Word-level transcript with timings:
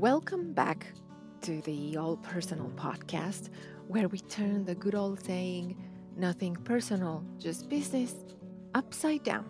Welcome 0.00 0.54
back 0.54 0.86
to 1.42 1.60
the 1.60 1.98
All 1.98 2.16
Personal 2.16 2.70
podcast, 2.70 3.50
where 3.86 4.08
we 4.08 4.18
turn 4.18 4.64
the 4.64 4.74
good 4.74 4.94
old 4.94 5.22
saying, 5.22 5.76
nothing 6.16 6.56
personal, 6.56 7.22
just 7.38 7.68
business, 7.68 8.14
upside 8.74 9.24
down 9.24 9.44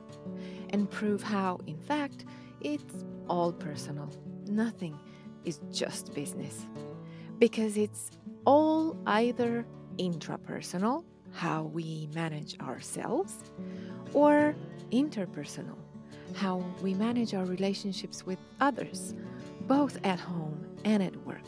and 0.70 0.90
prove 0.90 1.22
how, 1.22 1.60
in 1.68 1.78
fact, 1.78 2.24
it's 2.60 3.04
all 3.28 3.52
personal. 3.52 4.10
Nothing 4.48 4.98
is 5.44 5.60
just 5.70 6.14
business. 6.14 6.66
Because 7.38 7.76
it's 7.76 8.10
all 8.44 8.96
either 9.06 9.64
intrapersonal, 9.98 11.04
how 11.30 11.62
we 11.62 12.08
manage 12.12 12.58
ourselves, 12.58 13.36
or 14.12 14.56
interpersonal, 14.90 15.78
how 16.34 16.64
we 16.82 16.92
manage 16.94 17.34
our 17.34 17.44
relationships 17.44 18.26
with 18.26 18.40
others, 18.60 19.14
both 19.70 19.98
at 20.02 20.18
home 20.18 20.66
and 20.84 21.00
at 21.00 21.14
work. 21.24 21.46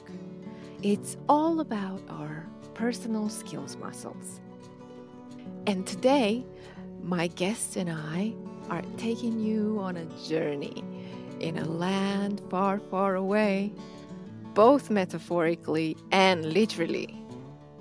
It's 0.85 1.17
all 1.29 1.59
about 1.59 2.01
our 2.09 2.47
personal 2.73 3.29
skills 3.29 3.77
muscles. 3.77 4.41
And 5.67 5.85
today, 5.85 6.47
my 7.03 7.27
guest 7.27 7.75
and 7.75 7.91
I 7.91 8.33
are 8.71 8.85
taking 8.97 9.41
you 9.41 9.77
on 9.81 9.97
a 9.97 10.05
journey 10.29 10.85
in 11.41 11.59
a 11.59 11.65
land 11.65 12.41
far, 12.48 12.79
far 12.79 13.17
away, 13.17 13.73
both 14.55 14.89
metaphorically 14.89 15.97
and 16.12 16.47
literally. 16.47 17.12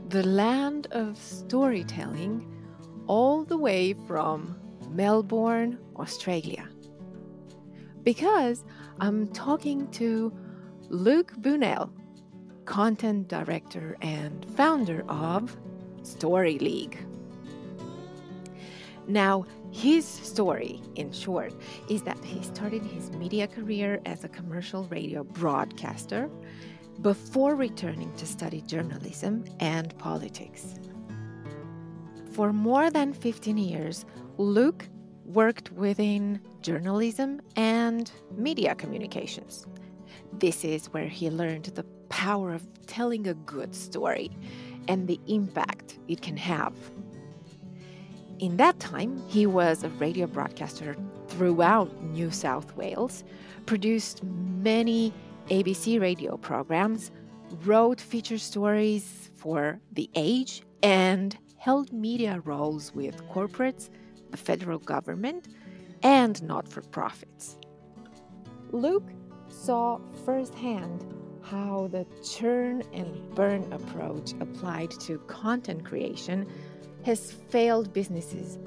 The 0.09 0.23
land 0.23 0.88
of 0.89 1.20
storytelling, 1.20 2.52
all 3.05 3.44
the 3.44 3.58
way 3.58 3.94
from 4.08 4.59
Melbourne, 4.89 5.78
Australia. 5.98 6.67
Because 8.02 8.66
I'm 9.02 9.30
talking 9.30 9.88
to 9.94 10.31
Luke 10.89 11.33
Bunnell, 11.41 11.91
content 12.66 13.27
director 13.27 13.97
and 13.99 14.45
founder 14.55 15.03
of 15.09 15.57
Story 16.03 16.59
League. 16.59 17.03
Now, 19.07 19.47
his 19.72 20.05
story, 20.05 20.83
in 20.94 21.11
short, 21.11 21.52
is 21.89 22.03
that 22.03 22.23
he 22.23 22.44
started 22.44 22.83
his 22.83 23.09
media 23.13 23.47
career 23.47 23.99
as 24.05 24.23
a 24.23 24.29
commercial 24.29 24.83
radio 24.83 25.23
broadcaster 25.23 26.29
before 27.02 27.55
returning 27.55 28.13
to 28.17 28.27
study 28.27 28.61
journalism 28.61 29.45
and 29.59 29.97
politics. 29.97 30.75
For 32.33 32.53
more 32.53 32.91
than 32.91 33.13
15 33.13 33.57
years, 33.57 34.05
Luke 34.38 34.88
worked 35.25 35.72
within 35.72 36.39
journalism 36.62 37.42
and 37.56 38.12
media 38.36 38.76
communications. 38.76 39.66
This 40.34 40.64
is 40.64 40.88
where 40.94 41.08
he 41.08 41.30
learned 41.30 41.66
the 41.66 41.84
power 42.09 42.53
of 42.53 42.68
telling 42.88 43.28
a 43.28 43.34
good 43.34 43.76
story 43.76 44.31
and 44.88 45.08
the 45.08 45.20
impact 45.28 46.00
it 46.08 46.22
can 46.22 46.38
have 46.38 46.73
in 48.42 48.58
that 48.58 48.80
time, 48.80 49.23
he 49.28 49.45
was 49.45 49.84
a 49.84 49.90
radio 49.90 50.26
broadcaster 50.26 50.95
throughout 51.28 52.03
New 52.06 52.31
South 52.31 52.75
Wales, 52.75 53.23
produced 53.68 54.23
many 54.23 55.14
ABC 55.50 56.02
radio 56.02 56.38
programs, 56.38 57.12
wrote 57.64 58.02
feature 58.02 58.40
stories 58.40 59.30
for 59.36 59.80
The 59.94 60.09
Age, 60.16 60.64
and 60.81 61.38
held 61.58 61.94
media 61.94 62.42
roles 62.44 62.92
with 62.96 63.23
corporates, 63.30 63.92
the 64.31 64.38
federal 64.38 64.80
government, 64.80 65.48
and 66.03 66.41
not 66.44 66.67
for 66.67 66.81
profits. 66.81 67.57
Luke 68.71 69.09
saw 69.49 69.99
firsthand 70.25 71.05
how 71.41 71.89
the 71.91 72.05
churn 72.23 72.83
and 72.94 73.35
burn 73.35 73.72
approach 73.73 74.34
applied 74.40 74.91
to 74.91 75.17
content 75.28 75.84
creation 75.84 76.47
has 77.03 77.31
failed 77.31 77.91
businesses, 77.94 78.59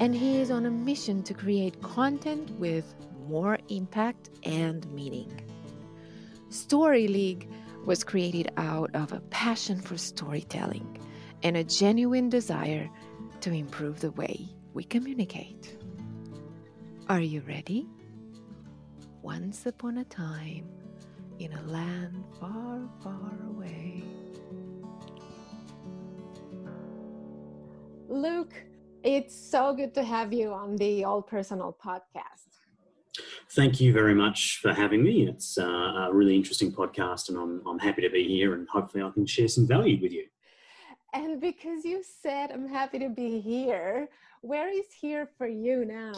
and 0.00 0.14
he 0.14 0.40
is 0.40 0.50
on 0.50 0.66
a 0.66 0.70
mission 0.70 1.22
to 1.22 1.32
create 1.32 1.80
content 1.82 2.50
with 2.58 2.94
more 3.28 3.58
impact 3.68 4.30
and 4.42 4.90
meaning. 4.92 5.40
Story 6.48 7.08
League 7.08 7.48
was 7.84 8.04
created 8.04 8.50
out 8.56 8.94
of 8.94 9.12
a 9.12 9.20
passion 9.30 9.80
for 9.80 9.96
storytelling 9.96 10.98
and 11.42 11.56
a 11.56 11.64
genuine 11.64 12.28
desire 12.28 12.90
to 13.40 13.52
improve 13.52 14.00
the 14.00 14.10
way 14.12 14.48
we 14.74 14.84
communicate. 14.84 15.75
Are 17.08 17.20
you 17.20 17.40
ready? 17.46 17.86
Once 19.22 19.66
upon 19.66 19.98
a 19.98 20.04
time, 20.06 20.66
in 21.38 21.52
a 21.52 21.62
land 21.62 22.24
far, 22.40 22.80
far 23.00 23.30
away. 23.48 24.02
Luke, 28.08 28.54
it's 29.04 29.36
so 29.36 29.72
good 29.72 29.94
to 29.94 30.02
have 30.02 30.32
you 30.32 30.50
on 30.50 30.74
the 30.78 31.04
All 31.04 31.22
Personal 31.22 31.76
podcast. 31.80 32.58
Thank 33.52 33.80
you 33.80 33.92
very 33.92 34.14
much 34.14 34.58
for 34.60 34.74
having 34.74 35.04
me. 35.04 35.28
It's 35.28 35.58
uh, 35.58 36.08
a 36.08 36.10
really 36.12 36.34
interesting 36.34 36.72
podcast, 36.72 37.28
and 37.28 37.38
I'm, 37.38 37.62
I'm 37.68 37.78
happy 37.78 38.02
to 38.02 38.10
be 38.10 38.26
here, 38.26 38.54
and 38.54 38.68
hopefully, 38.68 39.04
I 39.04 39.10
can 39.10 39.26
share 39.26 39.46
some 39.46 39.68
value 39.68 40.02
with 40.02 40.10
you. 40.10 40.24
And 41.14 41.40
because 41.40 41.84
you 41.84 42.02
said 42.02 42.50
I'm 42.50 42.68
happy 42.68 42.98
to 42.98 43.08
be 43.08 43.38
here, 43.40 44.08
where 44.46 44.68
is 44.68 44.86
here 45.00 45.28
for 45.36 45.48
you 45.48 45.84
now? 45.84 46.12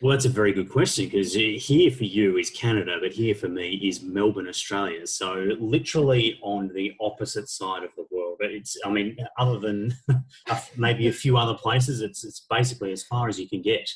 Well, 0.00 0.10
that's 0.10 0.24
a 0.24 0.30
very 0.30 0.52
good 0.52 0.68
question 0.68 1.04
because 1.04 1.32
here 1.32 1.90
for 1.90 2.04
you 2.04 2.36
is 2.36 2.50
Canada, 2.50 2.96
but 3.00 3.12
here 3.12 3.36
for 3.36 3.48
me 3.48 3.74
is 3.74 4.02
Melbourne, 4.02 4.48
Australia. 4.48 5.06
So 5.06 5.46
literally 5.60 6.40
on 6.42 6.72
the 6.74 6.92
opposite 7.00 7.48
side 7.48 7.84
of 7.84 7.90
the 7.96 8.04
world. 8.10 8.38
But 8.40 8.50
it's, 8.50 8.76
I 8.84 8.90
mean, 8.90 9.16
other 9.38 9.60
than 9.60 9.94
maybe 10.76 11.06
a 11.06 11.12
few 11.12 11.36
other 11.36 11.54
places, 11.54 12.00
it's 12.00 12.24
it's 12.24 12.44
basically 12.50 12.90
as 12.90 13.04
far 13.04 13.28
as 13.28 13.38
you 13.38 13.48
can 13.48 13.62
get. 13.62 13.88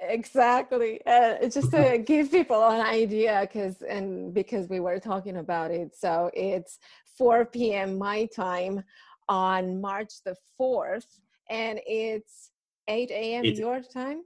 Exactly. 0.00 1.00
Uh, 1.06 1.48
just 1.48 1.70
to 1.70 1.98
give 2.04 2.32
people 2.32 2.60
an 2.64 2.80
idea, 2.80 3.42
because 3.42 3.82
and 3.82 4.34
because 4.34 4.68
we 4.68 4.80
were 4.80 4.98
talking 4.98 5.36
about 5.36 5.70
it, 5.70 5.94
so 5.96 6.28
it's 6.34 6.80
4 7.16 7.44
p.m. 7.44 7.98
my 7.98 8.26
time 8.34 8.82
on 9.28 9.80
March 9.80 10.14
the 10.24 10.34
4th, 10.60 11.06
and 11.48 11.78
it's 11.86 12.51
8 12.92 13.10
a.m. 13.10 13.44
your 13.44 13.80
time? 13.80 14.22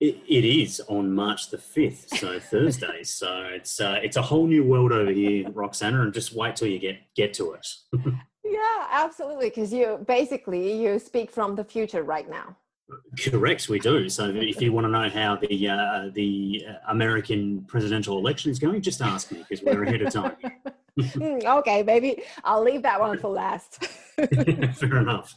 It, 0.00 0.18
it 0.28 0.44
is 0.44 0.80
on 0.86 1.12
March 1.12 1.50
the 1.50 1.56
5th, 1.56 2.16
so 2.16 2.38
Thursday. 2.38 3.02
So 3.04 3.48
it's 3.52 3.80
uh, 3.80 3.98
it's 4.02 4.16
a 4.16 4.22
whole 4.22 4.46
new 4.46 4.64
world 4.64 4.92
over 4.92 5.10
here, 5.10 5.50
Roxana, 5.50 6.02
and 6.02 6.14
just 6.14 6.32
wait 6.32 6.54
till 6.54 6.68
you 6.68 6.78
get 6.78 6.98
get 7.16 7.34
to 7.34 7.54
it. 7.54 7.66
yeah, 8.44 8.86
absolutely, 8.92 9.48
because 9.48 9.72
you 9.72 10.04
basically 10.06 10.80
you 10.80 10.98
speak 11.00 11.32
from 11.32 11.56
the 11.56 11.64
future 11.64 12.04
right 12.04 12.28
now. 12.30 12.56
Correct, 13.20 13.68
we 13.68 13.78
do. 13.80 14.08
So 14.08 14.30
if 14.30 14.62
you 14.62 14.72
want 14.72 14.86
to 14.86 14.90
know 14.90 15.08
how 15.08 15.36
the 15.36 15.68
uh, 15.68 16.10
the 16.14 16.64
American 16.88 17.64
presidential 17.64 18.18
election 18.18 18.52
is 18.52 18.58
going, 18.60 18.80
just 18.80 19.02
ask 19.02 19.32
me 19.32 19.44
because 19.48 19.64
we're 19.64 19.82
ahead 19.82 20.02
of 20.02 20.12
time. 20.12 20.36
Hmm, 20.98 21.38
okay, 21.46 21.82
maybe 21.82 22.22
I'll 22.44 22.62
leave 22.62 22.82
that 22.82 23.00
one 23.00 23.18
for 23.18 23.30
last. 23.30 23.84
Fair 24.16 24.98
enough. 24.98 25.34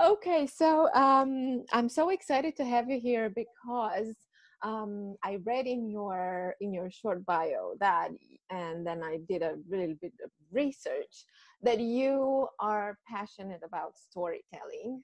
okay, 0.00 0.46
so 0.46 0.92
um, 0.94 1.64
I'm 1.72 1.88
so 1.88 2.10
excited 2.10 2.56
to 2.56 2.64
have 2.64 2.90
you 2.90 2.98
here 2.98 3.30
because 3.30 4.16
um, 4.62 5.16
I 5.24 5.38
read 5.44 5.66
in 5.66 5.90
your 5.90 6.54
in 6.60 6.72
your 6.72 6.90
short 6.90 7.24
bio 7.24 7.74
that, 7.80 8.10
and 8.50 8.86
then 8.86 9.02
I 9.02 9.18
did 9.28 9.42
a 9.42 9.56
little 9.68 9.94
bit 10.00 10.12
of 10.24 10.30
research 10.50 11.24
that 11.62 11.80
you 11.80 12.48
are 12.58 12.98
passionate 13.08 13.60
about 13.64 13.98
storytelling, 13.98 15.02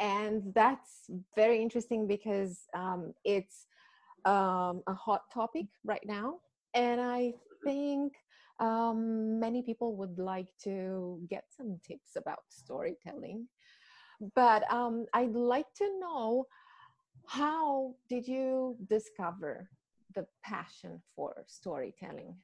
and 0.00 0.42
that's 0.54 1.10
very 1.34 1.60
interesting 1.60 2.06
because 2.06 2.66
um, 2.74 3.14
it's 3.24 3.66
um, 4.24 4.82
a 4.86 4.94
hot 4.94 5.22
topic 5.32 5.66
right 5.84 6.04
now, 6.04 6.38
and 6.74 7.00
I 7.00 7.34
think 7.64 8.12
um, 8.60 9.38
many 9.38 9.62
people 9.62 9.96
would 9.96 10.18
like 10.18 10.48
to 10.64 11.20
get 11.28 11.44
some 11.56 11.78
tips 11.86 12.16
about 12.16 12.42
storytelling. 12.48 13.46
But 14.34 14.70
um, 14.72 15.06
I'd 15.14 15.34
like 15.34 15.72
to 15.76 15.98
know 16.00 16.46
how 17.26 17.94
did 18.08 18.26
you 18.26 18.76
discover 18.88 19.68
the 20.14 20.26
passion 20.42 21.00
for 21.14 21.44
storytelling? 21.46 22.34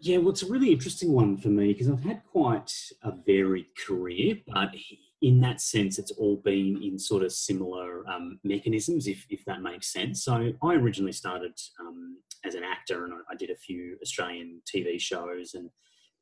Yeah, 0.00 0.18
well, 0.18 0.30
it's 0.30 0.42
a 0.42 0.50
really 0.50 0.72
interesting 0.72 1.12
one 1.12 1.36
for 1.36 1.48
me 1.48 1.72
because 1.72 1.88
I've 1.88 2.04
had 2.04 2.22
quite 2.30 2.72
a 3.02 3.12
varied 3.26 3.66
career, 3.86 4.36
but 4.46 4.70
in 5.22 5.40
that 5.40 5.60
sense, 5.60 5.98
it's 5.98 6.10
all 6.12 6.36
been 6.44 6.80
in 6.82 6.98
sort 6.98 7.22
of 7.22 7.32
similar 7.32 8.06
um, 8.08 8.38
mechanisms, 8.44 9.06
if, 9.06 9.24
if 9.30 9.44
that 9.46 9.62
makes 9.62 9.92
sense. 9.92 10.24
So 10.24 10.52
I 10.62 10.74
originally 10.74 11.12
started 11.12 11.58
um, 11.80 12.18
as 12.44 12.54
an 12.54 12.62
actor 12.64 13.04
and 13.04 13.14
I 13.30 13.34
did 13.34 13.50
a 13.50 13.56
few 13.56 13.96
Australian 14.02 14.60
TV 14.72 15.00
shows 15.00 15.54
and 15.54 15.70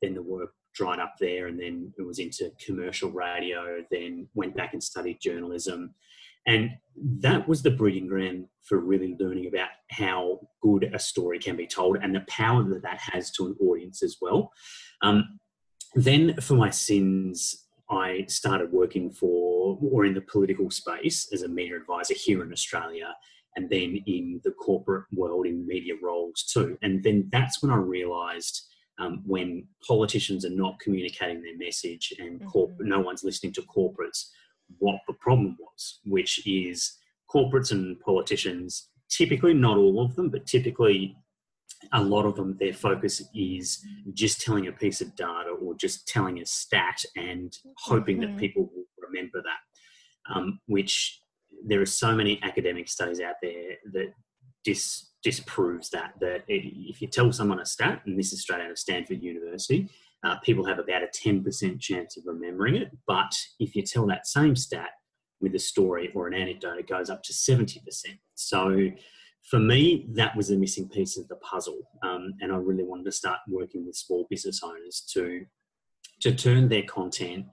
then 0.01 0.13
the 0.13 0.21
work 0.21 0.51
dried 0.73 0.99
up 0.99 1.15
there 1.19 1.47
and 1.47 1.59
then 1.59 1.93
it 1.97 2.03
was 2.03 2.19
into 2.19 2.51
commercial 2.65 3.11
radio, 3.11 3.83
then 3.91 4.27
went 4.33 4.55
back 4.55 4.73
and 4.73 4.83
studied 4.83 5.19
journalism. 5.21 5.93
And 6.45 6.71
that 7.21 7.47
was 7.47 7.61
the 7.61 7.71
breeding 7.71 8.07
ground 8.07 8.47
for 8.63 8.79
really 8.79 9.15
learning 9.19 9.47
about 9.47 9.69
how 9.91 10.39
good 10.61 10.89
a 10.93 10.99
story 10.99 11.39
can 11.39 11.55
be 11.55 11.67
told 11.67 11.97
and 12.01 12.13
the 12.13 12.25
power 12.27 12.63
that 12.63 12.83
that 12.83 12.99
has 12.99 13.31
to 13.31 13.47
an 13.47 13.55
audience 13.61 14.03
as 14.03 14.17
well. 14.21 14.51
Um, 15.01 15.39
then 15.95 16.35
for 16.41 16.55
my 16.55 16.69
sins, 16.69 17.62
I 17.89 18.25
started 18.27 18.71
working 18.71 19.11
for 19.11 19.77
or 19.81 20.05
in 20.05 20.13
the 20.13 20.21
political 20.21 20.69
space 20.71 21.27
as 21.33 21.41
a 21.43 21.47
media 21.47 21.77
advisor 21.77 22.13
here 22.13 22.43
in 22.43 22.51
Australia 22.51 23.13
and 23.55 23.69
then 23.69 24.01
in 24.07 24.41
the 24.43 24.51
corporate 24.51 25.05
world 25.13 25.45
in 25.45 25.67
media 25.67 25.93
roles 26.01 26.43
too. 26.43 26.77
And 26.81 27.03
then 27.03 27.29
that's 27.31 27.61
when 27.61 27.71
I 27.71 27.75
realized 27.75 28.67
um, 28.99 29.21
when 29.25 29.67
politicians 29.87 30.45
are 30.45 30.49
not 30.49 30.79
communicating 30.79 31.41
their 31.41 31.57
message 31.57 32.13
and 32.19 32.41
mm-hmm. 32.41 32.87
no 32.87 32.99
one's 32.99 33.23
listening 33.23 33.53
to 33.53 33.61
corporates, 33.63 34.29
what 34.79 34.99
the 35.07 35.13
problem 35.13 35.57
was, 35.59 35.99
which 36.05 36.45
is 36.47 36.97
corporates 37.33 37.71
and 37.71 37.99
politicians, 37.99 38.89
typically, 39.09 39.53
not 39.53 39.77
all 39.77 40.03
of 40.03 40.15
them, 40.15 40.29
but 40.29 40.45
typically 40.45 41.15
a 41.91 42.01
lot 42.01 42.25
of 42.25 42.35
them, 42.35 42.57
their 42.59 42.73
focus 42.73 43.21
is 43.35 43.85
just 44.13 44.41
telling 44.41 44.67
a 44.67 44.71
piece 44.71 45.01
of 45.01 45.15
data 45.15 45.49
or 45.61 45.75
just 45.75 46.07
telling 46.07 46.39
a 46.39 46.45
stat 46.45 47.03
and 47.15 47.57
hoping 47.77 48.17
mm-hmm. 48.17 48.33
that 48.33 48.39
people 48.39 48.69
will 48.73 48.85
remember 48.97 49.41
that, 49.41 50.33
um, 50.33 50.59
which 50.67 51.19
there 51.65 51.81
are 51.81 51.85
so 51.85 52.15
many 52.15 52.39
academic 52.43 52.87
studies 52.87 53.19
out 53.19 53.35
there 53.41 53.75
that 53.93 54.13
dis, 54.63 55.11
disproves 55.23 55.89
that, 55.89 56.13
that 56.19 56.43
if 56.47 57.01
you 57.01 57.07
tell 57.07 57.31
someone 57.31 57.59
a 57.59 57.65
stat, 57.65 58.01
and 58.05 58.17
this 58.17 58.33
is 58.33 58.41
straight 58.41 58.61
out 58.61 58.71
of 58.71 58.77
Stanford 58.77 59.21
University, 59.21 59.89
uh, 60.23 60.37
people 60.37 60.65
have 60.65 60.79
about 60.79 61.03
a 61.03 61.07
10% 61.07 61.79
chance 61.79 62.17
of 62.17 62.23
remembering 62.25 62.75
it. 62.75 62.91
But 63.07 63.33
if 63.59 63.75
you 63.75 63.83
tell 63.83 64.07
that 64.07 64.25
same 64.25 64.55
stat 64.55 64.89
with 65.41 65.53
a 65.55 65.59
story 65.59 66.11
or 66.15 66.27
an 66.27 66.33
anecdote, 66.33 66.79
it 66.79 66.87
goes 66.87 67.09
up 67.09 67.23
to 67.23 67.33
70%. 67.33 67.79
So 68.35 68.89
for 69.49 69.59
me, 69.59 70.07
that 70.13 70.35
was 70.35 70.47
the 70.47 70.57
missing 70.57 70.87
piece 70.87 71.17
of 71.17 71.27
the 71.27 71.35
puzzle. 71.37 71.79
Um, 72.01 72.33
and 72.41 72.51
I 72.51 72.55
really 72.55 72.83
wanted 72.83 73.05
to 73.05 73.11
start 73.11 73.39
working 73.47 73.85
with 73.85 73.95
small 73.95 74.25
business 74.29 74.61
owners 74.63 75.03
to, 75.13 75.45
to 76.21 76.33
turn 76.33 76.69
their 76.69 76.83
content 76.83 77.45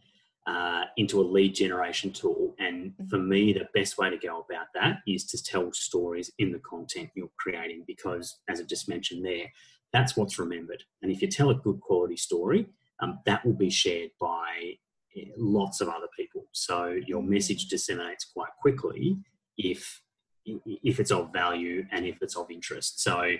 uh, 0.46 0.84
into 0.96 1.20
a 1.20 1.22
lead 1.22 1.54
generation 1.54 2.12
tool. 2.12 2.54
And 2.58 2.92
for 3.08 3.18
mm-hmm. 3.18 3.28
me, 3.28 3.52
the 3.52 3.68
best 3.74 3.98
way 3.98 4.08
to 4.08 4.16
go 4.16 4.46
about 4.48 4.66
that 4.74 4.98
is 5.06 5.24
to 5.26 5.42
tell 5.42 5.72
stories 5.72 6.30
in 6.38 6.52
the 6.52 6.60
content 6.60 7.10
you're 7.14 7.30
creating 7.38 7.84
because, 7.86 8.38
as 8.48 8.60
I 8.60 8.64
just 8.64 8.88
mentioned 8.88 9.24
there, 9.24 9.50
that's 9.92 10.16
what's 10.16 10.38
remembered. 10.38 10.82
And 11.02 11.10
if 11.10 11.20
you 11.20 11.28
tell 11.28 11.50
a 11.50 11.54
good 11.54 11.80
quality 11.80 12.16
story, 12.16 12.66
um, 13.00 13.18
that 13.26 13.44
will 13.44 13.54
be 13.54 13.70
shared 13.70 14.10
by 14.20 14.74
eh, 15.16 15.24
lots 15.36 15.80
of 15.80 15.88
other 15.88 16.08
people. 16.16 16.44
So 16.52 16.96
your 17.06 17.20
mm-hmm. 17.20 17.30
message 17.30 17.66
disseminates 17.66 18.30
quite 18.32 18.50
quickly 18.60 19.18
if 19.58 20.00
if 20.44 21.00
it's 21.00 21.10
of 21.10 21.32
value 21.32 21.84
and 21.92 22.06
if 22.06 22.18
it's 22.22 22.36
of 22.36 22.50
interest. 22.50 23.02
So 23.02 23.32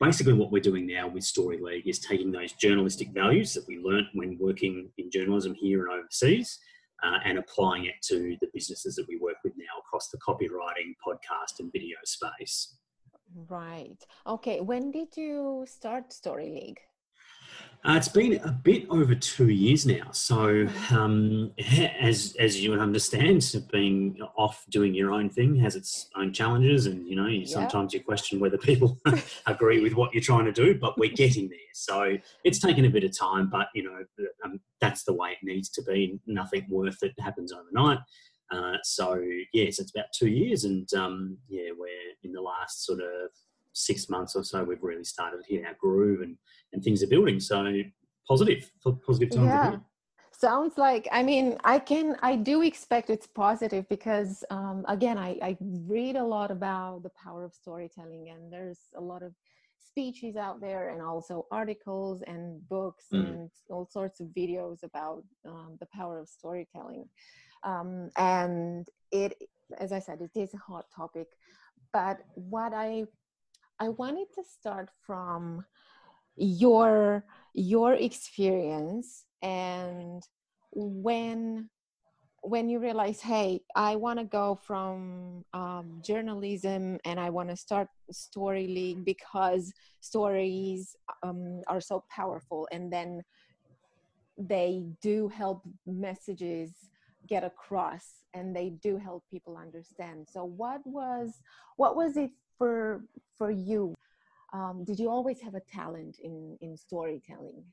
basically 0.00 0.34
what 0.34 0.50
we're 0.50 0.62
doing 0.62 0.86
now 0.86 1.08
with 1.08 1.24
Story 1.24 1.58
League 1.60 1.88
is 1.88 1.98
taking 1.98 2.32
those 2.32 2.52
journalistic 2.52 3.08
values 3.12 3.54
that 3.54 3.66
we 3.66 3.78
learnt 3.78 4.06
when 4.14 4.38
working 4.38 4.90
in 4.98 5.10
journalism 5.10 5.54
here 5.54 5.86
and 5.86 5.92
overseas 5.92 6.58
uh, 7.02 7.18
and 7.24 7.38
applying 7.38 7.86
it 7.86 7.94
to 8.02 8.36
the 8.40 8.48
businesses 8.52 8.94
that 8.96 9.06
we 9.08 9.18
work 9.18 9.36
with 9.44 9.52
now 9.56 9.78
across 9.80 10.08
the 10.08 10.18
copywriting, 10.18 10.94
podcast, 11.06 11.60
and 11.60 11.72
video 11.72 11.96
space. 12.04 12.76
Right. 13.48 13.98
Okay. 14.26 14.60
When 14.60 14.90
did 14.90 15.16
you 15.16 15.64
start 15.66 16.12
Story 16.12 16.50
League? 16.50 16.80
Uh, 17.86 17.96
it's 17.98 18.08
been 18.08 18.40
a 18.44 18.50
bit 18.50 18.86
over 18.88 19.14
two 19.14 19.50
years 19.50 19.84
now. 19.84 20.10
So, 20.12 20.66
um, 20.90 21.52
as 22.00 22.34
as 22.38 22.58
you 22.58 22.70
would 22.70 22.78
understand, 22.78 23.44
being 23.70 24.16
off 24.38 24.64
doing 24.70 24.94
your 24.94 25.12
own 25.12 25.28
thing 25.28 25.54
has 25.56 25.76
its 25.76 26.08
own 26.16 26.32
challenges, 26.32 26.86
and 26.86 27.06
you 27.06 27.14
know, 27.14 27.26
you, 27.26 27.44
sometimes 27.44 27.92
you 27.92 28.02
question 28.02 28.40
whether 28.40 28.56
people 28.56 28.98
agree 29.46 29.80
with 29.82 29.94
what 29.94 30.14
you're 30.14 30.22
trying 30.22 30.46
to 30.46 30.52
do. 30.52 30.78
But 30.78 30.96
we're 30.96 31.12
getting 31.12 31.50
there. 31.50 31.58
So 31.74 32.16
it's 32.42 32.58
taken 32.58 32.86
a 32.86 32.90
bit 32.90 33.04
of 33.04 33.16
time, 33.16 33.50
but 33.50 33.68
you 33.74 33.82
know, 33.82 34.26
um, 34.46 34.60
that's 34.80 35.04
the 35.04 35.12
way 35.12 35.32
it 35.32 35.38
needs 35.42 35.68
to 35.70 35.82
be. 35.82 36.18
Nothing 36.26 36.64
worth 36.70 37.02
it 37.02 37.12
happens 37.20 37.52
overnight. 37.52 37.98
Uh, 38.50 38.78
so 38.82 39.22
yes, 39.52 39.78
it's 39.78 39.94
about 39.94 40.06
two 40.18 40.28
years, 40.28 40.64
and 40.64 40.88
um, 40.94 41.36
yeah, 41.48 41.68
we're 41.76 42.14
in 42.22 42.32
the 42.32 42.40
last 42.40 42.86
sort 42.86 43.00
of 43.00 43.30
six 43.74 44.08
months 44.08 44.34
or 44.34 44.44
so, 44.44 44.64
we've 44.64 44.82
really 44.82 45.04
started 45.04 45.40
hitting 45.46 45.66
our 45.66 45.76
groove 45.78 46.22
and, 46.22 46.36
and 46.72 46.82
things 46.82 47.02
are 47.02 47.08
building. 47.08 47.38
So 47.40 47.70
positive, 48.26 48.70
positive 49.06 49.30
time 49.30 49.44
yeah. 49.44 49.76
Sounds 50.32 50.76
like, 50.76 51.06
I 51.12 51.22
mean, 51.22 51.56
I 51.64 51.78
can, 51.78 52.16
I 52.20 52.34
do 52.34 52.62
expect 52.62 53.08
it's 53.08 53.26
positive 53.26 53.88
because, 53.88 54.42
um, 54.50 54.84
again, 54.88 55.16
I, 55.16 55.38
I 55.40 55.56
read 55.60 56.16
a 56.16 56.24
lot 56.24 56.50
about 56.50 57.04
the 57.04 57.10
power 57.10 57.44
of 57.44 57.54
storytelling 57.54 58.30
and 58.30 58.52
there's 58.52 58.80
a 58.96 59.00
lot 59.00 59.22
of 59.22 59.32
speeches 59.78 60.34
out 60.34 60.60
there 60.60 60.88
and 60.88 61.00
also 61.00 61.46
articles 61.52 62.22
and 62.26 62.60
books 62.68 63.04
mm. 63.12 63.24
and 63.24 63.50
all 63.70 63.86
sorts 63.86 64.18
of 64.18 64.26
videos 64.28 64.82
about 64.82 65.22
um, 65.46 65.76
the 65.78 65.86
power 65.94 66.18
of 66.18 66.28
storytelling. 66.28 67.08
Um, 67.62 68.10
and 68.18 68.88
it, 69.12 69.34
as 69.78 69.92
I 69.92 70.00
said, 70.00 70.20
it 70.20 70.38
is 70.38 70.52
a 70.52 70.58
hot 70.58 70.86
topic. 70.94 71.28
But 71.92 72.18
what 72.34 72.74
I 72.74 73.04
I 73.80 73.88
wanted 73.88 74.26
to 74.34 74.42
start 74.44 74.90
from 75.06 75.64
your 76.36 77.24
your 77.54 77.94
experience 77.94 79.24
and 79.42 80.22
when 80.72 81.68
when 82.42 82.68
you 82.68 82.80
realize 82.80 83.20
hey 83.20 83.60
i 83.76 83.94
want 83.94 84.18
to 84.18 84.24
go 84.24 84.58
from 84.60 85.44
um, 85.54 86.02
journalism 86.04 86.98
and 87.04 87.20
i 87.20 87.30
want 87.30 87.48
to 87.48 87.56
start 87.56 87.86
story 88.10 88.66
league 88.66 89.04
because 89.04 89.72
stories 90.00 90.96
um, 91.22 91.62
are 91.68 91.80
so 91.80 92.02
powerful 92.10 92.66
and 92.72 92.92
then 92.92 93.22
they 94.36 94.82
do 95.00 95.28
help 95.28 95.62
messages 95.86 96.72
get 97.28 97.44
across 97.44 98.24
and 98.34 98.54
they 98.54 98.70
do 98.70 98.96
help 98.96 99.24
people 99.30 99.56
understand. 99.56 100.26
So 100.30 100.44
what 100.44 100.80
was 100.84 101.40
what 101.76 101.96
was 101.96 102.16
it 102.16 102.30
for 102.58 103.04
for 103.36 103.50
you 103.50 103.94
um, 104.52 104.84
did 104.84 104.98
you 104.98 105.10
always 105.10 105.40
have 105.40 105.54
a 105.54 105.60
talent 105.60 106.16
in 106.22 106.56
in 106.60 106.76
storytelling 106.76 107.64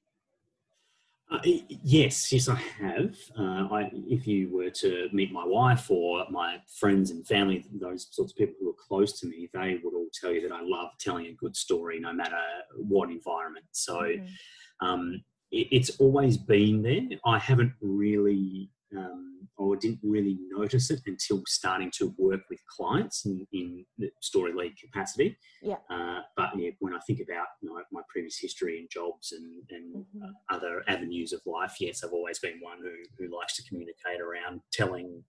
uh, 1.32 1.40
yes, 1.46 2.32
yes, 2.34 2.50
I 2.50 2.56
have. 2.56 3.16
Uh, 3.40 3.68
I, 3.72 3.90
if 4.10 4.28
you 4.28 4.50
were 4.50 4.70
to 4.70 5.08
meet 5.14 5.32
my 5.32 5.46
wife 5.46 5.90
or 5.90 6.26
my 6.30 6.58
friends 6.78 7.10
and 7.12 7.26
family, 7.26 7.66
those 7.72 8.08
sorts 8.12 8.34
of 8.34 8.38
people 8.38 8.56
who 8.60 8.70
are 8.72 8.86
close 8.88 9.18
to 9.22 9.28
me, 9.28 9.50
they 9.54 9.80
would 9.82 9.94
all 9.94 10.10
tell 10.14 10.34
you 10.34 10.42
that 10.42 10.54
I 10.54 10.60
love 10.62 10.90
telling 11.00 11.28
a 11.28 11.34
good 11.34 11.56
story, 11.56 12.02
no 12.02 12.12
matter 12.12 12.36
what 12.76 13.10
environment. 13.10 13.66
So 13.72 14.02
mm-hmm. 14.02 14.86
um, 14.86 15.24
it, 15.52 15.68
it's 15.72 15.92
always 16.02 16.36
been 16.36 16.82
there. 16.82 17.18
I 17.26 17.40
haven't 17.40 17.76
really 17.80 18.70
um, 18.96 19.31
or 19.62 19.76
didn't 19.76 20.00
really 20.02 20.38
notice 20.50 20.90
it 20.90 21.02
until 21.06 21.44
starting 21.46 21.92
to 21.92 22.14
work 22.18 22.42
with 22.50 22.60
clients 22.68 23.26
in, 23.26 23.46
in 23.54 23.86
the 24.00 24.10
Story 24.22 24.54
League 24.54 24.76
capacity. 24.78 25.38
Yeah. 25.62 25.76
Uh, 25.90 26.22
but 26.36 26.50
yeah, 26.58 26.72
when 26.80 26.94
I 26.94 27.00
think 27.06 27.20
about 27.20 27.46
you 27.62 27.70
know, 27.70 27.82
my 27.92 28.02
previous 28.10 28.40
history 28.40 28.80
and 28.80 28.90
jobs 28.90 29.32
and, 29.34 29.64
and 29.70 29.96
mm-hmm. 29.98 30.24
uh, 30.24 30.56
other 30.56 30.84
avenues 30.88 31.32
of 31.32 31.42
life, 31.46 31.76
yes, 31.80 32.04
I've 32.04 32.12
always 32.12 32.40
been 32.40 32.60
one 32.60 32.80
who, 32.82 32.92
who 33.18 33.38
likes 33.38 33.56
to 33.58 33.64
communicate 33.70 34.20
around 34.20 34.62
telling 34.74 35.24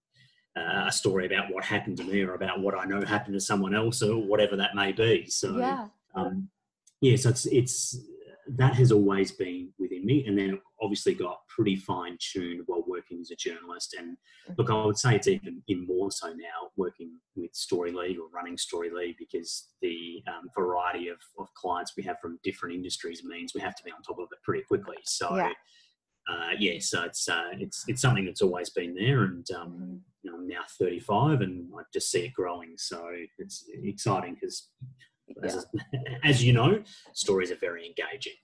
uh, 0.56 0.84
a 0.86 0.92
story 0.92 1.26
about 1.26 1.52
what 1.52 1.64
happened 1.64 1.98
to 1.98 2.04
me 2.04 2.22
or 2.22 2.34
about 2.34 2.60
what 2.60 2.74
I 2.74 2.84
know 2.84 3.04
happened 3.04 3.34
to 3.34 3.40
someone 3.40 3.74
else 3.74 4.02
or 4.02 4.16
whatever 4.16 4.56
that 4.56 4.74
may 4.74 4.92
be. 4.92 5.26
So, 5.28 5.58
yeah. 5.58 5.88
Um, 6.14 6.48
yeah, 7.00 7.16
so 7.16 7.30
it's, 7.30 7.46
it's 7.46 7.98
that 8.48 8.74
has 8.74 8.92
always 8.92 9.32
been 9.32 9.72
within 9.78 10.04
me, 10.04 10.24
and 10.26 10.36
then 10.36 10.60
obviously 10.80 11.14
got 11.14 11.38
pretty 11.48 11.76
fine 11.76 12.16
tuned 12.20 12.62
while 12.66 12.82
as 13.22 13.30
a 13.30 13.36
journalist. 13.36 13.96
And 13.98 14.16
look, 14.58 14.70
I 14.70 14.84
would 14.84 14.98
say 14.98 15.16
it's 15.16 15.28
even 15.28 15.62
in 15.68 15.86
more 15.86 16.10
so 16.10 16.28
now 16.28 16.70
working 16.76 17.12
with 17.36 17.54
Story 17.54 17.92
League 17.92 18.18
or 18.18 18.28
running 18.34 18.58
Story 18.58 18.90
League 18.90 19.16
because 19.18 19.68
the 19.80 20.22
um, 20.28 20.48
variety 20.56 21.08
of, 21.08 21.18
of 21.38 21.46
clients 21.54 21.92
we 21.96 22.02
have 22.04 22.16
from 22.20 22.38
different 22.44 22.74
industries 22.74 23.22
means 23.24 23.52
we 23.54 23.60
have 23.60 23.76
to 23.76 23.84
be 23.84 23.90
on 23.90 24.02
top 24.02 24.18
of 24.18 24.28
it 24.30 24.38
pretty 24.44 24.64
quickly. 24.64 24.96
So. 25.04 25.36
Yeah. 25.36 25.52
Uh, 26.30 26.50
yeah, 26.56 26.74
so 26.78 27.02
it's 27.02 27.28
uh, 27.28 27.48
it's 27.54 27.82
it's 27.88 28.00
something 28.00 28.24
that's 28.24 28.42
always 28.42 28.70
been 28.70 28.94
there, 28.94 29.24
and 29.24 29.44
um, 29.56 30.00
you 30.22 30.30
know, 30.30 30.36
I'm 30.36 30.46
now 30.46 30.60
35, 30.78 31.40
and 31.40 31.68
I 31.76 31.82
just 31.92 32.12
see 32.12 32.20
it 32.20 32.32
growing. 32.32 32.74
So 32.76 33.10
it's 33.38 33.64
exciting 33.82 34.34
because 34.34 34.68
as, 35.42 35.66
as 36.24 36.44
you 36.44 36.52
know, 36.52 36.82
stories 37.12 37.50
are 37.50 37.56
very 37.56 37.86
engaging. 37.86 38.34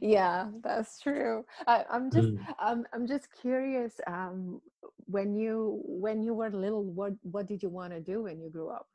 Yeah, 0.00 0.48
that's 0.62 1.00
true. 1.00 1.44
I, 1.66 1.84
am 1.90 2.10
just 2.10 2.28
mm. 2.28 2.38
um, 2.60 2.84
I'm 2.92 3.06
just 3.06 3.28
curious. 3.40 3.94
Um, 4.06 4.60
when 5.06 5.34
you 5.34 5.80
when 5.84 6.22
you 6.22 6.34
were 6.34 6.50
little, 6.50 6.84
what 6.84 7.12
what 7.22 7.46
did 7.46 7.62
you 7.62 7.68
want 7.68 7.92
to 7.92 8.00
do 8.00 8.22
when 8.22 8.40
you 8.40 8.50
grew 8.50 8.70
up? 8.70 8.86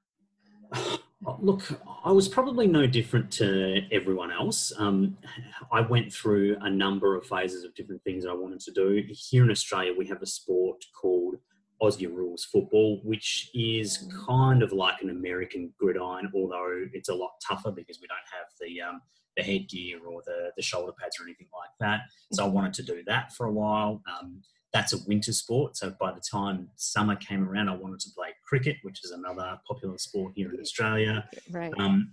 Look, 1.39 1.63
I 2.05 2.12
was 2.12 2.27
probably 2.27 2.67
no 2.67 2.86
different 2.86 3.31
to 3.34 3.81
everyone 3.91 4.31
else. 4.31 4.72
Um, 4.77 5.17
I 5.72 5.81
went 5.81 6.13
through 6.13 6.57
a 6.62 6.69
number 6.69 7.15
of 7.15 7.25
phases 7.25 7.63
of 7.63 7.74
different 7.75 8.03
things 8.03 8.25
I 8.25 8.34
wanted 8.34 8.60
to 8.62 8.72
do. 8.72 9.03
Here 9.10 9.43
in 9.43 9.51
Australia, 9.51 9.93
we 9.98 10.07
have 10.07 10.22
a 10.22 10.27
sport 10.27 10.84
called 11.00 11.36
Aussie 11.81 12.12
rules 12.12 12.43
football, 12.46 13.01
which 13.03 13.50
is 13.53 13.98
Mm. 14.00 14.25
kind 14.25 14.63
of 14.63 14.72
like 14.72 15.01
an 15.01 15.10
American 15.10 15.74
gridiron, 15.77 16.31
although 16.34 16.88
it's 16.93 17.10
a 17.10 17.13
lot 17.13 17.31
tougher 17.48 17.72
because 17.72 18.00
we 18.01 18.07
don't 18.07 18.19
have 18.31 18.48
the 18.60 18.81
um, 18.81 19.01
the 19.38 19.44
headgear 19.44 20.00
or 20.06 20.22
the 20.25 20.51
the 20.58 20.62
shoulder 20.63 20.91
pads 21.00 21.20
or 21.20 21.24
anything 21.24 21.48
like 21.53 21.70
that. 21.79 22.01
So 22.34 22.44
I 22.44 22.48
wanted 22.50 22.74
to 22.75 22.84
do 22.84 23.03
that 23.06 23.32
for 23.34 23.46
a 23.46 23.51
while. 23.51 24.01
Um, 24.20 24.41
that's 24.74 24.91
a 24.94 24.98
winter 25.08 25.32
sport, 25.32 25.77
so 25.77 25.96
by 26.00 26.12
the 26.12 26.20
time 26.20 26.70
summer 26.75 27.15
came 27.15 27.48
around, 27.48 27.70
I 27.70 27.75
wanted 27.75 28.01
to 28.01 28.10
play 28.15 28.29
cricket, 28.46 28.75
which 28.82 29.03
is 29.06 29.12
another 29.12 29.58
popular 29.67 29.98
sport 29.98 30.34
here 30.36 30.53
in 30.53 30.60
Australia. 30.60 31.27
Right. 31.50 31.74
Um, 31.77 32.12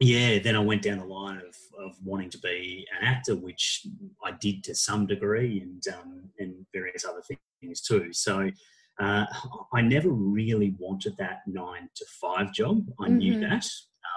yeah, 0.00 0.38
then 0.38 0.54
I 0.54 0.60
went 0.60 0.82
down 0.82 0.98
the 0.98 1.04
line 1.04 1.38
of, 1.38 1.56
of 1.84 1.96
wanting 2.04 2.30
to 2.30 2.38
be 2.38 2.86
an 2.96 3.04
actor, 3.04 3.34
which 3.34 3.84
I 4.24 4.30
did 4.30 4.62
to 4.64 4.74
some 4.76 5.06
degree, 5.06 5.60
and 5.60 5.82
um, 5.96 6.30
and 6.38 6.64
various 6.72 7.04
other 7.04 7.22
things 7.60 7.80
too. 7.80 8.12
So 8.12 8.48
uh, 9.00 9.26
I 9.72 9.80
never 9.80 10.10
really 10.10 10.76
wanted 10.78 11.16
that 11.18 11.40
nine 11.48 11.88
to 11.96 12.04
five 12.20 12.52
job. 12.52 12.86
I 13.00 13.08
knew 13.08 13.34
Mhm. 13.34 13.40
that, 13.48 13.66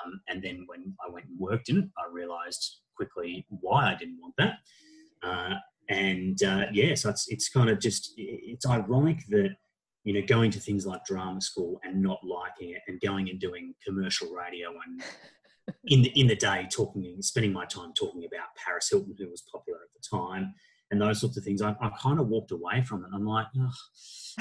um, 0.05 0.21
and 0.27 0.43
then 0.43 0.63
when 0.67 0.93
I 1.05 1.12
went 1.12 1.27
and 1.27 1.39
worked 1.39 1.69
in 1.69 1.77
it, 1.77 1.86
I 1.98 2.12
realised 2.12 2.81
quickly 2.95 3.45
why 3.50 3.91
I 3.91 3.95
didn't 3.95 4.19
want 4.21 4.36
that. 4.38 4.53
Uh, 5.24 5.55
and 5.89 6.41
uh, 6.43 6.65
yeah, 6.71 6.95
so 6.95 7.10
it's 7.10 7.27
it's 7.27 7.50
kind 7.50 7.69
of 7.69 7.79
just 7.79 8.13
it's 8.17 8.65
ironic 8.65 9.19
that 9.29 9.50
you 10.03 10.13
know 10.13 10.21
going 10.25 10.51
to 10.51 10.60
things 10.60 10.86
like 10.86 11.03
drama 11.05 11.41
school 11.41 11.79
and 11.83 12.01
not 12.01 12.19
liking 12.24 12.71
it, 12.71 12.81
and 12.88 13.01
going 13.01 13.29
and 13.29 13.39
doing 13.39 13.74
commercial 13.86 14.31
radio 14.31 14.69
and 14.69 15.03
in 15.86 16.01
the 16.01 16.10
in 16.19 16.27
the 16.27 16.36
day 16.36 16.67
talking 16.71 17.21
spending 17.21 17.53
my 17.53 17.65
time 17.65 17.93
talking 17.93 18.25
about 18.25 18.55
Paris 18.63 18.89
Hilton, 18.89 19.15
who 19.17 19.29
was 19.29 19.43
popular 19.51 19.79
at 19.79 19.89
the 19.93 20.17
time, 20.17 20.53
and 20.91 21.01
those 21.01 21.19
sorts 21.19 21.38
of 21.38 21.43
things. 21.43 21.62
I, 21.62 21.75
I 21.81 21.91
kind 22.01 22.19
of 22.19 22.27
walked 22.27 22.51
away 22.51 22.83
from 22.83 23.03
it. 23.03 23.12
I'm 23.13 23.25
like, 23.25 23.48
"Ugh, 23.60 23.74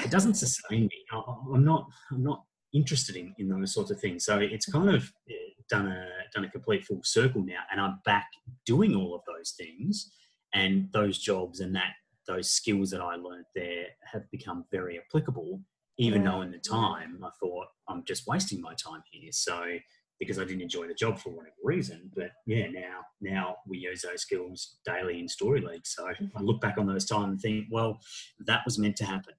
it 0.03 0.11
doesn't 0.11 0.35
sustain 0.35 0.83
me. 0.83 1.05
I, 1.11 1.21
I'm 1.53 1.65
not 1.65 1.87
I'm 2.11 2.23
not 2.23 2.43
interested 2.73 3.15
in, 3.15 3.33
in 3.37 3.49
those 3.49 3.73
sorts 3.73 3.91
of 3.91 3.99
things. 3.99 4.25
So 4.25 4.37
it's 4.39 4.65
kind 4.65 4.89
of 4.89 5.11
eh, 5.29 5.33
done 5.69 5.87
a 5.87 6.07
done 6.33 6.45
a 6.45 6.49
complete 6.49 6.85
full 6.85 7.01
circle 7.03 7.43
now, 7.43 7.61
and 7.71 7.79
I'm 7.79 7.99
back 8.05 8.27
doing 8.65 8.95
all 8.95 9.15
of 9.15 9.21
those 9.27 9.51
things, 9.51 10.11
and 10.53 10.89
those 10.93 11.17
jobs 11.17 11.59
and 11.59 11.75
that 11.75 11.93
those 12.27 12.49
skills 12.49 12.91
that 12.91 13.01
I 13.01 13.15
learned 13.15 13.45
there 13.55 13.87
have 14.11 14.29
become 14.31 14.65
very 14.71 14.99
applicable. 14.99 15.61
Even 15.97 16.23
though 16.23 16.41
in 16.41 16.51
the 16.51 16.57
time 16.57 17.19
I 17.23 17.29
thought 17.39 17.67
I'm 17.87 18.03
just 18.05 18.25
wasting 18.25 18.61
my 18.61 18.73
time 18.73 19.03
here. 19.11 19.31
So 19.31 19.77
because 20.21 20.37
I 20.37 20.43
didn't 20.43 20.61
enjoy 20.61 20.87
the 20.87 20.93
job 20.93 21.17
for 21.17 21.31
whatever 21.31 21.55
reason. 21.63 22.11
But 22.15 22.29
yeah, 22.45 22.67
now 22.67 22.99
now 23.21 23.55
we 23.67 23.79
use 23.79 24.03
those 24.03 24.21
skills 24.21 24.77
daily 24.85 25.19
in 25.19 25.27
Story 25.27 25.61
League. 25.61 25.85
So 25.85 26.07
I 26.07 26.41
look 26.41 26.61
back 26.61 26.77
on 26.77 26.85
those 26.85 27.05
times 27.05 27.25
and 27.25 27.41
think, 27.41 27.65
well, 27.71 27.99
that 28.45 28.61
was 28.63 28.77
meant 28.77 28.95
to 28.97 29.05
happen. 29.05 29.33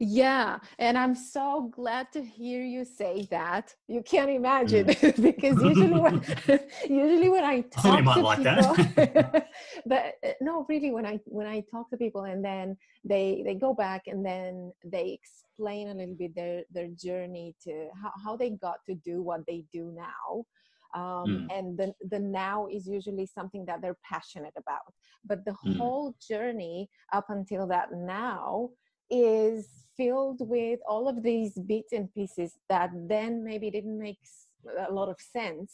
Yeah, 0.00 0.58
and 0.78 0.96
I'm 0.98 1.14
so 1.14 1.70
glad 1.74 2.12
to 2.12 2.22
hear 2.22 2.62
you 2.62 2.84
say 2.84 3.26
that. 3.30 3.74
You 3.88 4.02
can't 4.02 4.30
imagine 4.30 4.86
because 5.20 5.62
usually 5.62 6.00
when 6.00 6.22
usually 6.88 7.28
when 7.28 7.44
I 7.44 7.60
Mm. 7.74 7.84
I 7.84 8.00
talk 8.00 8.02
might 8.02 8.14
to 8.16 8.22
like 8.22 8.38
people, 8.38 8.74
that. 8.74 9.48
but 9.86 10.14
uh, 10.24 10.32
no, 10.40 10.64
really, 10.68 10.90
when 10.92 11.06
I 11.06 11.18
when 11.26 11.46
I 11.46 11.62
talk 11.70 11.90
to 11.90 11.96
people 11.96 12.24
and 12.24 12.44
then 12.44 12.76
they 13.04 13.42
they 13.44 13.54
go 13.54 13.74
back 13.74 14.02
and 14.06 14.24
then 14.24 14.72
they 14.84 15.18
explain 15.18 15.88
a 15.88 15.94
little 15.94 16.14
bit 16.14 16.34
their 16.34 16.62
their 16.72 16.88
journey 16.88 17.54
to 17.64 17.88
how, 18.02 18.12
how 18.24 18.36
they 18.36 18.50
got 18.50 18.78
to 18.86 18.94
do 18.94 19.22
what 19.22 19.40
they 19.46 19.64
do 19.72 19.92
now. 19.94 20.44
Um, 20.94 21.26
Mm. 21.26 21.46
And 21.56 21.78
the, 21.78 21.92
the 22.08 22.20
now 22.20 22.68
is 22.70 22.86
usually 22.86 23.26
something 23.26 23.64
that 23.66 23.80
they're 23.82 23.98
passionate 24.08 24.54
about. 24.56 24.86
But 25.24 25.44
the 25.44 25.56
Mm. 25.66 25.76
whole 25.76 26.14
journey 26.30 26.88
up 27.12 27.26
until 27.30 27.66
that 27.68 27.88
now 27.92 28.70
is 29.10 29.68
filled 29.96 30.40
with 30.40 30.80
all 30.88 31.08
of 31.08 31.22
these 31.22 31.54
bits 31.54 31.92
and 31.92 32.12
pieces 32.12 32.58
that 32.68 32.90
then 33.08 33.44
maybe 33.44 33.70
didn't 33.70 33.98
make 33.98 34.18
a 34.88 34.92
lot 34.92 35.08
of 35.08 35.20
sense 35.20 35.72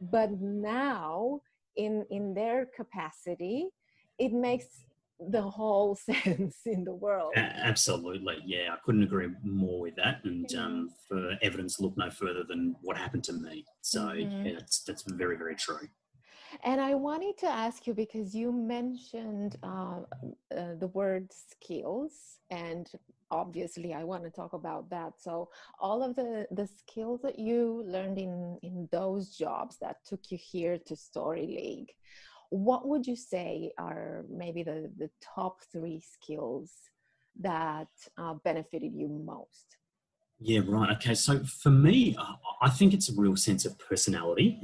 but 0.00 0.30
now 0.40 1.40
in 1.76 2.04
in 2.10 2.34
their 2.34 2.66
capacity 2.76 3.68
it 4.18 4.32
makes 4.32 4.66
the 5.30 5.42
whole 5.42 5.94
sense 6.10 6.56
in 6.66 6.84
the 6.84 6.94
world 6.94 7.32
Absolutely, 7.36 8.38
yeah, 8.44 8.68
I 8.72 8.76
couldn't 8.84 9.02
agree 9.02 9.28
more 9.42 9.80
with 9.80 9.96
that. 9.96 10.22
And 10.24 10.54
um, 10.54 10.90
for 11.08 11.36
evidence, 11.42 11.80
look 11.80 11.96
no 11.96 12.10
further 12.10 12.44
than 12.46 12.76
what 12.82 12.96
happened 12.96 13.24
to 13.24 13.32
me. 13.32 13.64
So 13.80 14.00
Mhm. 14.00 14.44
yeah, 14.44 14.52
that's 14.58 14.84
that's 14.84 15.02
very 15.02 15.36
very 15.36 15.56
true. 15.56 15.88
And 16.62 16.80
i 16.80 16.94
wanted 16.94 17.36
to 17.38 17.46
ask 17.46 17.86
you 17.86 17.94
because 17.94 18.34
you 18.34 18.52
mentioned 18.52 19.56
uh, 19.62 20.00
uh, 20.56 20.74
the 20.78 20.90
word 20.92 21.30
skills 21.32 22.38
and 22.50 22.92
obviously 23.30 23.92
i 23.94 24.04
want 24.04 24.22
to 24.22 24.30
talk 24.30 24.52
about 24.52 24.88
that. 24.90 25.14
So 25.18 25.48
all 25.80 26.02
of 26.02 26.14
the 26.14 26.46
the 26.50 26.66
skills 26.66 27.20
that 27.22 27.38
you 27.38 27.82
learned 27.86 28.18
in 28.18 28.58
in 28.62 28.88
those 28.92 29.36
jobs 29.36 29.78
that 29.78 30.04
took 30.04 30.30
you 30.30 30.38
here 30.38 30.78
to 30.86 30.94
story 30.94 31.46
league 31.46 31.92
what 32.50 32.86
would 32.86 33.04
you 33.06 33.16
say 33.16 33.72
are 33.78 34.24
maybe 34.30 34.62
the 34.62 34.90
the 34.96 35.10
top 35.20 35.60
three 35.72 36.00
skills 36.00 36.70
that 37.40 37.88
uh, 38.16 38.34
benefited 38.44 38.92
you 38.94 39.08
most 39.08 39.76
Yeah, 40.46 40.60
right. 40.66 40.90
Okay, 40.96 41.14
so 41.14 41.38
for 41.44 41.70
me, 41.70 42.14
I 42.60 42.68
think 42.68 42.92
it's 42.92 43.08
a 43.08 43.14
real 43.14 43.34
sense 43.34 43.64
of 43.64 43.78
personality 43.78 44.58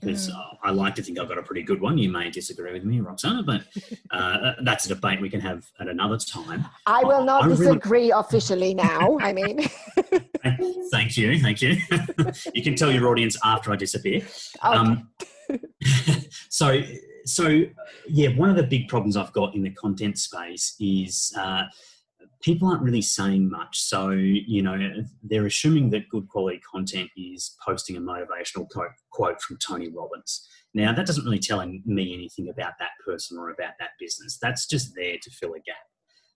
because 0.00 0.30
Mm. 0.30 0.34
uh, 0.34 0.54
I 0.64 0.70
like 0.70 0.94
to 0.94 1.02
think 1.02 1.18
I've 1.18 1.28
got 1.28 1.36
a 1.36 1.42
pretty 1.42 1.62
good 1.62 1.78
one. 1.78 1.98
You 1.98 2.08
may 2.10 2.30
disagree 2.30 2.72
with 2.72 2.84
me, 2.84 3.00
Roxana, 3.00 3.42
but 3.42 3.64
uh, 4.12 4.52
that's 4.64 4.86
a 4.86 4.88
debate 4.88 5.20
we 5.20 5.28
can 5.28 5.42
have 5.42 5.66
at 5.78 5.88
another 5.88 6.16
time. 6.16 6.64
i 6.86 7.04
will 7.04 7.22
not 7.22 7.42
I 7.42 7.46
really- 7.48 7.58
disagree 7.66 8.10
officially 8.12 8.72
now 8.74 9.18
i 9.20 9.32
mean 9.34 9.56
Thank 10.90 11.16
you, 11.18 11.38
thank 11.38 11.60
you. 11.62 11.76
you 12.54 12.62
can 12.62 12.74
tell 12.74 12.90
your 12.90 13.06
audience 13.08 13.36
after 13.44 13.70
I 13.72 13.76
disappear. 13.76 14.22
okay. 14.64 14.76
Um, 14.76 15.08
so, 16.48 16.82
so 17.26 17.62
yeah, 18.08 18.30
one 18.30 18.48
of 18.50 18.56
the 18.56 18.62
big 18.62 18.88
problems 18.88 19.16
I've 19.18 19.32
got 19.34 19.54
in 19.54 19.62
the 19.62 19.70
content 19.70 20.18
space 20.18 20.74
is 20.80 21.32
uh, 21.38 21.64
people 22.42 22.68
aren't 22.68 22.82
really 22.82 23.02
saying 23.02 23.50
much. 23.50 23.80
So, 23.80 24.10
you 24.10 24.62
know, 24.62 24.76
they're 25.22 25.46
assuming 25.46 25.90
that 25.90 26.08
good 26.08 26.28
quality 26.28 26.60
content 26.60 27.10
is 27.16 27.54
posting 27.64 27.96
a 27.96 28.00
motivational 28.00 28.68
quote, 28.70 28.90
quote 29.10 29.40
from 29.40 29.58
Tony 29.58 29.88
Robbins. 29.88 30.46
Now, 30.72 30.92
that 30.92 31.06
doesn't 31.06 31.24
really 31.24 31.38
tell 31.38 31.64
me 31.84 32.14
anything 32.14 32.48
about 32.48 32.74
that 32.78 32.90
person 33.04 33.38
or 33.38 33.50
about 33.50 33.74
that 33.80 33.90
business. 33.98 34.38
That's 34.40 34.66
just 34.66 34.92
there 34.94 35.16
to 35.20 35.30
fill 35.30 35.54
a 35.54 35.60
gap. 35.60 35.76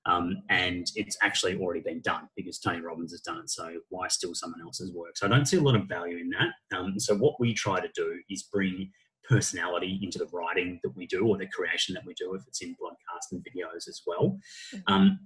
Um, 0.07 0.43
and 0.51 0.87
it's 0.97 1.17
actually 1.23 1.57
already 1.59 1.81
been 1.81 2.03
done 2.03 2.29
because 2.37 2.59
Tony 2.59 2.83
Robbins 2.83 3.13
has 3.13 3.23
done 3.23 3.39
it. 3.39 3.49
So 3.49 3.73
why 3.89 4.09
steal 4.09 4.35
someone 4.35 4.61
else's 4.61 4.93
work? 4.93 5.17
So 5.17 5.27
I 5.27 5.31
don't 5.31 5.47
see 5.47 5.57
a 5.57 5.63
lot 5.63 5.77
of 5.77 5.89
value 5.89 6.19
in 6.19 6.31
that. 6.31 6.77
Um, 6.77 6.99
so 6.99 7.17
what 7.17 7.41
we 7.41 7.55
try 7.55 7.81
to 7.81 7.89
do 7.95 8.19
is 8.29 8.43
bring 8.53 8.91
personality 9.27 9.99
into 10.03 10.19
the 10.19 10.29
writing 10.33 10.79
that 10.83 10.95
we 10.95 11.07
do 11.07 11.27
or 11.27 11.39
the 11.39 11.47
creation 11.47 11.95
that 11.95 12.05
we 12.05 12.13
do 12.15 12.35
if 12.35 12.43
it's 12.47 12.61
in 12.61 12.75
broadcast 12.79 13.33
and 13.33 13.43
videos 13.43 13.89
as 13.89 14.03
well. 14.07 14.39
Um, 14.87 15.21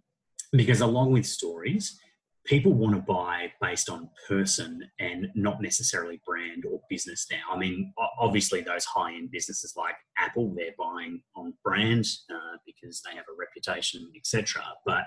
because 0.53 0.81
along 0.81 1.13
with 1.13 1.27
stories, 1.27 1.99
people 2.45 2.73
want 2.73 2.95
to 2.95 3.03
buy 3.03 3.53
based 3.61 3.91
on 3.91 4.09
person 4.27 4.83
and 4.99 5.29
not 5.35 5.61
necessarily 5.61 6.21
brand 6.27 6.65
or 6.65 6.81
business 6.89 7.27
now. 7.31 7.55
I 7.55 7.59
mean, 7.59 7.93
obviously, 8.19 8.63
those 8.63 8.85
high 8.87 9.15
end 9.15 9.31
businesses 9.31 9.75
like 9.77 9.95
Apple, 10.17 10.55
they're 10.57 10.75
buying 10.79 11.21
on 11.37 11.55
brand 11.63 12.07
uh, 12.31 12.57
because 12.65 13.03
they 13.03 13.15
have 13.15 13.27
a 13.29 13.37
reputation, 13.39 14.11
etc. 14.17 14.63
But 14.87 15.05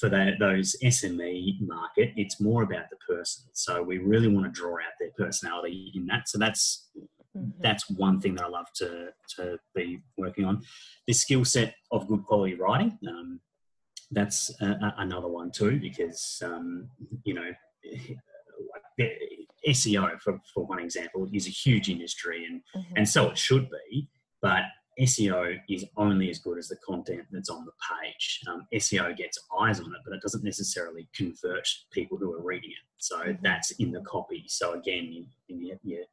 for 0.00 0.08
that, 0.08 0.38
those 0.38 0.76
SME 0.82 1.60
market, 1.60 2.12
it's 2.16 2.40
more 2.40 2.62
about 2.62 2.88
the 2.90 2.96
person. 3.14 3.44
So 3.52 3.82
we 3.82 3.98
really 3.98 4.28
want 4.28 4.46
to 4.46 4.52
draw 4.60 4.74
out 4.74 4.92
their 4.98 5.10
personality 5.18 5.92
in 5.94 6.06
that. 6.06 6.28
So 6.28 6.38
that's 6.38 6.88
Mhm. 7.36 7.52
that's 7.60 7.88
one 7.90 8.20
thing 8.20 8.34
that 8.36 8.44
I 8.44 8.48
love 8.48 8.72
to 8.76 9.12
to 9.36 9.58
be 9.74 10.00
working 10.16 10.44
on. 10.44 10.62
The 11.06 11.12
skill 11.12 11.44
set 11.44 11.74
of 11.90 12.08
good 12.08 12.24
quality 12.24 12.54
writing. 12.54 12.98
Um, 13.06 13.40
that's 14.10 14.50
another 14.60 15.28
one 15.28 15.50
too, 15.50 15.78
because 15.80 16.42
um, 16.44 16.88
you 17.24 17.34
know, 17.34 17.50
like, 18.98 19.10
SEO 19.68 20.20
for, 20.20 20.40
for 20.54 20.64
one 20.66 20.78
example 20.78 21.28
is 21.32 21.46
a 21.46 21.50
huge 21.50 21.88
industry, 21.88 22.46
and 22.46 22.62
Mhm. 22.74 22.92
and 22.96 23.08
so 23.08 23.28
it 23.30 23.38
should 23.38 23.68
be. 23.70 24.08
But 24.40 24.62
SEO 25.00 25.58
is 25.68 25.84
only 25.96 26.30
as 26.30 26.38
good 26.38 26.58
as 26.58 26.68
the 26.68 26.76
content 26.76 27.22
that's 27.30 27.50
on 27.50 27.64
the 27.64 27.72
page. 28.02 28.40
Um, 28.48 28.66
SEO 28.74 29.16
gets 29.16 29.38
eyes 29.60 29.78
on 29.80 29.86
it, 29.94 30.00
but 30.04 30.14
it 30.14 30.22
doesn't 30.22 30.42
necessarily 30.44 31.08
convert 31.14 31.68
people 31.92 32.18
who 32.18 32.32
are 32.32 32.42
reading 32.42 32.70
it. 32.70 32.84
So 32.98 33.16
Mhm. 33.20 33.40
that's 33.42 33.70
in 33.72 33.92
the 33.92 34.00
copy. 34.02 34.44
So 34.48 34.72
again, 34.72 35.12
you, 35.12 35.26
you 35.48 36.04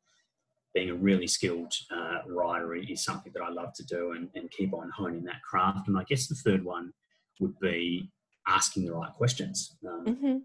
being 0.74 0.90
a 0.90 0.96
really 0.96 1.26
skilled 1.28 1.74
uh, 1.90 2.20
writer 2.28 2.76
is 2.76 3.04
something 3.04 3.32
that 3.34 3.42
I 3.42 3.50
love 3.50 3.74
to 3.76 3.86
do 3.86 4.12
and, 4.12 4.30
and 4.36 4.52
keep 4.52 4.74
on 4.74 4.90
honing 4.92 5.24
that 5.24 5.42
craft. 5.42 5.88
And 5.88 5.98
I 5.98 6.04
guess 6.04 6.28
the 6.28 6.36
third 6.36 6.64
one 6.64 6.94
would 7.40 7.58
be 7.60 8.12
asking 8.48 8.86
the 8.86 8.94
right 8.94 9.14
questions. 9.14 9.78
Um, 9.88 10.06
Mhm. 10.06 10.42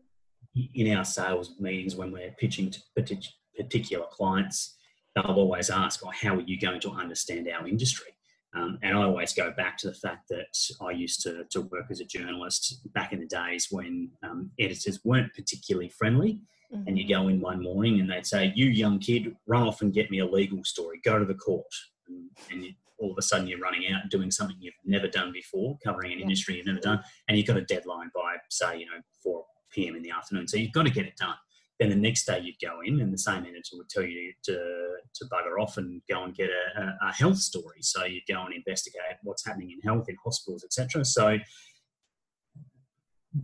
In 0.75 0.97
our 0.97 1.05
sales 1.05 1.61
meetings, 1.61 1.95
when 1.95 2.11
we're 2.11 2.33
pitching 2.33 2.71
to 2.71 2.81
partic- 2.99 3.35
particular 3.57 4.07
clients, 4.11 4.77
they'll 5.15 5.25
always 5.27 5.71
ask, 5.71 6.05
oh, 6.05 6.11
how 6.11 6.37
are 6.37 6.41
you 6.41 6.59
going 6.59 6.81
to 6.81 6.91
understand 6.91 7.49
our 7.49 7.67
industry? 7.69 8.13
Um, 8.55 8.79
and 8.83 8.99
I 8.99 9.03
always 9.03 9.33
go 9.33 9.53
back 9.53 9.77
to 9.79 9.89
the 9.89 9.95
fact 9.95 10.29
that 10.31 10.57
I 10.81 10.91
used 10.91 11.23
to, 11.23 11.45
to 11.51 11.61
work 11.61 11.87
as 11.91 12.01
a 12.01 12.05
journalist 12.05 12.81
back 12.95 13.13
in 13.13 13.21
the 13.21 13.27
days 13.27 13.69
when 13.71 14.11
um, 14.25 14.51
editors 14.59 15.01
weren't 15.05 15.33
particularly 15.35 15.89
friendly. 15.89 16.43
Mm-hmm. 16.73 16.89
And 16.89 16.99
you 16.99 17.09
go 17.09 17.29
in 17.29 17.41
one 17.41 17.63
morning 17.63 18.01
and 18.01 18.11
they'd 18.11 18.27
say, 18.27 18.53
You 18.57 18.67
young 18.67 18.99
kid, 18.99 19.37
run 19.47 19.63
off 19.63 19.83
and 19.83 19.93
get 19.93 20.11
me 20.11 20.19
a 20.19 20.27
legal 20.27 20.65
story, 20.65 21.01
go 21.05 21.19
to 21.19 21.25
the 21.25 21.35
court. 21.35 21.65
And, 22.09 22.31
and 22.51 22.65
you, 22.65 22.73
all 23.01 23.11
of 23.11 23.19
a 23.19 23.23
sudden 23.23 23.47
you're 23.47 23.59
running 23.59 23.91
out 23.93 24.03
and 24.03 24.11
doing 24.11 24.31
something 24.31 24.57
you've 24.61 24.75
never 24.85 25.09
done 25.09 25.33
before, 25.33 25.77
covering 25.85 26.13
an 26.13 26.19
yeah. 26.19 26.25
industry 26.25 26.57
you've 26.57 26.67
never 26.67 26.81
done, 26.81 27.01
and 27.29 27.37
you've 27.37 27.47
got 27.47 27.57
a 27.57 27.65
deadline 27.65 28.11
by, 28.15 28.37
say, 28.51 28.79
you 28.79 28.87
know, 28.87 29.01
4 29.23 29.45
p.m. 29.73 29.97
in 29.97 30.03
the 30.03 30.11
afternoon. 30.11 30.47
So 30.47 30.57
you've 30.57 30.73
got 30.73 30.85
to 30.85 30.91
get 30.91 31.07
it 31.07 31.17
done. 31.17 31.37
Then 31.79 31.89
the 31.89 31.97
next 31.97 32.27
day 32.27 32.39
you'd 32.41 32.61
go 32.63 32.81
in, 32.85 33.01
and 33.01 33.13
the 33.13 33.19
same 33.19 33.43
editor 33.43 33.75
would 33.75 33.89
tell 33.89 34.05
you 34.05 34.33
to, 34.45 34.53
to 34.53 35.25
bugger 35.27 35.61
off 35.61 35.79
and 35.79 36.03
go 36.11 36.25
and 36.25 36.35
get 36.35 36.51
a, 36.51 36.81
a, 36.81 37.09
a 37.09 37.13
health 37.13 37.39
story. 37.39 37.79
So 37.81 38.05
you'd 38.05 38.27
go 38.29 38.45
and 38.45 38.55
investigate 38.55 39.17
what's 39.23 39.47
happening 39.47 39.71
in 39.71 39.81
health 39.81 40.09
in 40.09 40.17
hospitals, 40.23 40.63
etc. 40.63 41.05
So 41.07 41.39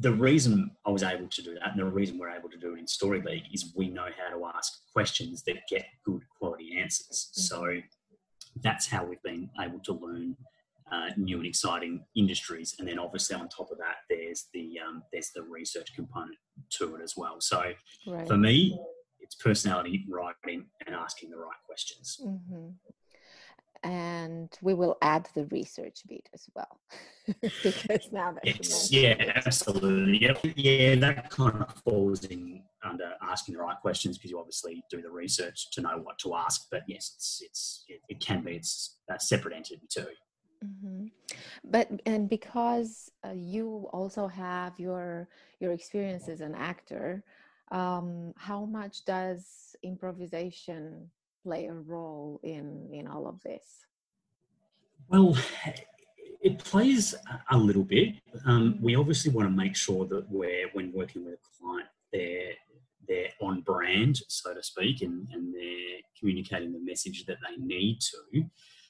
the 0.01 0.13
reason 0.13 0.71
I 0.85 0.91
was 0.91 1.03
able 1.03 1.29
to 1.29 1.43
do 1.43 1.55
that, 1.55 1.71
and 1.71 1.79
the 1.79 1.85
reason 1.85 2.19
we're 2.19 2.31
able 2.31 2.51
to 2.51 2.59
do 2.59 2.75
it 2.75 2.81
in 2.81 2.87
Story 2.87 3.23
League, 3.23 3.45
is 3.53 3.73
we 3.77 3.89
know 3.89 4.09
how 4.19 4.37
to 4.37 4.45
ask 4.57 4.73
questions 4.93 5.43
that 5.45 5.57
get 5.71 5.87
good 6.05 6.23
quality 6.39 6.77
answers. 6.79 7.31
Mm-hmm. 7.33 7.41
So 7.41 7.81
that's 8.63 8.87
how 8.87 9.05
we've 9.05 9.23
been 9.23 9.51
able 9.61 9.81
to 9.81 9.93
learn 9.93 10.37
uh, 10.91 11.09
new 11.17 11.39
and 11.39 11.47
exciting 11.47 12.05
industries. 12.15 12.75
And 12.79 12.89
then 12.89 12.99
obviously 12.99 13.37
on 13.37 13.49
top 13.49 13.71
of 13.71 13.79
that, 13.79 13.97
there's 14.09 14.47
the 14.55 14.79
um, 14.87 15.03
there's 15.13 15.31
the 15.35 15.43
research 15.43 15.95
component 15.95 16.37
to 16.79 16.97
it 16.97 17.03
as 17.03 17.15
well. 17.17 17.37
So 17.41 17.73
right. 18.07 18.27
for 18.27 18.37
me, 18.37 18.79
it's 19.21 19.35
personality, 19.35 20.05
writing, 20.09 20.67
and 20.87 20.95
asking 20.95 21.31
the 21.31 21.39
right 21.39 21.59
questions. 21.67 22.21
Mm-hmm. 22.25 22.69
And 23.83 24.51
we 24.63 24.75
will 24.75 24.97
add 25.03 25.29
the 25.35 25.45
research 25.47 26.01
bit 26.09 26.29
as 26.35 26.49
well, 26.55 26.81
because 27.63 28.11
now 28.11 28.33
that 28.33 28.45
yes, 28.45 28.91
yeah, 28.91 29.15
absolutely, 29.45 30.23
yeah, 30.23 30.33
yeah, 30.57 30.95
that 30.97 31.31
kind 31.31 31.63
of 31.63 31.73
falls 31.85 32.25
in 32.25 32.63
under 32.87 33.13
asking 33.23 33.55
the 33.55 33.61
right 33.61 33.79
questions 33.81 34.17
because 34.17 34.31
you 34.31 34.39
obviously 34.39 34.83
do 34.91 35.03
the 35.03 35.11
research 35.11 35.71
to 35.73 35.81
know 35.81 35.99
what 36.03 36.19
to 36.21 36.35
ask. 36.35 36.67
But 36.71 36.83
yes, 36.87 37.13
it's 37.17 37.43
it's 37.43 37.85
it, 37.89 38.01
it 38.09 38.21
can 38.21 38.43
be 38.43 38.57
it's 38.57 38.99
a 39.11 39.19
separate 39.21 39.55
entity 39.55 39.87
too. 39.89 40.07
Mm-hmm. 40.65 41.07
But 41.65 41.89
and 42.07 42.29
because 42.29 43.11
uh, 43.25 43.33
you 43.35 43.89
also 43.93 44.27
have 44.27 44.79
your 44.79 45.29
your 45.61 45.73
experience 45.73 46.29
as 46.29 46.41
an 46.41 46.55
actor, 46.55 47.25
um, 47.71 48.33
how 48.37 48.65
much 48.65 49.05
does 49.05 49.77
improvisation 49.83 51.11
play 51.43 51.67
a 51.67 51.75
role 51.75 52.41
in 52.43 52.89
in 52.93 53.07
all 53.07 53.27
of 53.27 53.43
this? 53.43 53.87
Well, 55.09 55.37
it 56.41 56.59
plays 56.59 57.15
a 57.51 57.57
little 57.57 57.85
bit. 57.85 58.15
Um, 58.45 58.79
we 58.81 58.97
obviously 58.97 59.33
want 59.33 59.49
to 59.49 59.55
make 59.55 59.77
sure 59.77 60.07
that 60.07 60.31
we're 60.31 60.69
when 60.73 60.93
working 60.93 61.25
with 61.25 61.35
a 61.35 61.61
client, 61.61 61.89
they're 62.13 62.53
they're 63.09 63.31
on 63.41 63.63
brand, 63.63 64.21
so 64.29 64.55
to 64.55 64.63
speak, 64.63 65.03
and, 65.03 65.27
and 65.33 65.55
they're 65.55 66.01
communicating 66.19 66.73
the 66.73 66.81
message 66.81 67.25
that 67.27 67.39
they 67.49 67.57
need 67.63 67.99
to. 68.01 68.45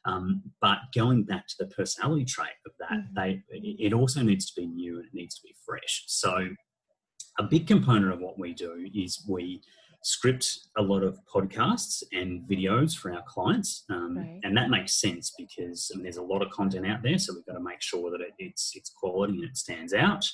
Um, 0.07 0.43
but 0.61 0.79
going 0.95 1.25
back 1.25 1.49
to 1.49 1.55
the 1.59 1.67
personality 1.67 2.25
trait 2.25 2.51
of 2.65 2.73
that, 2.79 2.93
mm-hmm. 2.93 3.15
they 3.15 3.43
it 3.51 3.93
also 3.93 4.23
needs 4.23 4.47
to 4.47 4.61
be 4.61 4.67
new 4.67 4.97
and 4.97 5.07
it 5.07 5.15
needs 5.15 5.35
to 5.37 5.43
be 5.43 5.55
fresh. 5.65 6.05
So 6.07 6.49
a 7.39 7.43
big 7.43 7.67
component 7.67 8.13
of 8.13 8.21
what 8.21 8.39
we 8.39 8.55
do 8.55 8.89
is 8.95 9.25
we 9.29 9.61
script 10.03 10.61
a 10.79 10.83
lot 10.83 11.03
of 11.03 11.19
podcasts 11.33 12.05
and 12.13 12.49
videos 12.49 12.97
for 12.97 13.13
our 13.13 13.25
clients, 13.27 13.85
um, 13.91 14.17
right. 14.17 14.41
and 14.45 14.57
that 14.57 14.71
makes 14.71 15.01
sense 15.01 15.33
because 15.37 15.91
I 15.93 15.97
mean, 15.97 16.05
there's 16.05 16.19
a 16.19 16.23
lot 16.23 16.43
of 16.43 16.51
content 16.51 16.87
out 16.87 17.03
there, 17.03 17.19
so 17.19 17.35
we've 17.35 17.47
got 17.47 17.55
to 17.55 17.61
make 17.61 17.83
sure 17.83 18.11
that 18.13 18.21
it, 18.21 18.33
it's 18.39 18.71
it's 18.75 18.91
quality 18.91 19.35
and 19.35 19.45
it 19.45 19.57
stands 19.57 19.93
out. 19.93 20.25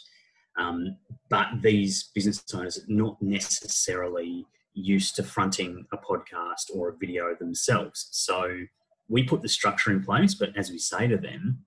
Um, 0.59 0.97
but 1.29 1.49
these 1.63 2.11
business 2.15 2.45
owners 2.55 2.79
are 2.79 2.85
not 2.89 3.21
necessarily 3.23 4.47
used 4.75 5.17
to 5.17 5.23
fronting 5.23 5.87
a 5.93 5.99
podcast 5.99 6.75
or 6.75 6.91
a 6.91 6.97
video 6.97 7.35
themselves, 7.35 8.09
so 8.11 8.65
we 9.09 9.23
put 9.23 9.43
the 9.43 9.49
structure 9.49 9.91
in 9.91 10.03
place, 10.03 10.35
but 10.35 10.57
as 10.57 10.71
we 10.71 10.79
say 10.79 11.07
to 11.07 11.17
them, 11.17 11.65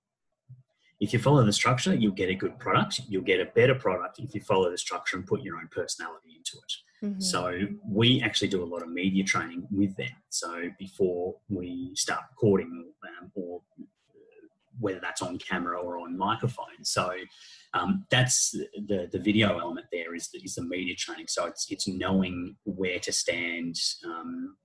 if 1.00 1.12
you 1.14 1.20
follow 1.20 1.44
the 1.46 1.54
structure, 1.54 1.94
you'll 1.94 2.14
get 2.14 2.30
a 2.30 2.36
good 2.36 2.58
product. 2.58 3.02
You'll 3.10 3.22
get 3.22 3.42
a 3.42 3.46
better 3.46 3.76
product 3.76 4.20
if 4.20 4.34
you 4.34 4.42
follow 4.42 4.72
the 4.72 4.78
structure 4.78 5.18
and 5.18 5.28
put 5.28 5.42
your 5.42 5.58
own 5.58 5.68
personality 5.70 6.36
into 6.38 6.58
it. 6.58 7.06
Mm-hmm. 7.06 7.22
So 7.22 7.60
we 7.88 8.22
actually 8.22 8.48
do 8.48 8.64
a 8.64 8.66
lot 8.66 8.82
of 8.82 8.90
media 8.90 9.24
training 9.24 9.68
with 9.70 9.96
them. 9.98 10.16
So 10.30 10.70
before 10.80 11.36
we 11.50 11.92
start 11.96 12.22
recording, 12.32 12.92
um, 13.22 13.32
or 13.36 13.62
whether 14.80 15.00
that's 15.00 15.22
on 15.22 15.38
camera 15.38 15.80
or 15.80 16.00
on 16.00 16.18
microphone. 16.18 16.84
So 16.84 17.12
um, 17.74 18.06
that's 18.10 18.52
the 18.52 19.10
the 19.12 19.20
video 19.20 19.60
element. 19.60 19.88
There 19.92 20.16
is 20.16 20.30
the, 20.30 20.40
is 20.40 20.56
the 20.56 20.64
media 20.64 20.96
training. 20.96 21.26
So 21.28 21.46
it's 21.46 21.68
it's 21.70 21.88
knowing 21.88 22.56
where 22.64 23.00
to 23.00 23.12
stand. 23.12 23.76
Um, 24.06 24.56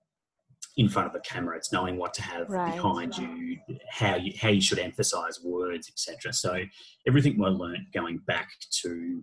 in 0.76 0.88
front 0.88 1.08
of 1.08 1.14
a 1.14 1.20
camera. 1.20 1.56
It's 1.56 1.72
knowing 1.72 1.96
what 1.96 2.14
to 2.14 2.22
have 2.22 2.48
right. 2.48 2.72
behind 2.72 3.16
you, 3.18 3.58
how 3.90 4.14
you 4.16 4.32
how 4.40 4.48
you 4.50 4.60
should 4.60 4.78
emphasize 4.78 5.40
words, 5.42 5.88
etc. 5.88 6.32
So 6.32 6.62
everything 7.06 7.38
we 7.38 7.46
learned 7.46 7.86
going 7.92 8.18
back 8.18 8.50
to 8.82 9.22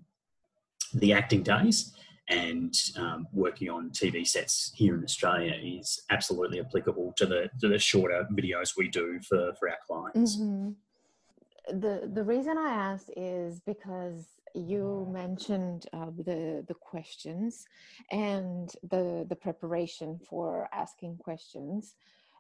the 0.94 1.14
acting 1.14 1.44
days 1.44 1.94
and 2.30 2.76
um, 2.98 3.28
working 3.32 3.70
on 3.70 3.90
TV 3.92 4.28
sets 4.28 4.72
here 4.76 4.96
in 4.96 5.04
Australia 5.04 5.54
is 5.64 6.02
absolutely 6.10 6.60
applicable 6.60 7.14
to 7.18 7.26
the 7.26 7.50
to 7.62 7.68
the 7.68 7.80
shorter 7.80 8.28
videos 8.34 8.76
we 8.78 8.88
do 8.88 9.20
for 9.28 9.54
for 9.60 9.70
our 9.70 9.78
clients. 9.86 10.38
Mm-hmm. 10.38 11.80
The 11.80 12.10
the 12.14 12.24
reason 12.24 12.58
I 12.58 12.70
asked 12.70 13.12
is 13.16 13.62
because 13.62 14.26
you 14.54 15.08
mentioned 15.12 15.86
uh, 15.94 16.08
the 16.18 16.66
the 16.68 16.74
questions 16.74 17.66
and 18.12 18.72
the 18.90 19.26
the 19.30 19.36
preparation 19.36 20.20
for 20.30 20.68
asking 20.74 21.18
questions 21.18 21.96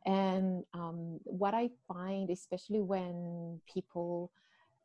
and 0.05 0.63
um, 0.73 1.19
what 1.25 1.53
i 1.53 1.69
find 1.87 2.29
especially 2.29 2.81
when 2.81 3.59
people 3.71 4.31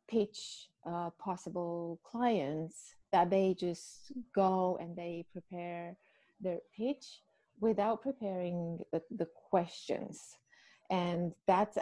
pitch 0.07 0.69
uh, 0.85 1.09
possible 1.17 1.99
clients 2.03 2.95
that 3.13 3.29
they 3.29 3.55
just 3.57 4.11
go 4.35 4.77
and 4.81 4.97
they 4.97 5.23
prepare 5.31 5.95
their 6.41 6.57
pitch 6.75 7.21
without 7.61 8.01
preparing 8.01 8.79
the, 8.91 9.01
the 9.11 9.27
questions. 9.49 10.19
And 10.89 11.31
that's 11.47 11.77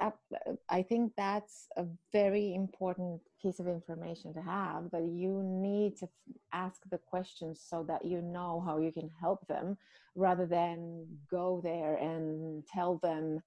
i 0.70 0.82
think 0.84 1.12
that's 1.18 1.68
a 1.76 1.86
very 2.14 2.54
important 2.54 3.20
piece 3.42 3.60
of 3.60 3.68
information 3.68 4.32
to 4.34 4.42
have 4.42 4.92
that 4.92 5.04
you 5.04 5.42
need 5.44 5.98
to 5.98 6.08
ask 6.54 6.82
the 6.92 7.00
questions 7.00 7.60
so 7.68 7.84
that 7.88 8.06
you 8.06 8.22
know 8.22 8.64
how 8.66 8.78
you 8.78 8.92
can 8.92 9.10
help 9.20 9.46
them 9.48 9.76
rather 10.16 10.46
than 10.46 11.08
go 11.30 11.60
there 11.64 11.96
and 11.96 12.64
tell 12.68 13.00
them 13.02 13.42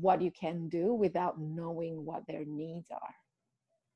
what 0.00 0.20
you 0.20 0.30
can 0.30 0.68
do 0.68 0.92
without 0.92 1.40
knowing 1.40 2.04
what 2.04 2.26
their 2.28 2.44
needs 2.44 2.90
are. 2.90 3.14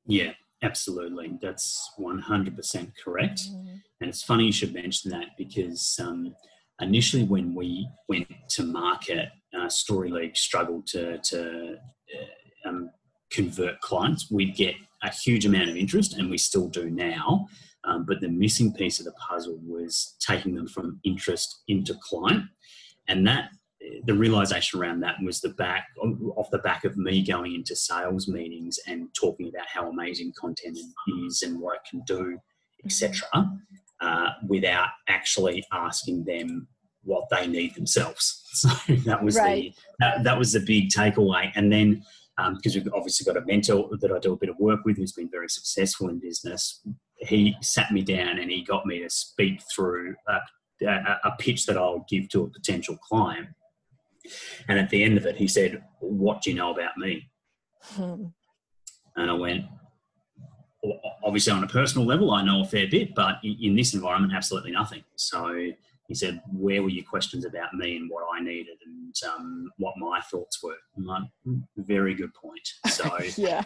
Yeah 0.07 0.33
absolutely 0.63 1.39
that's 1.41 1.91
100% 1.99 2.93
correct 3.03 3.41
mm-hmm. 3.41 3.77
and 4.01 4.11
it's 4.11 4.23
funny 4.23 4.47
you 4.47 4.53
should 4.53 4.75
mention 4.75 5.11
that 5.11 5.29
because 5.39 5.99
um, 6.03 6.35
initially 6.81 7.25
when 7.25 7.55
we 7.55 7.89
went 8.09 8.27
to 8.49 8.63
market 8.63 9.29
uh, 9.59 9.69
Story 9.69 10.11
League 10.11 10.37
struggled 10.37 10.87
to, 10.89 11.19
to 11.19 11.75
uh, 11.75 12.69
um, 12.69 12.91
convert 13.31 13.81
clients. 13.81 14.31
We'd 14.31 14.57
get 14.57 14.75
a 15.03 15.11
huge 15.11 15.47
amount 15.47 15.71
of 15.71 15.77
interest, 15.77 16.15
and 16.15 16.31
we 16.31 16.39
still 16.39 16.69
do 16.69 16.91
now. 16.91 17.47
Um, 17.85 18.05
but 18.05 18.21
the 18.21 18.29
missing 18.29 18.75
piece 18.75 18.99
of 18.99 19.07
the 19.07 19.13
puzzle 19.13 19.59
was 19.65 20.17
taking 20.21 20.55
them 20.55 20.69
from 20.69 21.01
interest 21.05 21.63
into 21.69 21.95
client, 22.03 22.45
and 23.09 23.27
that 23.27 23.51
the 24.05 24.15
realization 24.15 24.81
around 24.81 25.01
that 25.01 25.17
was 25.25 25.41
the 25.41 25.51
back 25.51 25.87
off 26.37 26.51
the 26.51 26.59
back 26.59 26.85
of 26.85 26.97
me 26.97 27.23
going 27.25 27.55
into 27.55 27.77
sales 27.77 28.29
meetings 28.29 28.79
and 28.87 29.09
talking 29.15 29.49
about 29.49 29.67
how 29.67 29.89
amazing 29.89 30.33
content 30.39 30.79
is 31.27 31.43
and 31.43 31.61
what 31.61 31.77
it 31.77 31.83
can 31.89 32.01
do, 32.07 32.39
etc. 32.85 33.29
Uh, 34.01 34.31
without 34.49 34.89
actually 35.09 35.65
asking 35.73 36.25
them 36.25 36.67
what 37.03 37.25
they 37.31 37.47
need 37.47 37.75
themselves. 37.75 38.37
So 38.53 38.69
that 39.07 39.23
was 39.23 39.37
right. 39.37 39.73
the 39.73 39.75
that, 40.01 40.25
that, 40.25 40.37
was 40.37 40.53
the 40.53 40.59
big 40.59 40.89
takeaway. 40.89 41.53
And 41.55 41.73
then 41.73 42.03
because 42.57 42.77
um, 42.77 42.83
we've 42.83 42.93
obviously 42.93 43.25
got 43.25 43.41
a 43.41 43.47
mentor 43.47 43.89
that 44.01 44.11
I 44.11 44.19
do 44.19 44.33
a 44.33 44.37
bit 44.37 44.49
of 44.49 44.59
work 44.59 44.81
with 44.85 44.97
who's 44.97 45.13
been 45.13 45.31
very 45.31 45.49
successful 45.49 46.09
in 46.09 46.19
business, 46.19 46.81
he 47.19 47.55
sat 47.63 47.93
me 47.93 48.03
down 48.03 48.41
and 48.41 48.51
he 48.51 48.65
got 48.65 48.87
me 48.87 49.01
to 49.03 49.09
speak 49.09 49.61
through 49.73 50.17
a, 50.27 50.87
a, 50.87 51.21
a 51.25 51.37
pitch 51.39 51.67
that 51.67 51.77
I'll 51.77 52.05
give 52.09 52.29
to 52.31 52.43
a 52.43 52.49
potential 52.49 52.97
client. 52.97 53.49
And 54.69 54.79
at 54.79 54.91
the 54.91 55.03
end 55.03 55.17
of 55.19 55.27
it, 55.27 55.37
he 55.37 55.49
said, 55.49 55.83
"What 56.01 56.43
do 56.43 56.51
you 56.51 56.57
know 56.57 56.73
about 56.73 56.97
me?" 56.97 57.31
Hmm. 57.83 58.27
And 59.17 59.31
I 59.31 59.35
went, 59.35 59.65
obviously 61.25 61.53
on 61.53 61.65
a 61.65 61.69
personal 61.69 62.07
level, 62.07 62.31
I 62.31 62.45
know 62.45 62.63
a 62.63 62.65
fair 62.65 62.87
bit, 62.89 63.15
but 63.15 63.37
in 63.43 63.75
this 63.77 63.95
environment, 63.95 64.33
absolutely 64.35 64.73
nothing. 64.73 65.03
So 65.17 65.73
he 66.09 66.15
said, 66.15 66.41
Where 66.53 66.83
were 66.83 66.89
your 66.89 67.05
questions 67.05 67.45
about 67.45 67.75
me 67.75 67.97
and 67.97 68.11
what 68.11 68.25
I 68.35 68.43
needed? 68.43 68.79
And 68.85 69.15
um, 69.33 69.71
what 69.79 69.95
my 69.97 70.21
thoughts 70.31 70.63
were. 70.63 70.77
Like, 70.97 71.23
very 71.77 72.15
good 72.15 72.35
point. 72.35 72.69
So 72.89 73.09
yeah. 73.37 73.65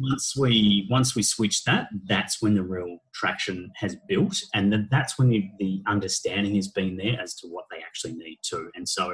Once 0.00 0.34
we 0.34 0.88
once 0.90 1.14
we 1.14 1.22
switch 1.22 1.62
that, 1.64 1.88
that's 2.06 2.40
when 2.40 2.54
the 2.54 2.62
real 2.62 2.98
traction 3.12 3.70
has 3.76 3.94
built, 4.08 4.34
and 4.54 4.72
then 4.72 4.88
that's 4.90 5.18
when 5.18 5.28
the, 5.28 5.46
the 5.58 5.82
understanding 5.86 6.54
has 6.54 6.68
been 6.68 6.96
there 6.96 7.20
as 7.20 7.34
to 7.34 7.48
what 7.48 7.66
they 7.70 7.82
actually 7.82 8.14
need 8.14 8.38
to. 8.44 8.70
And 8.74 8.88
so, 8.88 9.12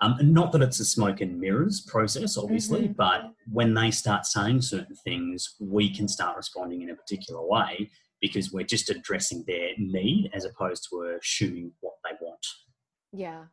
um, 0.00 0.16
not 0.20 0.52
that 0.52 0.62
it's 0.62 0.80
a 0.80 0.84
smoke 0.84 1.20
and 1.20 1.40
mirrors 1.40 1.80
process, 1.82 2.36
obviously, 2.36 2.82
mm-hmm. 2.82 2.92
but 2.92 3.30
when 3.50 3.74
they 3.74 3.90
start 3.90 4.26
saying 4.26 4.62
certain 4.62 4.96
things, 4.96 5.56
we 5.60 5.94
can 5.94 6.08
start 6.08 6.36
responding 6.36 6.82
in 6.82 6.90
a 6.90 6.96
particular 6.96 7.46
way 7.46 7.90
because 8.20 8.52
we're 8.52 8.64
just 8.64 8.90
addressing 8.90 9.44
their 9.46 9.70
need 9.78 10.30
as 10.34 10.44
opposed 10.44 10.86
to 10.90 11.18
assuming 11.20 11.72
what 11.80 11.94
they 12.04 12.16
want. 12.20 12.46
Yeah, 13.12 13.44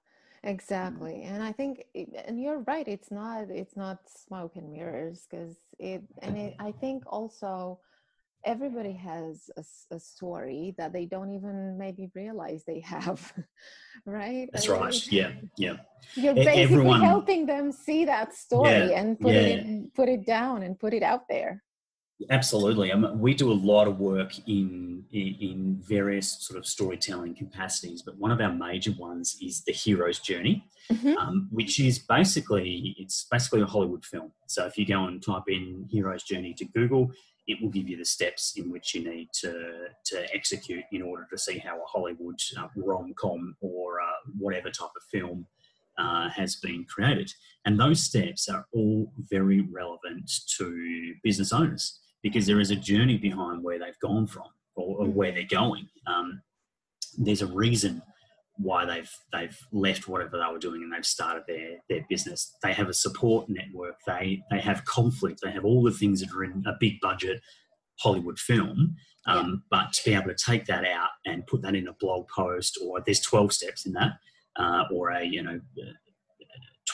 exactly. 0.43 1.23
And 1.23 1.43
I 1.43 1.51
think, 1.51 1.83
and 1.93 2.41
you're 2.41 2.63
right. 2.67 2.87
It's 2.87 3.11
not. 3.11 3.49
It's 3.49 3.75
not 3.75 3.99
smoke 4.07 4.53
and 4.55 4.71
mirrors 4.71 5.27
because 5.29 5.57
it. 5.77 6.03
And 6.21 6.37
it, 6.37 6.55
I 6.59 6.71
think 6.71 7.03
also 7.05 7.79
everybody 8.45 8.93
has 8.93 9.49
a, 9.57 9.63
a, 9.95 9.99
story 9.99 10.73
that 10.77 10.93
they 10.93 11.05
don't 11.05 11.31
even 11.31 11.77
maybe 11.77 12.09
realize 12.15 12.63
they 12.65 12.79
have 12.79 13.33
right 14.05 14.49
that's 14.51 14.67
I 14.67 14.73
mean, 14.73 14.81
right 14.81 15.11
yeah 15.11 15.31
yeah 15.57 15.73
you're 16.15 16.33
basically 16.33 16.61
Everyone, 16.61 17.01
helping 17.01 17.45
them 17.45 17.71
see 17.71 18.05
that 18.05 18.33
story 18.33 18.69
yeah, 18.69 18.99
and 18.99 19.19
put 19.19 19.33
yeah. 19.33 19.41
it 19.41 19.93
put 19.93 20.09
it 20.09 20.25
down 20.25 20.63
and 20.63 20.79
put 20.79 20.93
it 20.93 21.03
out 21.03 21.27
there 21.29 21.63
Absolutely. 22.29 22.91
I 22.91 22.95
mean, 22.95 23.19
we 23.19 23.33
do 23.33 23.51
a 23.51 23.53
lot 23.53 23.87
of 23.87 23.99
work 23.99 24.37
in, 24.47 25.03
in 25.11 25.81
various 25.81 26.37
sort 26.41 26.57
of 26.57 26.65
storytelling 26.65 27.35
capacities, 27.35 28.01
but 28.01 28.17
one 28.17 28.31
of 28.31 28.39
our 28.41 28.53
major 28.53 28.91
ones 28.99 29.37
is 29.41 29.63
the 29.63 29.71
hero's 29.71 30.19
journey, 30.19 30.63
mm-hmm. 30.91 31.17
um, 31.17 31.47
which 31.51 31.79
is 31.79 31.99
basically 31.99 32.95
it's 32.99 33.25
basically 33.31 33.61
a 33.61 33.65
Hollywood 33.65 34.05
film. 34.05 34.31
So 34.47 34.65
if 34.65 34.77
you 34.77 34.85
go 34.85 35.05
and 35.05 35.23
type 35.23 35.43
in 35.47 35.87
hero's 35.89 36.23
journey 36.23 36.53
to 36.55 36.65
Google, 36.65 37.11
it 37.47 37.61
will 37.61 37.69
give 37.69 37.89
you 37.89 37.97
the 37.97 38.05
steps 38.05 38.53
in 38.55 38.71
which 38.71 38.93
you 38.93 39.03
need 39.03 39.29
to 39.33 39.87
to 40.05 40.35
execute 40.35 40.83
in 40.91 41.01
order 41.01 41.27
to 41.29 41.37
see 41.37 41.57
how 41.57 41.77
a 41.77 41.85
Hollywood 41.87 42.39
uh, 42.57 42.67
rom 42.75 43.13
com 43.17 43.55
or 43.61 43.99
uh, 44.01 44.31
whatever 44.37 44.69
type 44.69 44.95
of 44.95 45.03
film 45.11 45.45
uh, 45.97 46.29
has 46.29 46.55
been 46.57 46.85
created. 46.85 47.31
And 47.65 47.79
those 47.79 48.03
steps 48.03 48.47
are 48.49 48.65
all 48.73 49.11
very 49.29 49.61
relevant 49.61 50.31
to 50.57 51.13
business 51.23 51.51
owners 51.51 51.99
because 52.23 52.45
there 52.45 52.59
is 52.59 52.71
a 52.71 52.75
journey 52.75 53.17
behind 53.17 53.63
where 53.63 53.79
they've 53.79 53.99
gone 54.01 54.27
from 54.27 54.47
or, 54.75 55.01
or 55.01 55.07
where 55.07 55.31
they're 55.31 55.43
going. 55.49 55.87
Um, 56.07 56.41
there's 57.17 57.41
a 57.41 57.47
reason 57.47 58.01
why 58.61 58.85
they've 58.85 59.11
they've 59.33 59.57
left 59.71 60.07
whatever 60.07 60.37
they 60.37 60.51
were 60.51 60.59
doing 60.59 60.83
and 60.83 60.91
they've 60.91 61.05
started 61.05 61.43
their 61.47 61.77
their 61.89 62.05
business. 62.09 62.55
They 62.63 62.73
have 62.73 62.89
a 62.89 62.93
support 62.93 63.49
network. 63.49 63.95
They 64.05 64.43
they 64.49 64.59
have 64.59 64.85
conflict. 64.85 65.39
They 65.43 65.51
have 65.51 65.65
all 65.65 65.83
the 65.83 65.91
things 65.91 66.21
that 66.21 66.33
are 66.35 66.43
in 66.43 66.63
a 66.65 66.73
big 66.79 66.99
budget 67.01 67.41
Hollywood 67.99 68.39
film. 68.39 68.95
Um, 69.27 69.63
yeah. 69.71 69.79
But 69.79 69.93
to 69.93 70.03
be 70.03 70.15
able 70.15 70.33
to 70.33 70.35
take 70.35 70.65
that 70.65 70.85
out 70.85 71.09
and 71.25 71.45
put 71.45 71.61
that 71.61 71.75
in 71.75 71.87
a 71.87 71.93
blog 71.99 72.27
post, 72.35 72.79
or 72.83 73.01
there's 73.05 73.19
12 73.19 73.53
steps 73.53 73.85
in 73.85 73.93
that, 73.93 74.13
uh, 74.57 74.83
or 74.91 75.11
a 75.11 75.23
you 75.23 75.43
know 75.43 75.59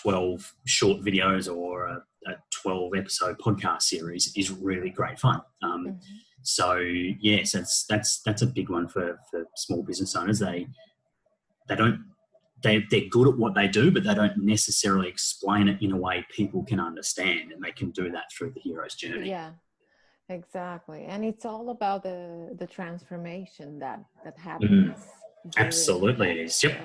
12 0.02 0.54
short 0.66 1.02
videos 1.02 1.54
or 1.54 1.88
a, 1.88 2.04
a 2.28 2.36
12 2.62 2.92
episode 2.98 3.38
podcast 3.40 3.84
series 3.84 4.32
is 4.36 4.52
really 4.52 4.90
great 4.90 5.20
fun. 5.20 5.42
Um, 5.64 5.88
mm-hmm. 5.88 5.98
So 6.44 6.76
yes, 6.76 7.52
that's 7.52 7.86
that's 7.90 8.22
that's 8.22 8.42
a 8.42 8.48
big 8.48 8.70
one 8.70 8.88
for, 8.88 9.20
for 9.30 9.46
small 9.56 9.84
business 9.84 10.16
owners. 10.16 10.40
They 10.40 10.68
they 11.68 11.76
don't 11.76 12.06
they 12.64 12.84
they're 12.90 13.10
good 13.10 13.28
at 13.28 13.38
what 13.38 13.54
they 13.54 13.68
do, 13.68 13.92
but 13.92 14.04
they 14.04 14.16
don't 14.16 14.38
necessarily 14.38 15.08
explain 15.08 15.68
it 15.68 15.82
in 15.82 15.92
a 15.92 15.98
way 15.98 16.26
people 16.32 16.64
can 16.64 16.80
understand, 16.80 17.52
and 17.52 17.64
they 17.64 17.72
can 17.72 17.92
do 17.92 18.12
that 18.12 18.26
through 18.36 18.52
the 18.52 18.60
hero's 18.62 18.96
journey. 18.96 19.30
Yeah, 19.30 19.52
exactly. 20.30 21.06
And 21.06 21.24
it's 21.24 21.46
all 21.46 21.70
about 21.70 22.04
the 22.04 22.56
the 22.58 22.68
transformation 22.68 23.80
that 23.80 24.04
that 24.24 24.38
happens. 24.38 24.96
Mm. 24.96 25.58
Absolutely, 25.58 26.32
it 26.32 26.38
is. 26.38 26.64
Yep. 26.64 26.82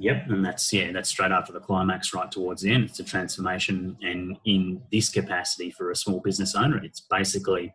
Yep, 0.00 0.26
and 0.28 0.44
that's 0.44 0.72
yeah, 0.72 0.92
that's 0.92 1.08
straight 1.08 1.32
after 1.32 1.52
the 1.52 1.58
climax, 1.58 2.14
right 2.14 2.30
towards 2.30 2.62
the 2.62 2.72
end. 2.72 2.84
It's 2.84 3.00
a 3.00 3.04
transformation, 3.04 3.96
and 4.00 4.38
in 4.44 4.80
this 4.92 5.08
capacity 5.08 5.72
for 5.72 5.90
a 5.90 5.96
small 5.96 6.20
business 6.20 6.54
owner, 6.54 6.78
it's 6.84 7.00
basically 7.00 7.74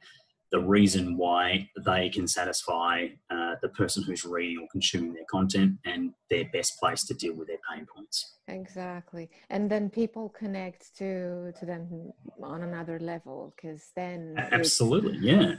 the 0.54 0.60
reason 0.60 1.18
why 1.18 1.68
they 1.84 2.10
can 2.10 2.28
satisfy 2.28 3.08
uh, 3.32 3.56
the 3.64 3.70
person 3.70 4.04
who's 4.04 4.24
reading 4.24 4.60
or 4.62 4.68
consuming 4.72 5.12
their 5.12 5.26
content 5.30 5.76
and 5.84 6.14
their 6.30 6.46
best 6.54 6.80
place 6.80 7.04
to 7.06 7.16
deal 7.16 7.34
with 7.34 7.48
their 7.48 7.58
pain 7.70 7.88
points. 7.94 8.36
Exactly. 8.48 9.32
And 9.50 9.70
then 9.70 9.90
people 9.90 10.30
connect 10.30 10.96
to 11.00 11.54
to 11.60 11.66
them 11.66 12.12
on 12.42 12.62
another 12.62 13.00
level 13.00 13.56
because 13.56 13.82
then 13.96 14.36
absolutely 14.52 15.18
yeah. 15.22 15.56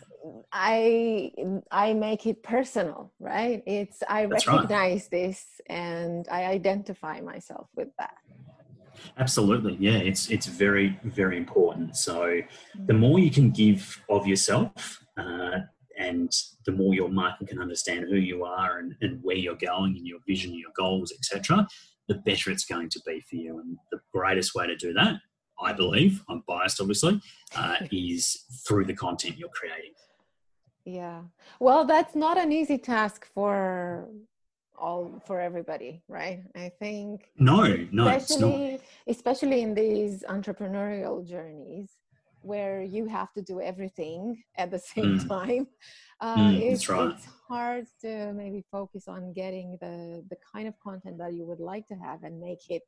I 0.52 1.32
i 1.72 1.92
make 1.94 2.26
it 2.26 2.42
personal 2.42 3.12
right? 3.18 3.62
It's 3.66 4.02
i 4.08 4.26
That's 4.26 4.46
recognize 4.46 5.02
right. 5.02 5.10
this 5.10 5.44
and 5.68 6.28
i 6.30 6.44
identify 6.44 7.20
myself 7.20 7.66
with 7.74 7.88
that 7.98 8.18
Absolutely, 9.18 9.76
yeah. 9.78 9.98
It's 9.98 10.30
it's 10.30 10.46
very 10.46 10.98
very 11.04 11.36
important. 11.36 11.96
So 11.96 12.40
the 12.86 12.94
more 12.94 13.18
you 13.18 13.30
can 13.30 13.50
give 13.50 14.02
of 14.08 14.26
yourself, 14.26 15.02
uh, 15.16 15.60
and 15.98 16.30
the 16.66 16.72
more 16.72 16.94
your 16.94 17.08
market 17.08 17.48
can 17.48 17.60
understand 17.60 18.06
who 18.08 18.16
you 18.16 18.44
are 18.44 18.78
and, 18.78 18.94
and 19.00 19.20
where 19.22 19.36
you're 19.36 19.56
going 19.56 19.96
and 19.96 20.06
your 20.06 20.18
vision, 20.26 20.54
your 20.54 20.72
goals, 20.76 21.12
etc., 21.12 21.66
the 22.08 22.14
better 22.16 22.50
it's 22.50 22.64
going 22.64 22.88
to 22.90 23.00
be 23.06 23.20
for 23.28 23.36
you. 23.36 23.58
And 23.60 23.76
the 23.92 24.00
greatest 24.12 24.54
way 24.54 24.66
to 24.66 24.76
do 24.76 24.92
that, 24.94 25.14
I 25.60 25.72
believe, 25.72 26.22
I'm 26.28 26.42
biased 26.46 26.80
obviously, 26.80 27.20
uh, 27.56 27.76
is 27.92 28.44
through 28.66 28.86
the 28.86 28.94
content 28.94 29.38
you're 29.38 29.48
creating. 29.50 29.92
Yeah. 30.84 31.22
Well, 31.60 31.86
that's 31.86 32.14
not 32.14 32.36
an 32.36 32.52
easy 32.52 32.76
task 32.76 33.26
for 33.34 34.08
all 34.78 35.22
for 35.26 35.40
everybody 35.40 36.02
right? 36.08 36.42
I 36.54 36.70
think 36.78 37.30
no 37.38 37.86
no 37.92 38.08
especially 38.08 38.80
especially 39.06 39.62
in 39.62 39.74
these 39.74 40.24
entrepreneurial 40.28 41.26
journeys 41.26 41.90
where 42.42 42.82
you 42.82 43.06
have 43.06 43.32
to 43.32 43.42
do 43.42 43.60
everything 43.60 44.42
at 44.56 44.70
the 44.70 44.78
same 44.94 45.18
mm. 45.18 45.28
time 45.28 45.66
uh, 46.20 46.36
mm, 46.36 46.60
it's, 46.60 46.88
right. 46.88 47.10
it's 47.10 47.26
hard 47.48 47.86
to 48.00 48.32
maybe 48.34 48.64
focus 48.70 49.08
on 49.08 49.32
getting 49.32 49.76
the 49.80 50.24
the 50.30 50.36
kind 50.52 50.68
of 50.68 50.74
content 50.80 51.18
that 51.18 51.34
you 51.34 51.44
would 51.44 51.60
like 51.60 51.86
to 51.88 51.94
have 51.94 52.22
and 52.22 52.40
make 52.40 52.70
it 52.70 52.82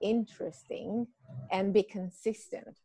interesting 0.00 1.06
and 1.50 1.72
be 1.72 1.82
consistent 1.82 2.78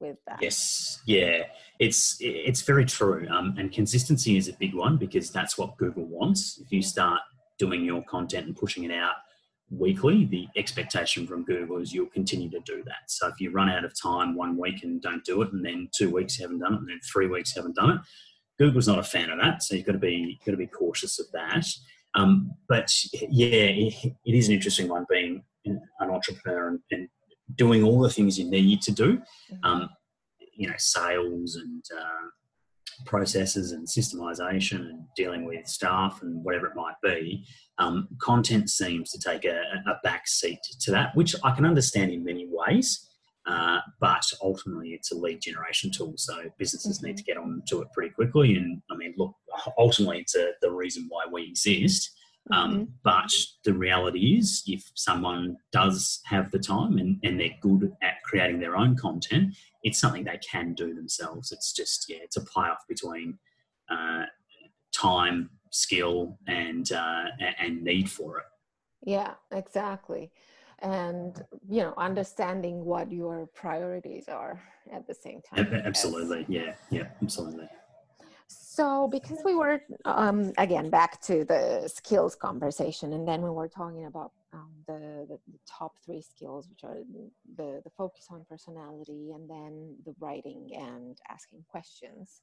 with 0.00 0.16
that. 0.26 0.38
Yes. 0.42 1.00
Yeah. 1.06 1.44
It's 1.78 2.16
it's 2.20 2.62
very 2.62 2.84
true 2.84 3.26
um, 3.30 3.54
and 3.58 3.72
consistency 3.72 4.36
is 4.36 4.48
a 4.48 4.52
big 4.52 4.74
one 4.74 4.96
because 4.98 5.30
that's 5.30 5.56
what 5.56 5.76
google 5.78 6.04
wants. 6.04 6.60
If 6.62 6.72
you 6.72 6.82
start 6.82 7.20
doing 7.62 7.84
your 7.84 8.02
content 8.04 8.46
and 8.46 8.56
pushing 8.56 8.82
it 8.82 8.90
out 8.90 9.14
weekly, 9.70 10.24
the 10.24 10.48
expectation 10.56 11.28
from 11.28 11.44
Google 11.44 11.78
is 11.78 11.92
you'll 11.92 12.06
continue 12.06 12.50
to 12.50 12.60
do 12.66 12.82
that. 12.86 13.04
So 13.06 13.28
if 13.28 13.40
you 13.40 13.52
run 13.52 13.70
out 13.70 13.84
of 13.84 13.92
time 14.00 14.34
one 14.34 14.58
week 14.58 14.82
and 14.82 15.00
don't 15.00 15.24
do 15.24 15.42
it, 15.42 15.52
and 15.52 15.64
then 15.64 15.88
two 15.96 16.10
weeks 16.10 16.40
haven't 16.40 16.58
done 16.58 16.74
it, 16.74 16.80
and 16.80 16.88
then 16.88 17.00
three 17.12 17.28
weeks 17.28 17.54
haven't 17.54 17.76
done 17.76 17.90
it, 17.90 18.00
Google's 18.58 18.88
not 18.88 18.98
a 18.98 19.04
fan 19.04 19.30
of 19.30 19.38
that. 19.38 19.62
So 19.62 19.76
you've 19.76 19.86
got 19.86 19.92
to 19.92 19.98
be 19.98 20.40
got 20.44 20.52
to 20.52 20.58
be 20.58 20.66
cautious 20.66 21.20
of 21.20 21.26
that. 21.32 21.64
Um, 22.14 22.50
but 22.68 22.92
yeah, 23.30 23.70
it, 23.84 23.94
it 24.24 24.34
is 24.34 24.48
an 24.48 24.54
interesting 24.54 24.88
one 24.88 25.06
being 25.08 25.42
an 25.64 25.80
entrepreneur 26.00 26.68
and, 26.68 26.80
and, 26.90 27.08
doing 27.56 27.82
all 27.82 28.00
the 28.00 28.08
things 28.08 28.38
you 28.38 28.48
need 28.48 28.80
to 28.80 28.92
do. 28.92 29.20
Um, 29.62 29.86
you 30.56 30.66
know, 30.68 30.74
sales 30.78 31.56
and 31.56 31.84
uh, 31.94 32.28
processes 33.06 33.72
and 33.72 33.86
systemization 33.86 34.80
and 34.80 35.04
dealing 35.16 35.44
with 35.44 35.66
staff 35.66 36.20
and 36.22 36.44
whatever 36.44 36.66
it 36.66 36.76
might 36.76 36.94
be, 37.02 37.44
um, 37.78 38.08
content 38.20 38.70
seems 38.70 39.10
to 39.10 39.18
take 39.18 39.44
a, 39.44 39.60
a 39.86 39.94
back 40.02 40.28
seat 40.28 40.60
to 40.80 40.90
that, 40.90 41.14
which 41.16 41.34
I 41.42 41.52
can 41.52 41.66
understand 41.66 42.10
in 42.10 42.24
many 42.24 42.46
ways. 42.50 43.08
Uh, 43.44 43.80
but 44.00 44.22
ultimately, 44.40 44.90
it's 44.90 45.10
a 45.10 45.16
lead 45.16 45.40
generation 45.40 45.90
tool, 45.90 46.14
so 46.16 46.44
businesses 46.58 46.98
mm-hmm. 46.98 47.08
need 47.08 47.16
to 47.16 47.24
get 47.24 47.36
onto 47.36 47.80
it 47.80 47.88
pretty 47.92 48.14
quickly. 48.14 48.54
And 48.54 48.80
I 48.90 48.96
mean, 48.96 49.14
look, 49.16 49.34
ultimately, 49.76 50.20
it's 50.20 50.36
a, 50.36 50.50
the 50.60 50.70
reason 50.70 51.06
why 51.08 51.24
we 51.30 51.48
exist. 51.48 52.10
Um, 52.52 52.72
mm-hmm. 52.72 52.84
But 53.02 53.32
the 53.64 53.72
reality 53.72 54.36
is, 54.38 54.62
if 54.66 54.84
someone 54.94 55.56
does 55.72 56.20
have 56.26 56.50
the 56.50 56.58
time 56.58 56.98
and, 56.98 57.18
and 57.24 57.40
they're 57.40 57.50
good 57.60 57.92
at 58.02 58.22
creating 58.24 58.60
their 58.60 58.76
own 58.76 58.96
content, 58.96 59.56
it's 59.82 60.00
something 60.00 60.24
they 60.24 60.38
can 60.38 60.74
do 60.74 60.94
themselves. 60.94 61.52
It's 61.52 61.72
just, 61.72 62.08
yeah, 62.08 62.18
it's 62.22 62.36
a 62.36 62.44
play 62.44 62.66
off 62.66 62.84
between 62.88 63.38
uh, 63.90 64.24
time, 64.94 65.50
skill, 65.70 66.38
and, 66.46 66.90
uh, 66.92 67.24
and 67.58 67.82
need 67.82 68.10
for 68.10 68.38
it. 68.38 68.44
Yeah, 69.04 69.34
exactly. 69.50 70.30
And, 70.78 71.40
you 71.68 71.82
know, 71.82 71.94
understanding 71.96 72.84
what 72.84 73.10
your 73.10 73.46
priorities 73.54 74.28
are 74.28 74.60
at 74.92 75.06
the 75.06 75.14
same 75.14 75.40
time. 75.42 75.72
Absolutely. 75.84 76.44
Yeah. 76.48 76.74
Yeah. 76.90 77.08
Absolutely. 77.22 77.68
So, 78.74 79.06
because 79.06 79.38
we 79.44 79.54
were 79.54 79.82
um, 80.06 80.54
again 80.56 80.88
back 80.88 81.20
to 81.24 81.44
the 81.44 81.92
skills 81.94 82.34
conversation, 82.34 83.12
and 83.12 83.28
then 83.28 83.42
we 83.42 83.50
were 83.50 83.68
talking 83.68 84.06
about 84.06 84.32
um, 84.54 84.70
the, 84.86 85.26
the, 85.28 85.38
the 85.46 85.58
top 85.68 85.92
three 86.02 86.22
skills, 86.22 86.70
which 86.70 86.82
are 86.82 86.96
the 87.58 87.82
the 87.84 87.90
focus 87.98 88.28
on 88.30 88.46
personality, 88.48 89.32
and 89.34 89.50
then 89.50 89.94
the 90.06 90.14
writing 90.20 90.70
and 90.74 91.18
asking 91.28 91.62
questions. 91.68 92.40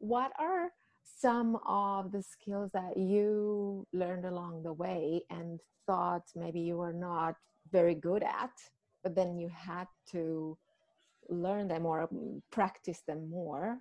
What 0.00 0.32
are 0.38 0.68
some 1.02 1.58
of 1.66 2.12
the 2.12 2.22
skills 2.22 2.70
that 2.74 2.98
you 2.98 3.86
learned 3.94 4.26
along 4.26 4.64
the 4.64 4.74
way 4.74 5.22
and 5.30 5.60
thought 5.86 6.24
maybe 6.36 6.60
you 6.60 6.76
were 6.76 6.92
not 6.92 7.36
very 7.72 7.94
good 7.94 8.22
at, 8.22 8.52
but 9.02 9.14
then 9.14 9.38
you 9.38 9.48
had 9.48 9.88
to 10.10 10.58
learn 11.30 11.68
them 11.68 11.86
or 11.86 12.06
practice 12.50 13.00
them 13.06 13.30
more 13.30 13.78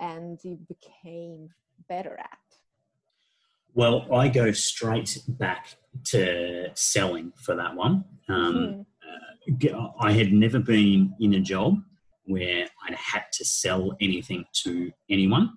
and 0.00 0.38
you 0.42 0.58
became 0.68 1.50
better 1.88 2.16
at? 2.18 2.38
Well, 3.74 4.12
I 4.12 4.28
go 4.28 4.52
straight 4.52 5.18
back 5.28 5.76
to 6.06 6.68
selling 6.74 7.32
for 7.36 7.54
that 7.54 7.74
one. 7.74 8.04
Um, 8.28 8.86
uh, 9.02 9.90
I 10.00 10.12
had 10.12 10.32
never 10.32 10.58
been 10.58 11.14
in 11.20 11.34
a 11.34 11.40
job 11.40 11.78
where 12.24 12.66
I'd 12.86 12.94
had 12.94 13.24
to 13.32 13.44
sell 13.44 13.96
anything 14.00 14.44
to 14.64 14.90
anyone. 15.08 15.52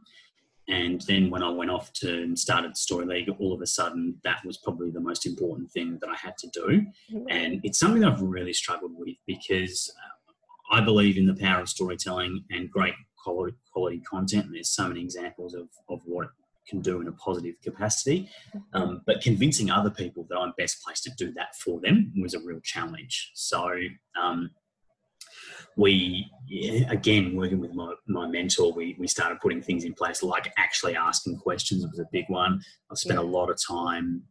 And 0.68 1.02
then 1.02 1.30
when 1.30 1.44
I 1.44 1.50
went 1.50 1.70
off 1.70 1.92
to 1.94 2.24
and 2.24 2.38
started 2.40 2.78
Story 2.78 3.06
League, 3.06 3.30
all 3.40 3.54
of 3.54 3.62
a 3.62 3.68
sudden 3.68 4.16
that 4.24 4.44
was 4.46 4.58
probably 4.58 4.90
the 4.90 5.02
most 5.02 5.26
important 5.26 5.70
thing 5.72 5.98
that 6.00 6.10
I 6.10 6.16
had 6.16 6.38
to 6.38 6.48
do. 6.48 6.86
Mm-hmm. 7.14 7.26
And 7.30 7.62
it's 7.64 7.80
something 7.80 8.06
I've 8.06 8.22
really 8.22 8.54
struggled 8.54 8.94
with 8.96 9.18
because 9.28 9.94
uh, 9.98 10.78
I 10.78 10.82
believe 10.82 11.18
in 11.18 11.26
the 11.26 11.34
power 11.34 11.62
of 11.62 11.70
storytelling 11.70 12.46
and 12.52 12.72
great 12.72 12.94
quality, 13.24 13.56
quality 13.72 14.02
content. 14.02 14.46
And 14.46 14.56
there's 14.56 14.74
so 14.74 14.88
many 14.88 15.02
examples 15.02 15.54
of, 15.54 15.68
of 15.90 16.02
what 16.06 16.26
it 16.26 16.32
can 16.68 16.82
do 16.82 17.02
in 17.02 17.08
a 17.08 17.12
positive 17.14 17.56
capacity. 17.64 18.30
Mm-hmm. 18.56 18.82
Um, 18.82 19.02
but 19.06 19.22
convincing 19.22 19.70
other 19.70 19.90
people 19.90 20.26
that 20.30 20.38
I'm 20.38 20.54
best 20.58 20.84
placed 20.84 21.04
to 21.04 21.12
do 21.18 21.34
that 21.34 21.56
for 21.56 21.80
them 21.82 22.14
was 22.22 22.34
a 22.34 22.40
real 22.40 22.60
challenge. 22.64 23.32
So 23.34 23.74
um, 24.22 24.52
we 25.78 26.30
again 26.90 27.36
working 27.36 27.60
with 27.60 27.74
my, 27.74 27.94
my 28.08 28.28
mentor 28.28 28.74
we, 28.74 28.96
we 29.00 29.08
started 29.08 29.40
putting 29.40 29.62
things 29.62 29.84
in 29.84 29.94
place 29.94 30.22
like 30.22 30.52
actually 30.58 30.96
asking 30.96 31.38
questions 31.38 31.86
was 31.86 32.00
a 32.00 32.06
big 32.12 32.26
one 32.28 32.62
i've 32.90 32.98
spent 32.98 33.20
yeah. 33.20 33.26
a 33.26 33.28
lot 33.28 33.50
of 33.50 33.58
time 33.66 34.22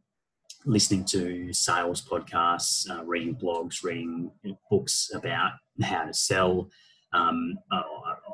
listening 0.66 1.04
to 1.04 1.52
sales 1.52 2.02
podcasts 2.06 2.88
uh, 2.90 3.02
reading 3.04 3.34
blogs 3.34 3.82
reading 3.82 4.30
books 4.70 5.10
about 5.14 5.52
how 5.82 6.04
to 6.04 6.12
sell 6.12 6.68
um, 7.12 7.54
uh, 7.72 7.82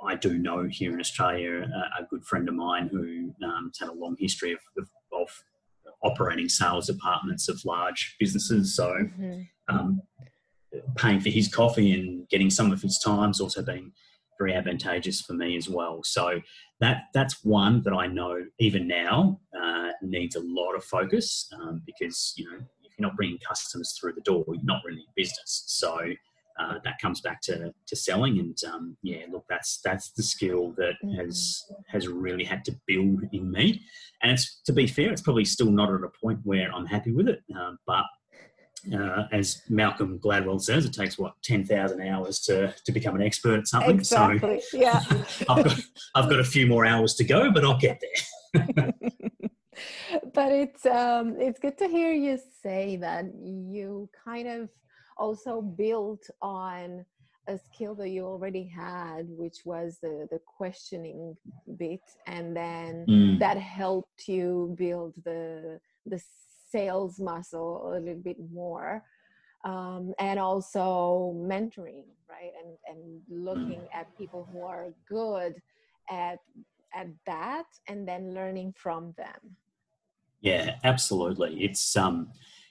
I 0.06 0.14
do 0.14 0.38
know 0.38 0.64
here 0.70 0.92
in 0.92 1.00
Australia 1.00 1.62
a, 1.62 2.02
a 2.02 2.06
good 2.08 2.24
friend 2.24 2.48
of 2.48 2.54
mine 2.54 2.88
who 2.90 3.32
um, 3.44 3.70
has 3.72 3.78
had 3.80 3.88
a 3.88 3.98
long 3.98 4.16
history 4.18 4.52
of, 4.52 4.60
of, 4.78 4.88
of, 5.12 5.28
operating 6.02 6.48
sales 6.48 6.86
departments 6.88 7.48
of 7.48 7.64
large 7.64 8.16
businesses. 8.20 8.76
So 8.76 8.92
mm-hmm. 8.92 9.42
um, 9.68 10.02
paying 10.96 11.20
for 11.20 11.30
his 11.30 11.48
coffee 11.48 11.92
and 11.92 12.28
getting 12.28 12.50
some 12.50 12.70
of 12.70 12.82
his 12.82 12.98
time 12.98 13.16
time's 13.18 13.40
also 13.40 13.62
been 13.62 13.92
very 14.38 14.54
advantageous 14.54 15.20
for 15.20 15.32
me 15.32 15.56
as 15.56 15.68
well. 15.68 16.00
So 16.04 16.40
that 16.80 17.04
that's 17.14 17.44
one 17.44 17.82
that 17.82 17.92
I 17.92 18.06
know 18.06 18.44
even 18.58 18.86
now 18.86 19.40
uh, 19.58 19.90
needs 20.02 20.36
a 20.36 20.40
lot 20.40 20.74
of 20.74 20.84
focus 20.84 21.48
um, 21.58 21.82
because 21.86 22.34
you 22.36 22.44
know 22.44 22.58
if 22.82 22.92
you're 22.98 23.08
not 23.08 23.16
bringing 23.16 23.38
customers 23.38 23.96
through 23.98 24.12
the 24.12 24.20
door, 24.20 24.44
you're 24.48 24.62
not 24.62 24.82
really 24.84 24.98
in 24.98 25.12
business. 25.16 25.64
So 25.66 25.98
uh, 26.58 26.74
that 26.84 26.98
comes 27.00 27.20
back 27.20 27.40
to, 27.42 27.72
to 27.86 27.96
selling 27.96 28.38
and 28.38 28.58
um, 28.72 28.96
yeah 29.02 29.22
look 29.30 29.44
that's 29.48 29.80
that's 29.84 30.10
the 30.12 30.22
skill 30.22 30.72
that 30.76 30.94
has 31.16 31.62
has 31.88 32.08
really 32.08 32.44
had 32.44 32.64
to 32.64 32.74
build 32.86 33.22
in 33.32 33.50
me 33.50 33.82
and 34.22 34.32
it's 34.32 34.60
to 34.64 34.72
be 34.72 34.86
fair 34.86 35.12
it's 35.12 35.22
probably 35.22 35.44
still 35.44 35.70
not 35.70 35.92
at 35.92 36.00
a 36.02 36.10
point 36.22 36.40
where 36.44 36.72
i'm 36.72 36.86
happy 36.86 37.12
with 37.12 37.28
it 37.28 37.42
uh, 37.58 37.72
but 37.86 38.04
uh, 38.94 39.24
as 39.32 39.62
Malcolm 39.68 40.18
Gladwell 40.18 40.60
says, 40.60 40.84
it 40.84 40.92
takes 40.92 41.18
what 41.18 41.34
ten 41.42 41.64
thousand 41.64 42.02
hours 42.02 42.40
to 42.40 42.72
to 42.84 42.92
become 42.92 43.16
an 43.16 43.22
expert 43.22 43.58
at 43.58 43.66
something. 43.66 43.96
Exactly. 43.96 44.60
So 44.60 44.76
yeah. 44.76 45.02
I've 45.48 45.64
got 45.64 45.80
I've 46.14 46.30
got 46.30 46.40
a 46.40 46.44
few 46.44 46.66
more 46.66 46.86
hours 46.86 47.14
to 47.14 47.24
go, 47.24 47.50
but 47.50 47.64
I'll 47.64 47.78
get 47.78 48.00
there. 48.00 48.62
but 50.34 50.52
it's 50.52 50.86
um, 50.86 51.36
it's 51.38 51.58
good 51.58 51.78
to 51.78 51.88
hear 51.88 52.12
you 52.12 52.38
say 52.62 52.96
that 52.96 53.26
you 53.42 54.08
kind 54.24 54.48
of 54.48 54.68
also 55.16 55.60
built 55.60 56.28
on 56.42 57.04
a 57.48 57.58
skill 57.58 57.94
that 57.94 58.08
you 58.08 58.24
already 58.24 58.66
had, 58.66 59.26
which 59.28 59.58
was 59.64 59.98
the 60.02 60.26
the 60.30 60.40
questioning 60.58 61.36
bit, 61.78 62.02
and 62.26 62.56
then 62.56 63.06
mm. 63.08 63.38
that 63.38 63.56
helped 63.56 64.26
you 64.28 64.74
build 64.76 65.14
the 65.24 65.78
the 66.06 66.20
sales 66.70 67.20
muscle 67.20 67.92
a 67.94 68.00
little 68.00 68.22
bit 68.22 68.36
more 68.52 69.02
um, 69.66 70.14
and 70.18 70.38
also 70.38 71.34
mentoring 71.36 72.04
right 72.28 72.52
and 72.62 72.76
and 72.88 73.20
looking 73.28 73.80
mm. 73.80 73.94
at 73.94 74.16
people 74.16 74.48
who 74.52 74.62
are 74.62 74.88
good 75.08 75.54
at 76.10 76.38
at 76.94 77.08
that 77.26 77.66
and 77.88 78.06
then 78.06 78.34
learning 78.34 78.72
from 78.76 79.12
them 79.16 79.56
yeah 80.40 80.76
absolutely 80.84 81.64
it's 81.64 81.96
um 81.96 82.28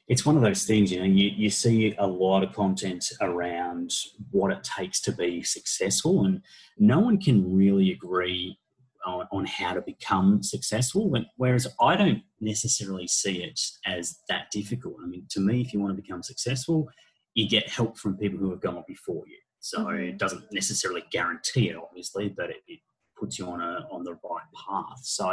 it's 0.07 0.25
one 0.25 0.35
of 0.35 0.43
those 0.43 0.65
things 0.65 0.91
you 0.91 0.99
know 0.99 1.05
you, 1.05 1.31
you 1.35 1.49
see 1.49 1.95
a 1.97 2.05
lot 2.05 2.43
of 2.43 2.53
content 2.53 3.05
around 3.21 3.91
what 4.31 4.51
it 4.51 4.63
takes 4.63 5.01
to 5.01 5.11
be 5.11 5.41
successful 5.41 6.25
and 6.25 6.41
no 6.77 6.99
one 6.99 7.19
can 7.19 7.55
really 7.55 7.91
agree 7.91 8.57
on, 9.05 9.27
on 9.31 9.45
how 9.45 9.73
to 9.73 9.81
become 9.81 10.43
successful. 10.43 11.13
Whereas 11.37 11.67
I 11.79 11.95
don't 11.95 12.23
necessarily 12.41 13.07
see 13.07 13.43
it 13.43 13.59
as 13.85 14.19
that 14.29 14.51
difficult. 14.51 14.95
I 15.03 15.07
mean, 15.07 15.25
to 15.29 15.39
me, 15.39 15.61
if 15.61 15.73
you 15.73 15.79
want 15.79 15.95
to 15.95 16.01
become 16.01 16.23
successful, 16.23 16.89
you 17.33 17.47
get 17.47 17.69
help 17.69 17.97
from 17.97 18.17
people 18.17 18.39
who 18.39 18.49
have 18.49 18.61
gone 18.61 18.83
before 18.87 19.23
you. 19.27 19.37
So 19.59 19.85
mm-hmm. 19.85 20.03
it 20.03 20.17
doesn't 20.17 20.51
necessarily 20.51 21.03
guarantee 21.11 21.69
it, 21.69 21.75
obviously, 21.75 22.29
but 22.29 22.49
it, 22.49 22.57
it 22.67 22.79
puts 23.17 23.39
you 23.39 23.47
on 23.47 23.61
a 23.61 23.87
on 23.91 24.03
the 24.03 24.13
right 24.13 24.43
path. 24.67 24.99
So 25.03 25.31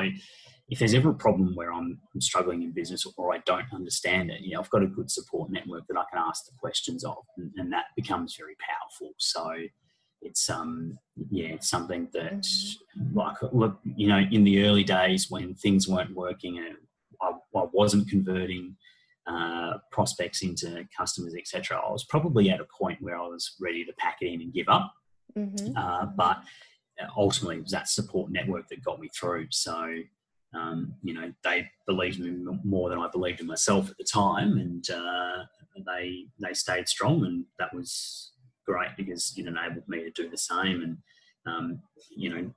if 0.72 0.78
there's 0.78 0.94
ever 0.94 1.10
a 1.10 1.14
problem 1.14 1.54
where 1.54 1.70
I'm, 1.70 2.00
I'm, 2.14 2.20
struggling 2.22 2.62
in 2.62 2.72
business 2.72 3.04
or 3.18 3.34
I 3.34 3.42
don't 3.44 3.70
understand 3.74 4.30
it, 4.30 4.40
you 4.40 4.54
know, 4.54 4.60
I've 4.60 4.70
got 4.70 4.82
a 4.82 4.86
good 4.86 5.10
support 5.10 5.50
network 5.50 5.86
that 5.88 5.98
I 5.98 6.04
can 6.10 6.24
ask 6.26 6.46
the 6.46 6.56
questions 6.58 7.04
of, 7.04 7.18
and, 7.36 7.52
and 7.56 7.70
that 7.74 7.84
becomes 7.94 8.36
very 8.38 8.56
powerful. 8.58 9.12
So 9.18 9.52
it's 10.22 10.48
um 10.48 10.96
yeah 11.30 11.48
it's 11.48 11.68
something 11.68 12.08
that 12.12 12.42
mm-hmm. 12.42 13.18
like 13.18 13.36
look 13.52 13.80
you 13.96 14.06
know 14.06 14.20
in 14.30 14.44
the 14.44 14.64
early 14.64 14.84
days 14.84 15.28
when 15.28 15.52
things 15.52 15.88
weren't 15.88 16.14
working 16.14 16.58
and 16.58 16.76
I, 17.20 17.32
I 17.58 17.64
wasn't 17.72 18.08
converting 18.08 18.76
uh, 19.26 19.78
prospects 19.90 20.42
into 20.42 20.86
customers 20.96 21.34
etc 21.36 21.80
I 21.84 21.90
was 21.90 22.04
probably 22.04 22.50
at 22.50 22.60
a 22.60 22.66
point 22.80 23.02
where 23.02 23.18
I 23.18 23.26
was 23.26 23.56
ready 23.60 23.84
to 23.84 23.92
pack 23.98 24.18
it 24.20 24.26
in 24.26 24.42
and 24.42 24.52
give 24.52 24.68
up 24.68 24.92
mm-hmm. 25.36 25.76
uh, 25.76 26.06
but 26.16 26.38
ultimately 27.16 27.56
it 27.56 27.62
was 27.62 27.72
that 27.72 27.88
support 27.88 28.30
network 28.30 28.68
that 28.68 28.84
got 28.84 29.00
me 29.00 29.08
through 29.12 29.48
so 29.50 29.88
um, 30.54 30.94
you 31.02 31.14
know 31.14 31.32
they 31.44 31.68
believed 31.86 32.20
in 32.20 32.44
me 32.44 32.58
more 32.64 32.88
than 32.90 32.98
I 32.98 33.08
believed 33.08 33.40
in 33.40 33.46
myself 33.46 33.90
at 33.90 33.98
the 33.98 34.04
time 34.04 34.58
and 34.58 34.88
uh, 34.90 35.44
they 35.86 36.26
they 36.38 36.52
stayed 36.52 36.88
strong 36.88 37.24
and 37.24 37.44
that 37.58 37.74
was 37.74 38.32
great 38.66 38.90
because 38.96 39.34
it 39.36 39.46
enabled 39.46 39.88
me 39.88 40.02
to 40.02 40.10
do 40.10 40.28
the 40.28 40.38
same. 40.38 40.82
And, 40.82 40.96
um, 41.46 41.82
you 42.10 42.30
know, 42.30 42.50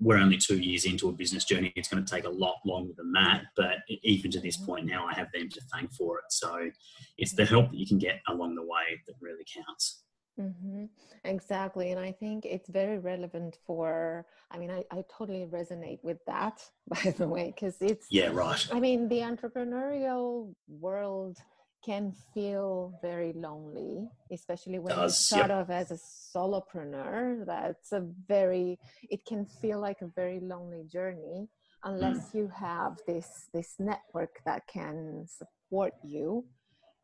we're 0.00 0.18
only 0.18 0.36
two 0.36 0.58
years 0.58 0.84
into 0.84 1.08
a 1.08 1.12
business 1.12 1.44
journey. 1.44 1.72
It's 1.76 1.88
going 1.88 2.04
to 2.04 2.14
take 2.14 2.24
a 2.24 2.30
lot 2.30 2.56
longer 2.64 2.92
than 2.96 3.12
that. 3.12 3.44
But 3.56 3.76
even 4.02 4.30
to 4.32 4.40
this 4.40 4.56
point 4.56 4.86
now, 4.86 5.06
I 5.06 5.14
have 5.14 5.30
them 5.32 5.48
to 5.48 5.60
thank 5.72 5.92
for 5.92 6.18
it. 6.18 6.24
So 6.30 6.70
it's 7.16 7.32
the 7.32 7.44
help 7.44 7.70
that 7.70 7.76
you 7.76 7.86
can 7.86 7.98
get 7.98 8.20
along 8.28 8.54
the 8.56 8.62
way 8.62 9.00
that 9.06 9.14
really 9.20 9.44
counts. 9.44 10.02
Mm-hmm. 10.40 10.84
Exactly. 11.24 11.92
And 11.92 12.00
I 12.00 12.12
think 12.12 12.44
it's 12.44 12.68
very 12.68 12.98
relevant 12.98 13.58
for, 13.66 14.26
I 14.50 14.58
mean, 14.58 14.70
I, 14.70 14.84
I 14.90 15.04
totally 15.16 15.46
resonate 15.46 16.02
with 16.02 16.18
that, 16.26 16.62
by 16.88 17.10
the 17.12 17.28
way, 17.28 17.52
because 17.54 17.76
it's, 17.80 18.06
yeah, 18.10 18.30
right. 18.32 18.66
I 18.72 18.80
mean, 18.80 19.08
the 19.08 19.20
entrepreneurial 19.20 20.54
world 20.68 21.38
can 21.84 22.14
feel 22.32 22.98
very 23.02 23.32
lonely, 23.34 24.08
especially 24.32 24.78
when 24.78 24.98
you 24.98 25.08
start 25.10 25.50
off 25.50 25.68
as 25.68 25.90
a 25.90 25.98
solopreneur. 26.36 27.44
That's 27.46 27.92
a 27.92 28.06
very, 28.26 28.78
it 29.10 29.24
can 29.26 29.44
feel 29.44 29.80
like 29.80 30.00
a 30.00 30.06
very 30.06 30.40
lonely 30.40 30.84
journey 30.90 31.48
unless 31.84 32.30
mm. 32.30 32.34
you 32.34 32.48
have 32.48 32.98
this 33.06 33.48
this 33.52 33.74
network 33.78 34.40
that 34.46 34.66
can 34.66 35.26
support 35.28 35.92
you 36.02 36.44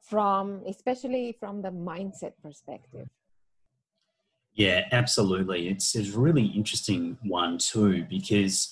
from, 0.02 0.62
especially 0.66 1.36
from 1.38 1.62
the 1.62 1.70
mindset 1.70 2.32
perspective. 2.42 3.08
Yeah, 4.60 4.84
absolutely. 4.92 5.68
It's, 5.68 5.96
it's 5.96 6.14
a 6.14 6.18
really 6.18 6.44
interesting 6.44 7.16
one 7.22 7.56
too 7.56 8.04
because 8.10 8.68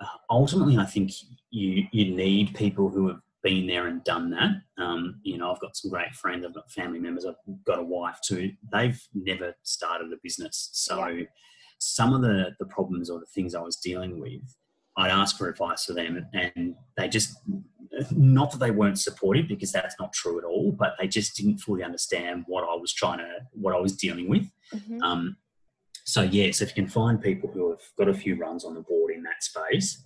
uh, 0.00 0.06
ultimately, 0.30 0.78
I 0.78 0.86
think 0.86 1.12
you 1.50 1.84
you 1.92 2.16
need 2.16 2.54
people 2.54 2.88
who 2.88 3.08
have 3.08 3.20
been 3.42 3.66
there 3.66 3.86
and 3.86 4.02
done 4.02 4.30
that. 4.30 4.62
Um, 4.82 5.20
you 5.24 5.36
know, 5.36 5.52
I've 5.52 5.60
got 5.60 5.76
some 5.76 5.90
great 5.90 6.14
friends, 6.14 6.46
I've 6.46 6.54
got 6.54 6.70
family 6.70 6.98
members, 6.98 7.26
I've 7.26 7.34
got 7.66 7.78
a 7.78 7.82
wife 7.82 8.18
too. 8.24 8.52
They've 8.72 8.98
never 9.12 9.54
started 9.62 10.10
a 10.10 10.16
business. 10.22 10.70
So 10.72 11.06
yeah. 11.06 11.24
some 11.78 12.14
of 12.14 12.22
the, 12.22 12.52
the 12.58 12.66
problems 12.66 13.10
or 13.10 13.20
the 13.20 13.26
things 13.26 13.54
I 13.54 13.60
was 13.60 13.76
dealing 13.76 14.18
with, 14.18 14.56
I'd 14.96 15.10
ask 15.10 15.36
for 15.36 15.48
advice 15.48 15.84
for 15.84 15.92
them, 15.92 16.26
and 16.32 16.74
they 16.96 17.08
just 17.08 17.38
not 18.10 18.50
that 18.50 18.58
they 18.58 18.70
weren't 18.70 18.98
supportive 18.98 19.48
because 19.48 19.72
that's 19.72 19.96
not 19.98 20.12
true 20.12 20.38
at 20.38 20.44
all, 20.44 20.72
but 20.72 20.96
they 20.98 21.08
just 21.08 21.36
didn't 21.36 21.58
fully 21.58 21.82
understand 21.82 22.44
what 22.46 22.64
I 22.64 22.74
was 22.76 22.92
trying 22.92 23.18
to, 23.18 23.30
what 23.52 23.74
I 23.74 23.80
was 23.80 23.96
dealing 23.96 24.28
with. 24.28 24.50
Mm-hmm. 24.74 25.02
Um, 25.02 25.36
so 26.04 26.22
yes, 26.22 26.60
if 26.60 26.70
you 26.70 26.82
can 26.82 26.90
find 26.90 27.20
people 27.20 27.50
who 27.50 27.70
have 27.70 27.80
got 27.98 28.08
a 28.08 28.14
few 28.14 28.36
runs 28.36 28.64
on 28.64 28.74
the 28.74 28.80
board 28.80 29.12
in 29.14 29.22
that 29.24 29.42
space 29.42 30.04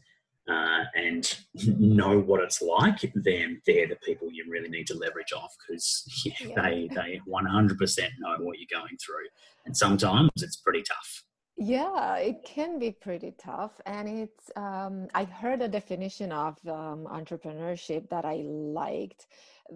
uh, 0.48 0.84
and 0.94 1.38
know 1.54 2.18
what 2.18 2.42
it's 2.42 2.62
like, 2.62 3.00
then 3.14 3.60
they're 3.66 3.88
the 3.88 3.98
people 4.04 4.28
you 4.30 4.44
really 4.48 4.68
need 4.68 4.86
to 4.86 4.94
leverage 4.94 5.32
off 5.32 5.54
because 5.58 6.04
yeah, 6.24 6.32
yeah. 6.48 6.62
they 6.62 6.88
they 6.94 7.20
100% 7.28 8.08
know 8.18 8.36
what 8.38 8.58
you're 8.58 8.80
going 8.80 8.96
through, 9.04 9.26
and 9.66 9.76
sometimes 9.76 10.30
it's 10.36 10.56
pretty 10.56 10.82
tough. 10.82 11.24
Yeah, 11.62 12.16
it 12.16 12.42
can 12.42 12.78
be 12.78 12.90
pretty 12.90 13.34
tough. 13.36 13.72
And 13.84 14.08
it's, 14.08 14.50
um, 14.56 15.08
I 15.12 15.24
heard 15.24 15.60
a 15.60 15.68
definition 15.68 16.32
of 16.32 16.56
um, 16.66 17.06
entrepreneurship 17.06 18.08
that 18.08 18.24
I 18.24 18.36
liked 18.46 19.26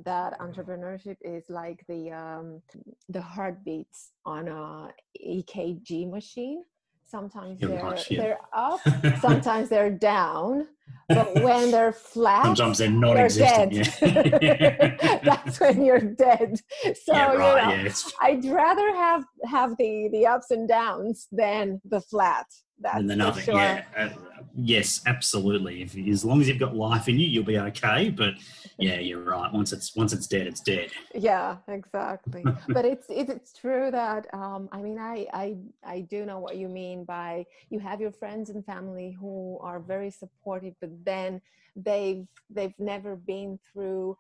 that 0.05 0.41
entrepreneurship 0.41 1.19
is 1.21 1.45
like 1.51 1.85
the 1.87 2.11
um, 2.11 2.63
the 3.11 3.21
heartbeats 3.21 4.13
on 4.25 4.49
a 4.49 4.89
EKG 5.23 6.11
machine. 6.11 6.65
Sometimes 7.15 7.61
they're 7.61 7.97
they're 8.11 8.41
up, 8.53 8.81
sometimes 9.21 9.69
they're 9.69 9.89
down, 9.89 10.67
but 11.09 11.33
when 11.45 11.71
they're 11.71 11.93
flat, 11.93 12.43
sometimes 12.43 12.79
they're 12.79 12.91
not 12.91 13.17
existent. 13.17 13.73
Yeah. 14.43 15.21
That's 15.25 15.61
when 15.61 15.85
you're 15.85 16.01
dead. 16.01 16.59
So 16.83 17.13
yeah, 17.13 17.27
right, 17.27 17.33
you 17.33 17.39
know, 17.39 17.85
yeah, 17.85 17.93
I'd 18.21 18.45
rather 18.47 18.93
have 18.97 19.25
have 19.45 19.77
the 19.79 20.09
the 20.11 20.27
ups 20.27 20.51
and 20.51 20.67
downs 20.67 21.29
than 21.31 21.81
the 21.85 22.01
flat. 22.01 22.47
That's 22.81 22.99
and 22.99 23.09
the 23.09 23.15
nothing. 23.15 23.45
Sure. 23.45 23.55
Yeah, 23.55 23.85
uh, 23.97 24.09
yes, 24.57 25.01
absolutely. 25.07 25.83
If, 25.83 25.97
as 25.97 26.25
long 26.25 26.41
as 26.41 26.49
you've 26.49 26.59
got 26.59 26.77
life 26.77 27.09
in 27.09 27.19
you, 27.19 27.27
you'll 27.27 27.45
be 27.45 27.59
okay. 27.59 28.11
But 28.11 28.35
yeah, 28.79 28.99
you're 28.99 29.23
right. 29.23 29.53
Once 29.53 29.73
it's 29.73 29.95
once 29.95 30.13
it's 30.13 30.27
dead, 30.27 30.47
it's 30.47 30.61
dead. 30.61 30.91
Yeah, 31.15 31.57
exactly. 31.69 32.45
but 32.69 32.85
it's 32.85 33.07
it's 33.09 33.53
true 33.53 33.91
that 33.91 34.27
um, 34.33 34.69
I 34.73 34.83
mean 34.83 34.99
I 34.99 35.27
I 35.33 35.57
I 35.85 36.01
do 36.01 36.25
know 36.25 36.39
what 36.39 36.57
you 36.57 36.69
mean 36.69 37.05
by 37.05 37.47
you 37.71 37.79
have 37.81 38.01
your 38.01 38.13
friends 38.13 38.51
and 38.51 38.65
family 38.65 39.17
who 39.19 39.59
are 39.61 39.81
very 39.81 40.11
supportive, 40.11 40.75
but 40.81 40.91
then 41.05 41.41
they've 41.77 42.27
they've 42.51 42.79
never 42.79 43.17
been 43.17 43.59
through 43.73 44.17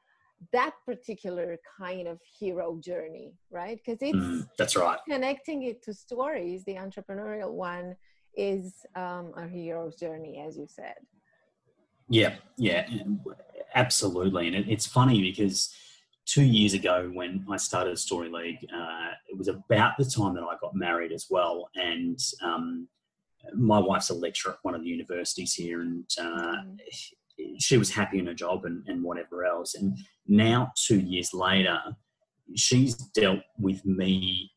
that 0.52 0.74
particular 0.84 1.56
kind 1.78 2.06
of 2.06 2.20
hero 2.38 2.78
journey, 2.80 3.32
right? 3.50 3.80
Because 3.84 4.02
it's 4.02 4.16
mm, 4.16 4.48
that's 4.58 4.76
right. 4.76 4.98
Connecting 5.08 5.62
it 5.64 5.82
to 5.84 5.94
stories, 5.94 6.64
the 6.64 6.74
entrepreneurial 6.74 7.52
one 7.52 7.96
is 8.36 8.84
um, 8.94 9.32
a 9.36 9.46
hero's 9.46 9.96
journey, 9.96 10.42
as 10.46 10.56
you 10.56 10.66
said. 10.68 10.94
Yeah, 12.08 12.34
yeah, 12.56 12.86
absolutely. 13.74 14.46
And 14.46 14.56
it, 14.56 14.68
it's 14.68 14.86
funny 14.86 15.22
because 15.22 15.74
two 16.26 16.42
years 16.42 16.74
ago 16.74 17.10
when 17.12 17.44
I 17.50 17.56
started 17.56 17.98
Story 17.98 18.30
League, 18.30 18.66
uh, 18.74 19.10
it 19.28 19.38
was 19.38 19.48
about 19.48 19.92
the 19.98 20.04
time 20.04 20.34
that 20.34 20.42
I 20.42 20.56
got 20.60 20.74
married 20.74 21.12
as 21.12 21.26
well. 21.30 21.68
And 21.74 22.18
um, 22.42 22.88
my 23.54 23.78
wife's 23.78 24.10
a 24.10 24.14
lecturer 24.14 24.52
at 24.52 24.58
one 24.62 24.74
of 24.74 24.82
the 24.82 24.88
universities 24.88 25.54
here, 25.54 25.80
and 25.80 26.04
uh, 26.18 26.56
mm. 26.62 26.78
she 27.58 27.76
was 27.76 27.90
happy 27.90 28.18
in 28.18 28.26
her 28.26 28.34
job 28.34 28.64
and, 28.64 28.82
and 28.86 29.02
whatever 29.02 29.44
else. 29.44 29.74
And 29.74 29.98
now, 30.26 30.72
two 30.76 30.98
years 30.98 31.34
later, 31.34 31.78
she's 32.54 32.94
dealt 32.94 33.40
with 33.58 33.84
me 33.84 34.50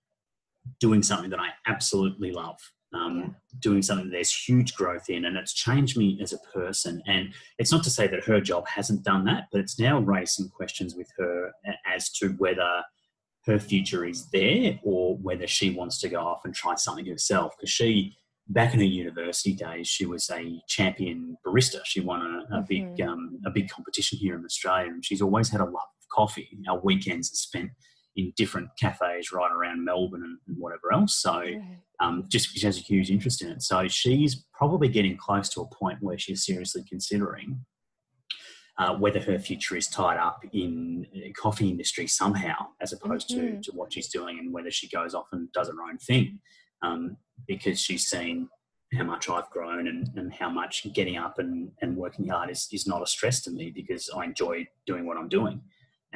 doing 0.79 1.01
something 1.01 1.29
that 1.29 1.39
I 1.39 1.49
absolutely 1.65 2.31
love 2.31 2.59
um, 2.93 3.19
yeah. 3.19 3.27
doing 3.59 3.81
something 3.81 4.09
there's 4.09 4.33
huge 4.33 4.75
growth 4.75 5.09
in, 5.09 5.25
and 5.25 5.37
it's 5.37 5.53
changed 5.53 5.97
me 5.97 6.19
as 6.21 6.33
a 6.33 6.39
person. 6.53 7.01
And 7.05 7.33
it's 7.57 7.71
not 7.71 7.83
to 7.83 7.89
say 7.89 8.07
that 8.07 8.23
her 8.25 8.39
job 8.39 8.67
hasn't 8.67 9.03
done 9.03 9.25
that, 9.25 9.45
but 9.51 9.61
it's 9.61 9.79
now 9.79 9.99
raised 9.99 10.33
some 10.33 10.49
questions 10.49 10.95
with 10.95 11.09
her 11.17 11.51
as 11.85 12.09
to 12.13 12.29
whether 12.37 12.83
her 13.45 13.59
future 13.59 14.05
is 14.05 14.29
there 14.31 14.79
or 14.83 15.17
whether 15.17 15.47
she 15.47 15.71
wants 15.71 15.99
to 16.01 16.09
go 16.09 16.19
off 16.19 16.41
and 16.43 16.53
try 16.53 16.75
something 16.75 17.05
herself. 17.05 17.53
Because 17.57 17.71
she, 17.71 18.15
back 18.49 18.73
in 18.73 18.79
her 18.79 18.85
university 18.85 19.53
days, 19.53 19.87
she 19.87 20.05
was 20.05 20.29
a 20.29 20.61
champion 20.67 21.37
barista. 21.45 21.79
She 21.85 22.01
won 22.01 22.21
a, 22.21 22.55
a 22.55 22.59
mm-hmm. 22.59 22.65
big 22.67 23.01
um, 23.01 23.39
a 23.45 23.49
big 23.49 23.69
competition 23.69 24.17
here 24.17 24.35
in 24.35 24.45
Australia, 24.45 24.91
and 24.91 25.03
she's 25.03 25.21
always 25.21 25.49
had 25.49 25.61
a 25.61 25.65
love 25.65 25.73
of 25.75 26.09
coffee. 26.11 26.49
Our 26.69 26.79
weekends 26.79 27.31
are 27.31 27.35
spent 27.35 27.71
in 28.17 28.33
different 28.35 28.69
cafes 28.77 29.31
right 29.31 29.51
around 29.51 29.85
Melbourne 29.85 30.23
and, 30.23 30.37
and 30.47 30.57
whatever 30.57 30.91
else. 30.91 31.15
So 31.21 31.43
um, 31.99 32.25
just 32.27 32.47
because 32.47 32.61
she 32.61 32.65
has 32.65 32.77
a 32.77 32.81
huge 32.81 33.09
interest 33.09 33.41
in 33.41 33.49
it. 33.49 33.61
So 33.61 33.87
she's 33.87 34.43
probably 34.53 34.89
getting 34.89 35.15
close 35.15 35.47
to 35.49 35.61
a 35.61 35.67
point 35.67 35.99
where 36.01 36.17
she's 36.17 36.45
seriously 36.45 36.83
considering 36.89 37.63
uh, 38.79 38.95
whether 38.95 39.19
her 39.19 39.39
future 39.39 39.75
is 39.75 39.87
tied 39.87 40.17
up 40.17 40.43
in 40.53 41.07
coffee 41.35 41.69
industry 41.69 42.05
somehow, 42.07 42.55
as 42.81 42.93
opposed 42.93 43.29
mm-hmm. 43.29 43.59
to, 43.59 43.61
to 43.61 43.71
what 43.71 43.93
she's 43.93 44.09
doing, 44.09 44.37
and 44.39 44.53
whether 44.53 44.69
she 44.69 44.87
goes 44.87 45.13
off 45.15 45.27
and 45.31 45.51
does 45.51 45.67
her 45.67 45.81
own 45.89 45.97
thing, 45.97 46.39
um, 46.83 47.17
because 47.47 47.79
she's 47.79 48.07
seen 48.07 48.49
how 48.95 49.03
much 49.03 49.29
I've 49.29 49.49
grown 49.49 49.87
and, 49.87 50.09
and 50.15 50.33
how 50.33 50.49
much 50.49 50.85
getting 50.93 51.17
up 51.17 51.39
and, 51.39 51.71
and 51.81 51.97
working 51.97 52.27
hard 52.29 52.49
is, 52.49 52.67
is 52.71 52.87
not 52.87 53.01
a 53.01 53.07
stress 53.07 53.41
to 53.41 53.51
me 53.51 53.71
because 53.75 54.09
I 54.15 54.25
enjoy 54.25 54.67
doing 54.85 55.05
what 55.05 55.17
I'm 55.17 55.27
doing. 55.27 55.61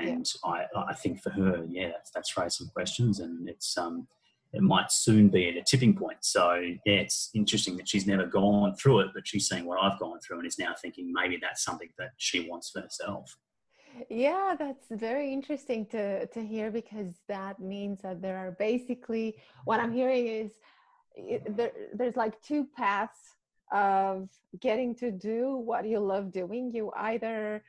And 0.07 0.33
yeah. 0.43 0.51
I, 0.51 0.65
I 0.89 0.93
think 0.93 1.21
for 1.21 1.29
her, 1.31 1.65
yeah, 1.69 1.89
that's, 1.89 2.11
that's 2.11 2.37
raised 2.37 2.57
some 2.57 2.67
questions, 2.67 3.19
and 3.19 3.47
it's 3.47 3.77
um, 3.77 4.07
it 4.53 4.61
might 4.61 4.91
soon 4.91 5.29
be 5.29 5.49
at 5.49 5.55
a 5.55 5.63
tipping 5.63 5.95
point. 5.95 6.17
So 6.21 6.55
yeah, 6.85 6.95
it's 6.95 7.29
interesting 7.33 7.77
that 7.77 7.87
she's 7.87 8.07
never 8.07 8.25
gone 8.25 8.75
through 8.75 8.99
it, 9.01 9.07
but 9.13 9.27
she's 9.27 9.47
seeing 9.47 9.65
what 9.65 9.81
I've 9.81 9.99
gone 9.99 10.19
through 10.19 10.39
and 10.39 10.47
is 10.47 10.59
now 10.59 10.73
thinking 10.81 11.11
maybe 11.13 11.37
that's 11.41 11.63
something 11.63 11.89
that 11.97 12.11
she 12.17 12.49
wants 12.49 12.69
for 12.69 12.81
herself. 12.81 13.37
Yeah, 14.09 14.55
that's 14.57 14.87
very 14.89 15.33
interesting 15.33 15.85
to 15.87 16.25
to 16.27 16.41
hear 16.41 16.71
because 16.71 17.13
that 17.27 17.59
means 17.59 18.01
that 18.01 18.21
there 18.21 18.37
are 18.37 18.51
basically 18.51 19.35
what 19.65 19.79
I'm 19.79 19.91
hearing 19.91 20.27
is 20.27 20.51
it, 21.15 21.57
there, 21.57 21.71
there's 21.93 22.15
like 22.15 22.41
two 22.41 22.67
paths 22.75 23.35
of 23.71 24.29
getting 24.59 24.95
to 24.95 25.11
do 25.11 25.55
what 25.55 25.85
you 25.85 25.99
love 25.99 26.31
doing. 26.31 26.71
You 26.73 26.91
either 26.95 27.63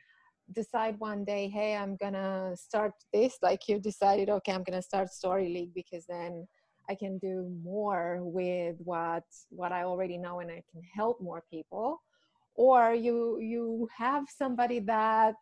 decide 0.53 0.99
one 0.99 1.23
day, 1.25 1.49
hey, 1.49 1.75
I'm 1.75 1.95
gonna 1.95 2.55
start 2.55 2.93
this, 3.11 3.37
like 3.41 3.67
you 3.67 3.79
decided, 3.79 4.29
okay, 4.29 4.53
I'm 4.53 4.63
gonna 4.63 4.81
start 4.81 5.09
Story 5.09 5.49
League 5.49 5.73
because 5.73 6.05
then 6.07 6.47
I 6.89 6.95
can 6.95 7.17
do 7.17 7.49
more 7.63 8.19
with 8.21 8.75
what 8.79 9.23
what 9.49 9.71
I 9.71 9.83
already 9.83 10.17
know 10.17 10.39
and 10.39 10.51
I 10.51 10.63
can 10.71 10.81
help 10.93 11.21
more 11.21 11.43
people. 11.49 12.01
Or 12.55 12.93
you 12.93 13.39
you 13.39 13.87
have 13.97 14.25
somebody 14.29 14.79
that 14.81 15.35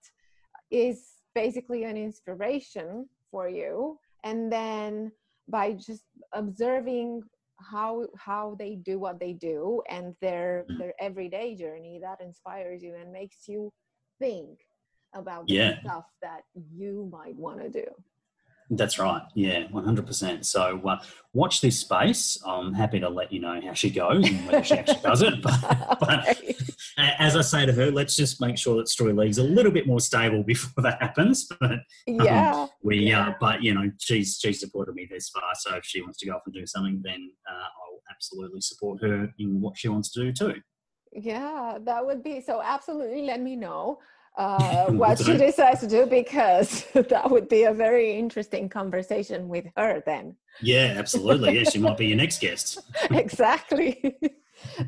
is 0.69 1.09
basically 1.35 1.83
an 1.83 1.97
inspiration 1.97 3.07
for 3.29 3.49
you 3.49 3.97
and 4.23 4.51
then 4.51 5.11
by 5.47 5.73
just 5.73 6.03
observing 6.33 7.23
how 7.59 8.07
how 8.17 8.55
they 8.57 8.75
do 8.75 8.99
what 8.99 9.19
they 9.19 9.33
do 9.33 9.81
and 9.89 10.15
their 10.21 10.65
mm. 10.69 10.77
their 10.77 10.93
everyday 10.99 11.55
journey 11.55 11.99
that 12.01 12.19
inspires 12.21 12.81
you 12.81 12.95
and 12.95 13.11
makes 13.11 13.47
you 13.47 13.71
think 14.19 14.59
about 15.13 15.45
yeah. 15.47 15.75
the 15.83 15.89
stuff 15.89 16.05
that 16.21 16.41
you 16.53 17.09
might 17.11 17.35
want 17.35 17.61
to 17.61 17.69
do. 17.69 17.85
That's 18.73 18.97
right. 18.97 19.21
Yeah, 19.35 19.67
100%. 19.67 20.45
So 20.45 20.81
uh, 20.87 20.97
watch 21.33 21.59
this 21.59 21.79
space. 21.79 22.41
I'm 22.45 22.73
happy 22.73 23.01
to 23.01 23.09
let 23.09 23.31
you 23.31 23.41
know 23.41 23.59
how 23.59 23.73
she 23.73 23.89
goes 23.89 24.25
and 24.25 24.45
whether 24.47 24.63
she 24.63 24.75
actually 24.75 25.01
does 25.01 25.21
it. 25.21 25.33
But, 25.43 25.99
but 25.99 26.41
as 26.97 27.35
I 27.35 27.41
say 27.41 27.65
to 27.65 27.73
her, 27.73 27.91
let's 27.91 28.15
just 28.15 28.39
make 28.39 28.57
sure 28.57 28.77
that 28.77 28.87
Story 28.87 29.11
League's 29.11 29.39
a 29.39 29.43
little 29.43 29.73
bit 29.73 29.87
more 29.87 29.99
stable 29.99 30.41
before 30.47 30.83
that 30.83 31.01
happens. 31.01 31.47
But 31.59 31.71
um, 31.71 31.81
yeah, 32.07 32.67
we, 32.81 32.99
yeah. 32.99 33.29
Uh, 33.29 33.33
but 33.41 33.61
you 33.61 33.73
know, 33.73 33.91
she's, 33.99 34.39
she's 34.41 34.61
supported 34.61 34.95
me 34.95 35.05
this 35.11 35.29
far. 35.29 35.43
So 35.55 35.75
if 35.75 35.83
she 35.83 36.01
wants 36.01 36.19
to 36.19 36.27
go 36.27 36.33
off 36.33 36.43
and 36.45 36.55
do 36.55 36.65
something, 36.65 37.01
then 37.03 37.29
uh, 37.49 37.53
I'll 37.53 38.01
absolutely 38.09 38.61
support 38.61 39.01
her 39.03 39.33
in 39.37 39.59
what 39.59 39.77
she 39.77 39.89
wants 39.89 40.11
to 40.13 40.21
do 40.21 40.31
too. 40.31 40.61
Yeah, 41.11 41.77
that 41.81 42.05
would 42.05 42.23
be 42.23 42.39
so. 42.39 42.61
Absolutely, 42.63 43.23
let 43.23 43.41
me 43.41 43.57
know 43.57 43.99
uh, 44.41 44.85
what 44.91 45.19
she 45.19 45.37
decides 45.37 45.81
to 45.81 45.87
do 45.87 46.05
because 46.05 46.85
that 46.93 47.29
would 47.29 47.47
be 47.47 47.63
a 47.63 47.73
very 47.73 48.13
interesting 48.13 48.67
conversation 48.67 49.47
with 49.47 49.65
her 49.77 50.01
then. 50.05 50.35
Yeah, 50.61 50.95
absolutely. 50.97 51.57
Yeah, 51.57 51.69
she 51.69 51.79
might 51.79 51.97
be 51.97 52.07
your 52.07 52.17
next 52.17 52.41
guest. 52.41 52.79
exactly. 53.11 54.17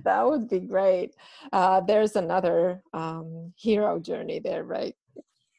that 0.04 0.26
would 0.26 0.50
be 0.50 0.60
great. 0.60 1.16
Uh, 1.52 1.82
there's 1.82 2.16
another 2.16 2.82
um, 2.94 3.54
hero 3.56 4.00
journey 4.00 4.40
there, 4.40 4.64
right? 4.64 4.96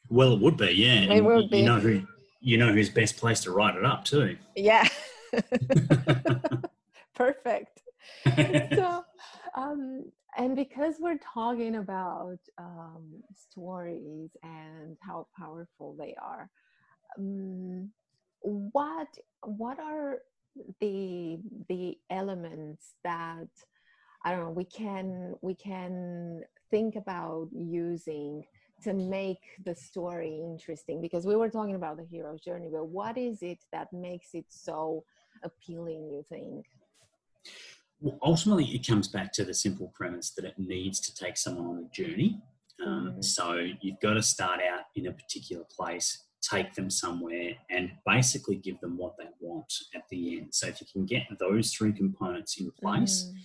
Well, 0.09 0.33
it 0.33 0.41
would 0.41 0.57
be, 0.57 0.71
yeah. 0.71 1.13
It 1.13 1.23
would 1.23 1.49
be. 1.49 1.59
You 1.59 1.65
know 1.65 1.79
who 1.79 2.01
you 2.41 2.57
know 2.57 2.71
who's 2.71 2.89
best 2.89 3.17
place 3.17 3.39
to 3.41 3.51
write 3.51 3.75
it 3.75 3.85
up 3.85 4.05
too. 4.05 4.37
Yeah. 4.55 4.87
Perfect. 7.15 7.81
so, 8.25 9.03
um, 9.55 10.05
and 10.37 10.55
because 10.55 10.95
we're 10.99 11.17
talking 11.17 11.75
about 11.75 12.39
um, 12.57 13.23
stories 13.35 14.31
and 14.43 14.97
how 15.01 15.27
powerful 15.37 15.95
they 15.97 16.15
are 16.21 16.49
um, 17.17 17.89
what 18.41 19.07
what 19.41 19.79
are 19.79 20.19
the 20.79 21.39
the 21.69 21.97
elements 22.09 22.93
that 23.03 23.47
I 24.23 24.31
don't 24.31 24.39
know, 24.39 24.49
we 24.51 24.65
can 24.65 25.35
we 25.41 25.55
can 25.55 26.43
think 26.71 26.95
about 26.95 27.49
using 27.53 28.43
to 28.83 28.93
make 28.93 29.39
the 29.63 29.75
story 29.75 30.41
interesting? 30.43 31.01
Because 31.01 31.25
we 31.25 31.35
were 31.35 31.49
talking 31.49 31.75
about 31.75 31.97
the 31.97 32.05
hero's 32.09 32.41
journey 32.41 32.69
but 32.71 32.87
what 32.87 33.17
is 33.17 33.41
it 33.41 33.59
that 33.71 33.91
makes 33.93 34.33
it 34.33 34.45
so 34.49 35.03
appealing 35.43 36.09
you 36.09 36.23
think 36.27 36.65
well, 38.05 38.19
ultimately 38.23 38.65
it 38.65 38.85
comes 38.85 39.07
back 39.07 39.33
to 39.33 39.43
the 39.43 39.53
simple 39.53 39.91
premise 39.95 40.29
that 40.31 40.45
it 40.45 40.53
needs 40.57 40.99
to 40.99 41.13
take 41.15 41.37
someone 41.37 41.65
on 41.65 41.85
a 41.85 41.95
journey 41.95 42.39
um, 42.85 43.15
mm. 43.17 43.23
so 43.23 43.67
you've 43.81 43.99
got 43.99 44.13
to 44.13 44.21
start 44.21 44.59
out 44.59 44.85
in 44.95 45.07
a 45.07 45.11
particular 45.11 45.63
place 45.75 46.23
take 46.41 46.73
them 46.75 46.89
somewhere 46.89 47.53
and 47.71 47.89
basically 48.05 48.57
give 48.57 48.79
them 48.79 48.95
what 48.97 49.17
they 49.17 49.25
want 49.39 49.73
at 49.95 50.03
the 50.09 50.37
end 50.37 50.47
so 50.51 50.67
if 50.67 50.79
you 50.79 50.87
can 50.93 51.05
get 51.05 51.23
those 51.39 51.73
three 51.73 51.91
components 51.91 52.59
in 52.59 52.71
place 52.79 53.31
mm. 53.33 53.39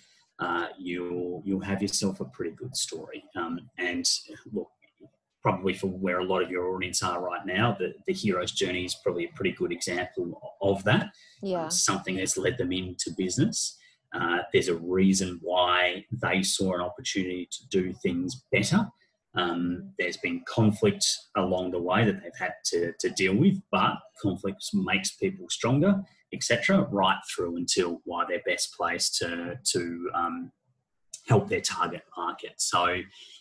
uh, 0.47 0.69
you'll 0.79 1.43
you'll 1.45 1.61
have 1.61 1.81
yourself 1.81 2.21
a 2.21 2.25
pretty 2.27 2.55
good 2.55 2.77
story 2.77 3.25
um, 3.37 3.59
and 3.79 4.05
look 4.53 4.69
probably 5.43 5.73
for 5.73 5.87
where 5.87 6.19
a 6.19 6.25
lot 6.25 6.43
of 6.43 6.51
your 6.51 6.75
audience 6.75 7.03
are 7.03 7.23
right 7.23 7.47
now, 7.47 7.75
the, 7.79 7.95
the 8.07 8.13
hero's 8.13 8.53
journey 8.53 8.85
is 8.85 8.95
probably 9.03 9.25
a 9.25 9.35
pretty 9.35 9.53
good 9.53 9.73
example 9.73 10.55
of 10.61 10.85
that. 10.85 11.11
Yeah. 11.43 11.65
Uh, 11.65 11.71
something 11.71 12.17
that's 12.17 12.37
led 12.37 12.59
them 12.59 12.73
into 12.73 13.11
business. 13.17 13.79
Uh, 14.13 14.39
there's 14.53 14.69
a 14.69 14.77
reason 14.77 15.39
why 15.43 16.05
they 16.11 16.43
saw 16.43 16.75
an 16.75 16.81
opportunity 16.81 17.49
to 17.51 17.69
do 17.69 17.93
things 18.03 18.45
better. 18.51 18.89
Um, 19.35 19.93
there's 19.99 20.17
been 20.17 20.43
conflict 20.49 21.07
along 21.37 21.71
the 21.71 21.81
way 21.81 22.05
that 22.05 22.21
they've 22.23 22.33
had 22.39 22.55
to, 22.67 22.93
to 22.99 23.11
deal 23.11 23.35
with, 23.37 23.61
but 23.71 23.95
conflict 24.21 24.65
makes 24.75 25.13
people 25.13 25.49
stronger, 25.49 26.03
etc., 26.33 26.89
right 26.91 27.19
through 27.33 27.57
until 27.57 28.01
why 28.05 28.25
they're 28.29 28.43
best 28.45 28.75
placed 28.77 29.17
to, 29.19 29.59
to 29.73 30.11
um, 30.15 30.51
help 31.29 31.49
their 31.49 31.61
target 31.61 32.03
market. 32.17 32.55
So 32.59 32.97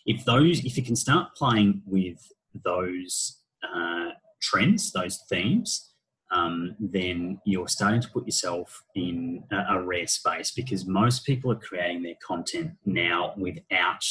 if 0.05 0.24
those, 0.26 0.63
if 0.63 0.78
you 0.78 0.84
can 0.84 0.95
start 0.95 1.36
playing 1.36 1.82
with 1.86 2.20
those 2.63 3.39
uh, 3.63 4.09
trends, 4.41 4.91
those 4.91 5.20
themes, 5.30 5.89
um, 6.32 6.75
then 6.80 7.39
you're 7.45 7.67
starting 7.67 8.01
to 8.01 8.09
put 8.09 8.25
yourself 8.25 8.84
in 8.95 9.43
a, 9.51 9.77
a, 9.77 9.82
rare 9.82 10.05
space 10.05 10.51
because 10.51 10.86
most 10.86 11.25
people 11.25 11.51
are 11.51 11.55
creating 11.55 12.03
their 12.03 12.17
content 12.23 12.71
now 12.86 13.34
without 13.36 14.05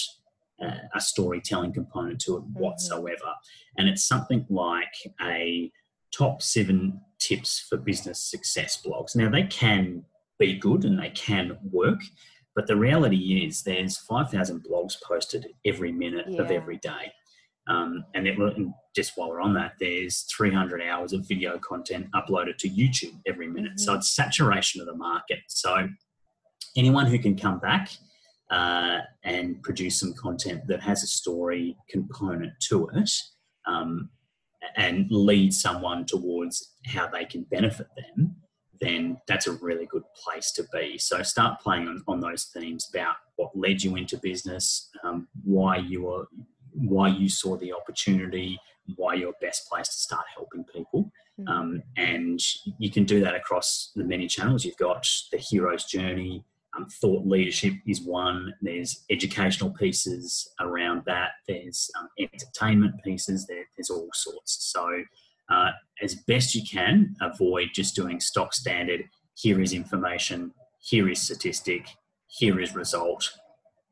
uh, 0.61 0.89
a 0.95 1.01
storytelling 1.01 1.73
component 1.73 2.21
to 2.23 2.37
it 2.37 2.41
mm-hmm. 2.41 2.59
whatsoever. 2.59 3.33
And 3.77 3.89
it's 3.89 4.05
something 4.05 4.45
like 4.49 4.95
a 5.23 5.71
top 6.13 6.43
seven 6.43 7.01
tips 7.21 7.65
for 7.69 7.77
business 7.77 8.21
success 8.21 8.83
blogs. 8.85 9.15
Now, 9.15 9.31
they 9.31 9.45
can 9.45 10.05
be 10.39 10.59
good 10.59 10.85
and 10.85 10.99
they 10.99 11.11
can 11.11 11.57
work, 11.71 12.01
but 12.59 12.67
the 12.67 12.77
reality 12.77 13.47
is, 13.47 13.63
there's 13.63 13.99
5,000 13.99 14.67
blogs 14.69 15.01
posted 15.01 15.47
every 15.65 15.93
minute 15.93 16.27
yeah. 16.29 16.43
of 16.43 16.51
every 16.51 16.79
day. 16.79 17.13
Um, 17.69 18.05
and, 18.15 18.27
it, 18.27 18.39
and, 18.39 18.73
just 18.97 19.13
while 19.17 19.29
we're 19.29 19.41
on 19.41 19.55
that, 19.55 19.75
there's 19.79 20.23
300 20.37 20.83
hours 20.83 21.13
of 21.13 21.29
video 21.29 21.59
content 21.59 22.09
uploaded 22.17 22.57
to 22.59 22.69
YouTube 22.69 23.15
every 23.27 23.47
minute. 23.47 23.73
Mm-hmm. 23.73 23.85
So 23.85 23.95
it's 23.95 24.09
saturation 24.09 24.81
of 24.81 24.89
the 24.89 24.97
market. 24.97 25.39
So 25.47 25.89
anyone 26.77 27.07
who 27.07 27.19
can 27.19 27.37
come 27.37 27.61
back 27.61 27.91
uh, 28.51 29.01
and 29.23 29.63
produce 29.63 30.01
some 30.01 30.15
content 30.15 30.67
that 30.67 30.83
has 30.83 31.05
a 31.05 31.07
story 31.07 31.77
component 31.89 32.53
to 32.71 32.89
it 32.95 33.11
um, 33.67 34.11
and 34.77 35.07
lead 35.11 35.55
someone 35.55 36.05
towards 36.05 36.75
how 36.87 37.07
they 37.07 37.25
can 37.25 37.43
benefit 37.45 37.87
them 37.97 38.35
then 38.81 39.19
that's 39.27 39.47
a 39.47 39.53
really 39.53 39.87
good 39.87 40.05
place 40.15 40.53
to 40.53 40.65
be. 40.73 40.99
So 40.99 41.23
start 41.23 41.61
playing 41.61 41.89
on, 41.89 42.03
on 42.07 42.21
those 42.21 42.45
themes 42.55 42.89
about 42.93 43.17
what 43.37 43.57
led 43.57 43.83
you 43.83 43.97
into 43.97 44.19
business, 44.19 44.91
um, 45.05 45.29
why 45.45 45.77
you 45.79 46.05
were, 46.05 46.27
why 46.79 47.09
you 47.09 47.29
saw 47.29 47.57
the 47.57 47.73
opportunity, 47.73 48.59
why 48.97 49.15
you're 49.15 49.35
best 49.41 49.69
placed 49.69 49.93
to 49.93 49.99
start 49.99 50.25
helping 50.35 50.65
people. 50.65 51.11
Mm-hmm. 51.41 51.49
Um, 51.49 51.83
and 51.97 52.41
you 52.79 52.91
can 52.91 53.05
do 53.05 53.21
that 53.21 53.35
across 53.35 53.93
the 53.95 54.05
many 54.05 54.27
channels. 54.27 54.65
You've 54.65 54.77
got 54.77 55.07
the 55.33 55.39
hero's 55.39 55.85
journey. 55.85 56.45
Um, 56.77 56.87
thought 56.87 57.27
leadership 57.27 57.75
is 57.87 58.03
one. 58.03 58.55
There's 58.61 59.05
educational 59.11 59.71
pieces 59.71 60.51
around 60.61 61.03
that. 61.07 61.31
There's 61.47 61.91
um, 61.99 62.09
entertainment 62.21 62.95
pieces. 63.03 63.47
There, 63.47 63.65
there's 63.77 63.91
all 63.91 64.09
sorts. 64.13 64.59
So 64.73 65.03
uh, 65.49 65.71
as 66.03 66.15
best 66.15 66.55
you 66.55 66.63
can, 66.71 67.17
avoid 67.21 67.69
just 67.73 67.97
doing 67.97 68.21
stock 68.21 68.53
standard. 68.53 69.05
Here 69.35 69.61
is 69.61 69.73
information. 69.73 70.53
Here 70.81 71.09
is 71.09 71.23
statistic. 71.23 71.89
Here 72.27 72.61
is 72.61 72.75
result. 72.75 73.33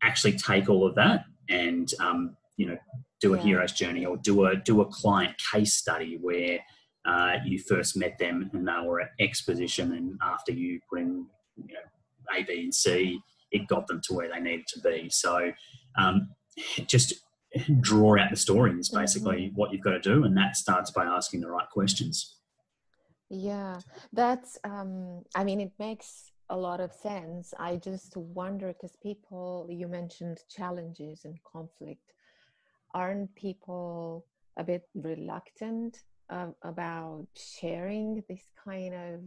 Actually, 0.03 0.37
take 0.37 0.69
all 0.69 0.87
of 0.87 0.95
that 0.97 1.25
and 1.49 1.93
um, 2.01 2.37
you 2.57 2.67
know 2.67 2.79
do 3.21 3.35
a 3.35 3.37
yeah. 3.39 3.43
hero's 3.43 3.73
journey 3.73 4.05
or 4.05 4.17
do 4.19 4.47
a 4.47 4.57
do 4.57 4.81
a 4.81 4.87
client 4.87 5.35
case 5.53 5.75
study 5.75 6.19
where 6.21 6.59
uh, 7.07 7.37
you 7.45 7.59
first 7.59 7.97
met 7.97 8.19
them 8.19 8.51
and 8.53 8.67
they 8.67 8.87
were 8.87 9.01
at 9.01 9.11
X 9.21 9.43
position, 9.43 9.93
and 9.93 10.19
after 10.23 10.53
you 10.53 10.81
put 10.91 11.01
in 11.01 11.27
you 11.57 11.75
know 11.75 12.37
A, 12.39 12.43
B, 12.43 12.65
and 12.65 12.75
C, 12.75 13.19
it 13.53 13.67
got 13.69 13.87
them 13.87 14.01
to 14.05 14.15
where 14.15 14.29
they 14.29 14.41
needed 14.41 14.67
to 14.69 14.81
be. 14.81 15.09
So 15.11 15.53
um, 15.97 16.31
just 16.87 17.15
draw 17.81 18.19
out 18.19 18.31
the 18.31 18.37
story 18.37 18.73
is 18.79 18.89
basically 18.89 19.47
mm-hmm. 19.47 19.55
what 19.55 19.73
you've 19.73 19.83
got 19.83 19.93
to 19.93 20.01
do 20.01 20.25
and 20.25 20.37
that 20.37 20.57
starts 20.57 20.91
by 20.91 21.05
asking 21.05 21.41
the 21.41 21.49
right 21.49 21.69
questions 21.71 22.37
yeah 23.31 23.79
that's 24.13 24.59
um 24.65 25.23
i 25.35 25.43
mean 25.43 25.61
it 25.61 25.73
makes 25.79 26.33
a 26.51 26.57
lot 26.57 26.81
of 26.81 26.93
sense 26.93 27.55
i 27.59 27.77
just 27.77 28.17
wonder 28.17 28.69
because 28.69 28.97
people 29.03 29.67
you 29.71 29.89
mentioned 29.89 30.39
challenges 30.51 31.25
and 31.25 31.39
conflict 31.51 32.13
aren't 32.97 33.33
people 33.35 34.25
a 34.57 34.65
bit 34.65 34.89
reluctant 34.95 35.99
about 36.63 37.27
sharing 37.61 38.25
this 38.29 38.45
kind 38.65 38.95
of 38.95 39.21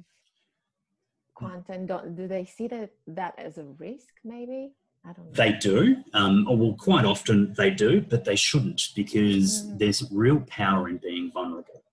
content 1.37 1.87
Don't, 1.87 2.15
do 2.15 2.27
they 2.27 2.43
see 2.43 2.67
that 2.67 2.89
that 3.07 3.35
as 3.37 3.57
a 3.57 3.63
risk 3.77 4.13
maybe 4.25 4.73
I 5.05 5.13
don't 5.13 5.33
they 5.33 5.53
do, 5.53 5.95
um, 6.13 6.45
well, 6.49 6.75
quite 6.77 7.05
often 7.05 7.53
they 7.57 7.69
do, 7.69 8.01
but 8.01 8.25
they 8.25 8.35
shouldn't 8.35 8.81
because 8.97 9.63
mm. 9.63 9.79
there's 9.79 10.11
real 10.11 10.41
power 10.41 10.89
in 10.89 10.97
being 10.97 11.31
vulnerable. 11.33 11.83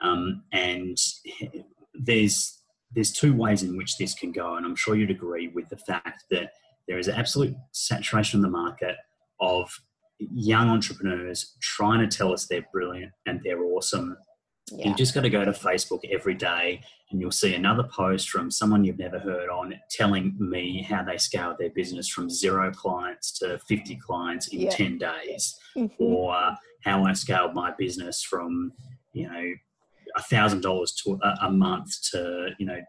Um, 0.00 0.44
and 0.52 0.96
there's 1.94 2.62
there's 2.94 3.12
two 3.12 3.34
ways 3.34 3.62
in 3.62 3.76
which 3.76 3.98
this 3.98 4.14
can 4.14 4.32
go, 4.32 4.56
and 4.56 4.64
I'm 4.64 4.76
sure 4.76 4.96
you'd 4.96 5.10
agree 5.10 5.48
with 5.48 5.68
the 5.68 5.76
fact 5.76 6.24
that 6.30 6.52
there 6.86 6.98
is 6.98 7.08
absolute 7.08 7.54
saturation 7.72 8.38
in 8.38 8.42
the 8.42 8.48
market 8.48 8.96
of 9.40 9.70
young 10.18 10.68
entrepreneurs 10.68 11.56
trying 11.60 12.00
to 12.00 12.16
tell 12.16 12.32
us 12.32 12.46
they're 12.46 12.66
brilliant 12.72 13.12
and 13.26 13.40
they're 13.44 13.62
awesome 13.62 14.16
yeah. 14.72 14.88
You 14.88 14.94
just 14.94 15.14
got 15.14 15.22
to 15.22 15.30
go 15.30 15.44
to 15.44 15.52
Facebook 15.52 16.00
every 16.10 16.34
day 16.34 16.80
and 17.10 17.20
you'll 17.20 17.30
see 17.30 17.54
another 17.54 17.84
post 17.84 18.28
from 18.30 18.50
someone 18.50 18.84
you've 18.84 18.98
never 18.98 19.18
heard 19.18 19.48
on 19.48 19.74
telling 19.90 20.36
me 20.38 20.82
how 20.82 21.02
they 21.02 21.16
scaled 21.16 21.56
their 21.58 21.70
business 21.70 22.08
from 22.08 22.28
zero 22.28 22.70
clients 22.70 23.38
to 23.38 23.58
50 23.66 23.96
clients 23.96 24.48
in 24.48 24.60
yeah. 24.60 24.70
10 24.70 24.98
days 24.98 25.56
mm-hmm. 25.76 26.02
or 26.02 26.34
uh, 26.34 26.54
how 26.84 27.04
I 27.04 27.12
scaled 27.12 27.54
my 27.54 27.72
business 27.78 28.22
from, 28.22 28.72
you 29.12 29.28
know, 29.28 29.52
a 30.16 30.22
thousand 30.22 30.62
dollars 30.62 30.92
to 31.04 31.18
a, 31.22 31.46
a, 31.46 31.50
month 31.50 31.90
to, 32.10 32.50
you 32.58 32.66
know, 32.66 32.80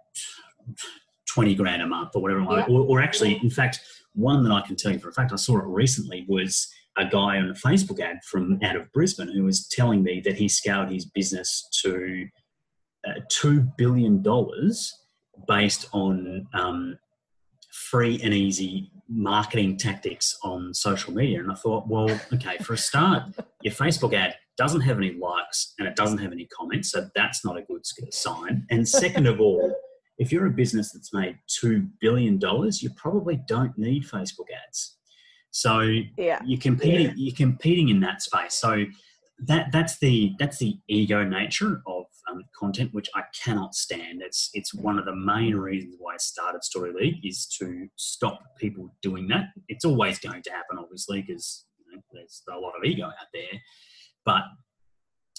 20 1.30 1.56
grand 1.56 1.82
a 1.82 1.88
month 1.88 2.12
or 2.16 2.22
whatever. 2.22 2.42
Yeah. 2.42 2.66
Or, 2.70 2.86
or 2.86 3.02
actually, 3.02 3.40
in 3.44 3.50
fact, 3.50 3.82
one 4.14 4.44
that 4.44 4.52
I 4.52 4.62
can 4.62 4.76
tell 4.76 4.92
you 4.92 5.00
for 5.00 5.10
a 5.10 5.14
fact, 5.14 5.32
I 5.32 5.36
saw 5.36 5.60
it 5.60 5.66
recently 5.66 6.26
was 6.28 6.68
a 7.00 7.06
guy 7.06 7.38
on 7.38 7.50
a 7.50 7.54
Facebook 7.54 8.00
ad 8.00 8.18
from 8.30 8.60
out 8.64 8.76
of 8.76 8.92
Brisbane 8.92 9.30
who 9.30 9.44
was 9.44 9.68
telling 9.68 10.04
me 10.04 10.22
that 10.26 10.36
he 10.36 10.50
scaled 10.50 10.92
his 10.92 11.06
business 11.06 11.68
to 11.82 12.28
uh, 13.08 13.22
two 13.30 13.62
billion 13.78 14.22
dollars 14.22 14.94
based 15.48 15.88
on 15.94 16.46
um, 16.54 17.00
free 17.72 18.20
and 18.22 18.34
easy 18.34 18.92
marketing 19.08 19.78
tactics 19.78 20.38
on 20.44 20.74
social 20.74 21.14
media. 21.14 21.40
And 21.40 21.52
I 21.52 21.56
thought, 21.56 21.88
well, 21.88 22.10
okay, 22.34 22.58
for 22.58 22.74
a 22.74 22.78
start, 22.78 23.24
your 23.64 23.74
Facebook 23.74 24.14
ad 24.14 24.36
doesn't 24.58 24.82
have 24.82 24.98
any 24.98 25.14
likes 25.14 25.74
and 25.80 25.88
it 25.88 25.96
doesn't 25.96 26.18
have 26.18 26.34
any 26.34 26.46
comments, 26.48 26.92
so 26.92 27.10
that's 27.16 27.46
not 27.46 27.58
a 27.58 27.62
good 27.62 27.86
sign. 28.14 28.68
And 28.70 28.88
second 28.88 29.26
of 29.26 29.40
all, 29.40 29.74
if 30.18 30.34
you're 30.34 30.48
a 30.48 30.52
business 30.52 30.92
that's 30.92 31.14
made 31.14 31.38
$2 31.64 31.90
billion, 32.02 32.40
you 32.42 32.90
probably 32.98 33.40
don't 33.48 33.78
need 33.78 34.04
Facebook 34.04 34.48
ads. 34.68 34.98
So 35.52 35.82
yeah. 36.18 36.40
you're 36.46 36.60
competing. 36.60 37.08
Yeah. 37.08 37.14
You're 37.16 37.36
competing 37.36 37.90
in 37.90 38.00
that 38.02 38.22
space. 38.22 38.54
So 38.54 38.86
that 39.46 39.72
that's 39.72 40.00
the 40.00 40.34
that's 40.38 40.58
the 40.58 40.78
ego 40.88 41.24
nature 41.24 41.82
of 41.88 42.06
um, 42.30 42.44
content, 42.58 42.94
which 42.94 43.10
I 43.16 43.24
cannot 43.44 43.74
stand. 43.74 44.22
It's 44.22 44.50
it's 44.54 44.74
one 44.74 45.00
of 45.00 45.06
the 45.06 45.16
main 45.16 45.56
reasons 45.56 45.96
why 45.98 46.14
I 46.16 46.18
started 46.18 46.64
Story 46.64 46.92
League 46.94 47.26
is 47.26 47.46
to 47.60 47.88
stop 47.96 48.40
people 48.58 48.94
doing 49.02 49.28
that. 49.30 49.46
It's 49.68 49.86
always 49.86 50.20
going 50.20 50.44
to 50.44 50.52
happen, 50.52 50.78
obviously, 50.78 51.22
because 51.22 51.66
you 51.86 51.96
know, 51.96 52.02
there's 52.12 52.44
a 52.50 52.60
lot 52.60 52.74
of 52.78 52.84
ego 52.84 53.06
out 53.06 53.14
there. 53.34 53.60
But 54.26 54.44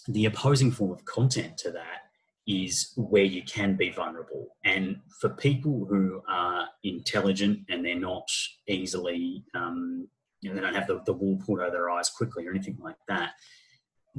the 0.09 0.25
opposing 0.25 0.71
form 0.71 0.91
of 0.91 1.05
content 1.05 1.59
to 1.59 1.71
that 1.73 2.10
is 2.51 2.93
where 2.97 3.23
you 3.23 3.45
can 3.45 3.77
be 3.77 3.91
vulnerable. 3.91 4.49
And 4.65 4.97
for 5.21 5.29
people 5.31 5.87
who 5.89 6.21
are 6.29 6.67
intelligent 6.83 7.61
and 7.69 7.85
they're 7.85 7.95
not 7.95 8.29
easily, 8.67 9.45
um, 9.55 10.09
you 10.41 10.51
know, 10.51 10.57
they 10.57 10.61
don't 10.61 10.75
have 10.75 10.89
the, 10.89 11.01
the 11.07 11.13
wool 11.13 11.41
pulled 11.47 11.61
over 11.61 11.71
their 11.71 11.91
eyes 11.91 12.11
quickly 12.11 12.47
or 12.47 12.51
anything 12.51 12.77
like 12.83 12.97
that, 13.07 13.35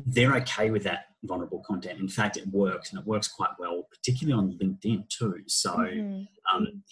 they're 0.06 0.36
okay 0.38 0.72
with 0.72 0.84
that 0.84 1.08
vulnerable 1.24 1.62
content. 1.68 2.00
In 2.00 2.08
fact, 2.08 2.38
it 2.38 2.48
works 2.48 2.92
and 2.92 3.02
it 3.02 3.06
works 3.06 3.28
quite 3.28 3.50
well, 3.60 3.86
particularly 3.92 4.40
on 4.40 4.58
LinkedIn 4.58 5.10
too. 5.10 5.44
So 5.48 5.72
mm-hmm. 5.72 6.24
um, 6.56 6.84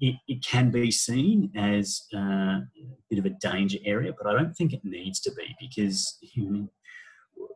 it, 0.00 0.16
it, 0.26 0.44
can 0.44 0.70
be 0.70 0.90
seen 0.90 1.52
as 1.54 2.06
uh, 2.14 2.18
a 2.18 2.66
bit 3.10 3.18
of 3.18 3.26
a 3.26 3.36
danger 3.40 3.78
area, 3.84 4.12
but 4.16 4.26
I 4.26 4.32
don't 4.32 4.56
think 4.56 4.72
it 4.72 4.80
needs 4.82 5.20
to 5.20 5.32
be 5.32 5.54
because 5.60 6.16
you 6.22 6.50
know, 6.50 6.68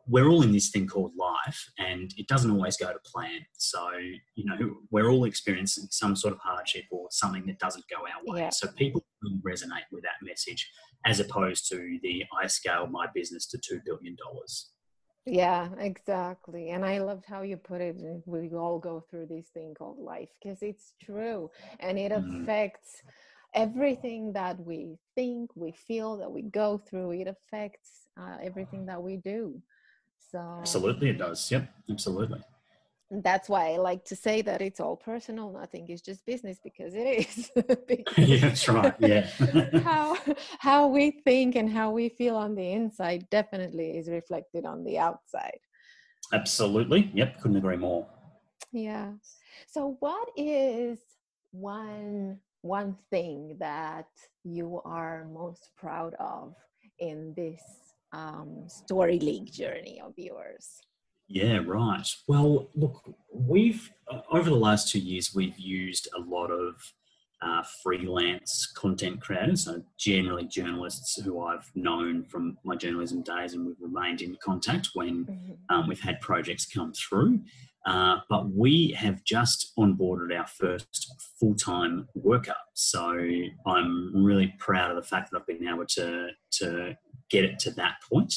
we're 0.07 0.27
all 0.27 0.41
in 0.41 0.51
this 0.51 0.69
thing 0.69 0.87
called 0.87 1.11
life 1.17 1.71
and 1.77 2.13
it 2.17 2.27
doesn't 2.27 2.51
always 2.51 2.77
go 2.77 2.91
to 2.91 2.99
plan. 3.05 3.39
So, 3.53 3.89
you 4.35 4.45
know, 4.45 4.75
we're 4.89 5.09
all 5.09 5.25
experiencing 5.25 5.87
some 5.91 6.15
sort 6.15 6.33
of 6.33 6.39
hardship 6.39 6.85
or 6.91 7.07
something 7.11 7.45
that 7.47 7.59
doesn't 7.59 7.85
go 7.89 7.97
our 7.97 8.33
way. 8.33 8.41
Yeah. 8.41 8.49
So 8.49 8.67
people 8.75 9.03
will 9.21 9.39
resonate 9.47 9.85
with 9.91 10.03
that 10.03 10.23
message 10.23 10.69
as 11.05 11.19
opposed 11.19 11.67
to 11.69 11.99
the 12.03 12.23
I 12.39 12.47
scale 12.47 12.87
my 12.87 13.07
business 13.13 13.45
to 13.47 13.57
$2 13.57 13.81
billion. 13.85 14.15
Yeah, 15.25 15.69
exactly. 15.77 16.71
And 16.71 16.83
I 16.83 16.99
loved 16.99 17.25
how 17.27 17.43
you 17.43 17.57
put 17.57 17.81
it. 17.81 17.95
We 18.25 18.49
all 18.49 18.79
go 18.79 19.03
through 19.09 19.27
this 19.27 19.47
thing 19.49 19.75
called 19.77 19.99
life 19.99 20.29
because 20.41 20.63
it's 20.63 20.93
true 21.03 21.51
and 21.79 21.99
it 21.99 22.11
mm-hmm. 22.11 22.41
affects 22.41 23.01
everything 23.53 24.33
that 24.33 24.59
we 24.59 24.97
think, 25.15 25.51
we 25.55 25.73
feel, 25.73 26.17
that 26.17 26.31
we 26.31 26.41
go 26.41 26.77
through. 26.77 27.11
It 27.11 27.27
affects 27.27 28.07
uh, 28.19 28.37
everything 28.41 28.85
that 28.87 29.01
we 29.01 29.17
do. 29.17 29.61
So, 30.31 30.57
absolutely, 30.61 31.09
it 31.09 31.17
does. 31.17 31.51
Yep, 31.51 31.69
absolutely 31.89 32.41
that's 33.11 33.49
why 33.49 33.73
I 33.73 33.77
like 33.77 34.05
to 34.05 34.15
say 34.15 34.41
that 34.43 34.61
it's 34.61 34.79
all 34.79 34.95
personal. 34.95 35.51
Nothing 35.51 35.89
is 35.89 36.01
just 36.01 36.25
business 36.25 36.59
because 36.63 36.93
it 36.95 37.27
is. 37.27 37.51
yeah, 38.17 38.37
that's 38.37 38.67
right. 38.69 38.93
Yeah. 38.99 39.29
how 39.83 40.17
how 40.59 40.87
we 40.87 41.11
think 41.25 41.55
and 41.55 41.69
how 41.69 41.91
we 41.91 42.07
feel 42.07 42.37
on 42.37 42.55
the 42.55 42.71
inside 42.71 43.29
definitely 43.29 43.97
is 43.97 44.09
reflected 44.09 44.65
on 44.65 44.85
the 44.85 44.97
outside. 44.97 45.59
Absolutely. 46.31 47.11
Yep. 47.13 47.41
Couldn't 47.41 47.57
agree 47.57 47.75
more. 47.75 48.07
Yeah. 48.71 49.11
So, 49.67 49.97
what 49.99 50.29
is 50.37 50.99
one 51.51 52.39
one 52.61 52.95
thing 53.09 53.57
that 53.59 54.07
you 54.45 54.81
are 54.85 55.27
most 55.33 55.71
proud 55.75 56.13
of 56.19 56.55
in 56.99 57.33
this 57.35 57.61
um, 58.13 58.65
story 58.67 59.19
league 59.19 59.51
journey 59.51 60.01
of 60.03 60.13
yours? 60.17 60.81
Yeah, 61.27 61.59
right. 61.65 62.07
Well, 62.27 62.69
look, 62.75 63.01
we've 63.33 63.89
uh, 64.09 64.21
over 64.31 64.49
the 64.49 64.55
last 64.55 64.91
two 64.91 64.99
years 64.99 65.33
we've 65.33 65.57
used 65.57 66.09
a 66.15 66.19
lot 66.19 66.51
of 66.51 66.75
uh, 67.41 67.63
freelance 67.81 68.71
content 68.75 69.21
creators, 69.21 69.63
so 69.63 69.81
generally 69.97 70.45
journalists 70.45 71.19
who 71.21 71.41
I've 71.41 71.71
known 71.73 72.25
from 72.25 72.57
my 72.63 72.75
journalism 72.75 73.23
days, 73.23 73.53
and 73.53 73.65
we've 73.65 73.81
remained 73.81 74.21
in 74.21 74.37
contact 74.43 74.89
when 74.93 75.25
mm-hmm. 75.25 75.75
um, 75.75 75.87
we've 75.87 76.01
had 76.01 76.19
projects 76.19 76.65
come 76.65 76.93
through. 76.93 77.39
Uh, 77.85 78.17
but 78.29 78.51
we 78.51 78.91
have 78.91 79.23
just 79.23 79.71
onboarded 79.79 80.37
our 80.37 80.45
first 80.45 81.15
full 81.39 81.55
time 81.55 82.07
worker. 82.13 82.55
So 82.73 83.17
I'm 83.65 84.23
really 84.23 84.53
proud 84.59 84.91
of 84.91 84.97
the 84.97 85.07
fact 85.07 85.31
that 85.31 85.39
I've 85.39 85.47
been 85.47 85.67
able 85.67 85.87
to, 85.87 86.27
to 86.59 86.95
get 87.31 87.45
it 87.45 87.59
to 87.59 87.71
that 87.71 87.95
point 88.11 88.33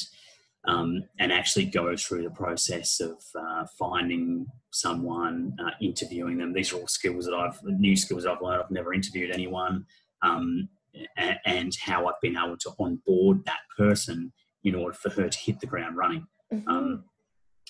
um, 0.67 1.03
and 1.19 1.31
actually 1.31 1.65
go 1.65 1.95
through 1.95 2.23
the 2.23 2.31
process 2.31 2.99
of 2.99 3.21
uh, 3.39 3.65
finding 3.77 4.47
someone, 4.71 5.55
uh, 5.63 5.71
interviewing 5.81 6.37
them. 6.37 6.53
These 6.53 6.73
are 6.73 6.77
all 6.77 6.87
skills 6.87 7.25
that 7.25 7.33
I've, 7.33 7.59
new 7.63 7.95
skills 7.95 8.25
I've 8.25 8.41
learned. 8.41 8.63
I've 8.63 8.71
never 8.71 8.93
interviewed 8.93 9.31
anyone, 9.31 9.85
um, 10.21 10.69
and, 11.17 11.37
and, 11.45 11.77
how 11.83 12.07
I've 12.07 12.21
been 12.21 12.37
able 12.37 12.57
to 12.57 12.71
onboard 12.79 13.43
that 13.45 13.59
person 13.77 14.31
in 14.63 14.75
order 14.75 14.93
for 14.93 15.09
her 15.09 15.29
to 15.29 15.37
hit 15.37 15.59
the 15.59 15.67
ground 15.67 15.97
running. 15.97 16.25
Mm-hmm. 16.53 16.67
Um, 16.69 17.03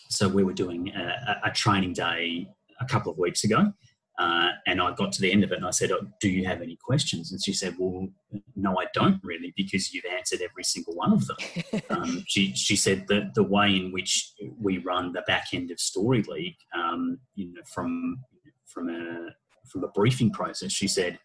so 0.09 0.27
we 0.27 0.43
were 0.43 0.53
doing 0.53 0.89
a, 0.89 1.41
a, 1.45 1.51
training 1.51 1.93
day 1.93 2.47
a 2.79 2.85
couple 2.85 3.11
of 3.11 3.17
weeks 3.17 3.43
ago, 3.43 3.73
uh, 4.17 4.51
and 4.65 4.81
I 4.81 4.93
got 4.93 5.11
to 5.13 5.21
the 5.21 5.31
end 5.31 5.43
of 5.43 5.51
it 5.51 5.57
and 5.57 5.65
I 5.65 5.71
said, 5.71 5.91
oh, 5.91 6.07
Do 6.21 6.29
you 6.29 6.45
have 6.45 6.61
any 6.61 6.77
questions? 6.77 7.31
And 7.31 7.43
she 7.43 7.53
said, 7.53 7.75
Well, 7.77 8.07
no, 8.55 8.79
I 8.79 8.85
don't 8.93 9.19
really, 9.23 9.53
because 9.57 9.93
you've 9.93 10.05
answered 10.05 10.41
every 10.41 10.63
single 10.63 10.95
one 10.95 11.11
of 11.11 11.27
them. 11.27 11.37
um, 11.89 12.23
she, 12.27 12.53
she 12.53 12.75
said 12.75 13.07
that 13.09 13.33
the 13.35 13.43
way 13.43 13.75
in 13.75 13.91
which 13.91 14.31
we 14.59 14.77
run 14.79 15.11
the 15.11 15.23
back 15.23 15.47
end 15.53 15.69
of 15.71 15.79
Story 15.79 16.23
League, 16.23 16.55
um, 16.73 17.19
you 17.35 17.53
know, 17.53 17.61
from, 17.73 18.17
from, 18.67 18.89
a, 18.89 19.29
from 19.69 19.83
a 19.83 19.89
briefing 19.89 20.31
process, 20.31 20.71
she 20.71 20.87
said, 20.87 21.19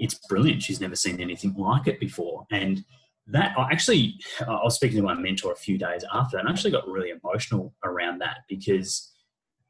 It's 0.00 0.18
brilliant. 0.28 0.62
She's 0.62 0.80
never 0.80 0.96
seen 0.96 1.20
anything 1.20 1.54
like 1.54 1.86
it 1.86 2.00
before. 2.00 2.44
And 2.50 2.84
that 3.28 3.56
I 3.56 3.68
actually, 3.70 4.16
I 4.40 4.64
was 4.64 4.74
speaking 4.74 4.96
to 4.96 5.04
my 5.04 5.14
mentor 5.14 5.52
a 5.52 5.56
few 5.56 5.78
days 5.78 6.04
after, 6.12 6.38
and 6.38 6.48
I 6.48 6.50
actually 6.50 6.72
got 6.72 6.88
really 6.88 7.10
emotional 7.10 7.72
around 7.84 8.18
that 8.18 8.38
because 8.48 9.12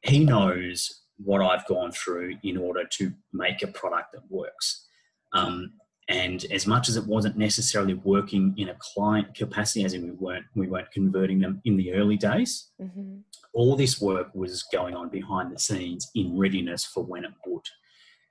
he 0.02 0.24
knows 0.24 1.02
what 1.24 1.42
I've 1.42 1.66
gone 1.66 1.92
through 1.92 2.36
in 2.42 2.56
order 2.56 2.84
to 2.84 3.12
make 3.32 3.62
a 3.62 3.68
product 3.68 4.12
that 4.12 4.22
works. 4.30 4.86
Um, 5.32 5.72
and 6.08 6.44
as 6.50 6.66
much 6.66 6.88
as 6.88 6.96
it 6.96 7.06
wasn't 7.06 7.36
necessarily 7.36 7.94
working 7.94 8.52
in 8.56 8.70
a 8.70 8.76
client 8.80 9.32
capacity, 9.34 9.84
as 9.84 9.94
in 9.94 10.02
we 10.02 10.10
weren't 10.10 10.46
we 10.56 10.66
weren't 10.66 10.90
converting 10.90 11.38
them 11.38 11.62
in 11.64 11.76
the 11.76 11.92
early 11.92 12.16
days, 12.16 12.70
mm-hmm. 12.82 13.18
all 13.54 13.76
this 13.76 14.00
work 14.00 14.34
was 14.34 14.64
going 14.72 14.96
on 14.96 15.08
behind 15.08 15.52
the 15.52 15.58
scenes 15.58 16.10
in 16.16 16.36
readiness 16.36 16.84
for 16.84 17.04
when 17.04 17.24
it 17.24 17.30
would. 17.46 17.62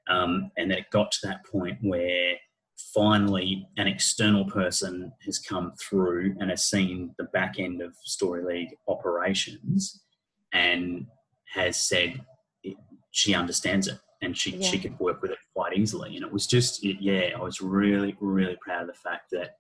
Um, 0.10 0.52
and 0.58 0.70
then 0.70 0.80
it 0.80 0.90
got 0.92 1.12
to 1.14 1.28
that 1.28 1.46
point 1.46 1.78
where 1.82 2.34
finally 2.94 3.68
an 3.78 3.88
external 3.88 4.46
person 4.46 5.12
has 5.26 5.40
come 5.40 5.74
through 5.80 6.36
and 6.40 6.50
has 6.50 6.66
seen 6.66 7.14
the 7.18 7.26
back 7.26 7.60
end 7.60 7.82
of 7.82 7.96
Story 8.04 8.44
League 8.44 8.76
operations 8.88 10.02
and 10.52 11.06
has 11.54 11.82
said, 11.82 12.22
she 13.20 13.34
understands 13.34 13.88
it 13.88 14.00
and 14.22 14.38
she, 14.38 14.52
yeah. 14.52 14.68
she 14.68 14.80
could 14.80 14.98
work 15.00 15.22
with 15.22 15.32
it 15.32 15.38
quite 15.54 15.78
easily. 15.78 16.16
And 16.16 16.26
it 16.26 16.32
was 16.32 16.48
just, 16.48 16.84
it, 16.84 16.98
yeah, 17.02 17.32
I 17.36 17.42
was 17.42 17.62
really, 17.62 18.16
really 18.20 18.58
proud 18.62 18.82
of 18.82 18.88
the 18.88 18.94
fact 18.94 19.32
that 19.32 19.56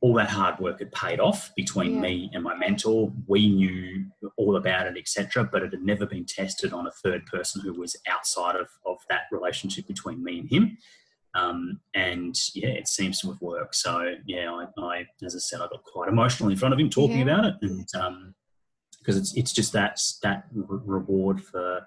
all 0.00 0.14
that 0.14 0.28
hard 0.28 0.58
work 0.58 0.80
had 0.80 0.90
paid 0.90 1.20
off 1.20 1.52
between 1.56 1.94
yeah. 1.94 2.00
me 2.00 2.30
and 2.34 2.42
my 2.42 2.56
mentor. 2.56 3.12
We 3.28 3.48
knew 3.48 4.06
all 4.36 4.56
about 4.56 4.86
it, 4.86 4.98
etc., 4.98 5.48
but 5.50 5.62
it 5.62 5.72
had 5.72 5.82
never 5.82 6.06
been 6.06 6.26
tested 6.26 6.72
on 6.72 6.88
a 6.88 6.90
third 6.90 7.24
person 7.26 7.60
who 7.60 7.72
was 7.72 7.96
outside 8.08 8.56
of, 8.56 8.68
of 8.84 8.98
that 9.08 9.22
relationship 9.30 9.86
between 9.86 10.22
me 10.22 10.40
and 10.40 10.50
him. 10.50 10.78
Um, 11.34 11.80
and 11.94 12.36
yeah, 12.52 12.70
it 12.70 12.88
seems 12.88 13.20
to 13.20 13.28
have 13.28 13.40
worked. 13.40 13.76
So 13.76 14.14
yeah, 14.26 14.50
I, 14.50 14.82
I, 14.82 15.06
as 15.24 15.36
I 15.36 15.38
said, 15.38 15.60
I 15.60 15.68
got 15.68 15.84
quite 15.84 16.08
emotional 16.08 16.50
in 16.50 16.56
front 16.56 16.74
of 16.74 16.80
him 16.80 16.90
talking 16.90 17.18
yeah. 17.18 17.22
about 17.22 17.44
it, 17.46 17.54
and 17.62 17.86
because 17.86 19.16
um, 19.16 19.22
it's 19.22 19.34
it's 19.34 19.52
just 19.52 19.72
that 19.72 19.98
that 20.22 20.44
reward 20.52 21.42
for 21.42 21.86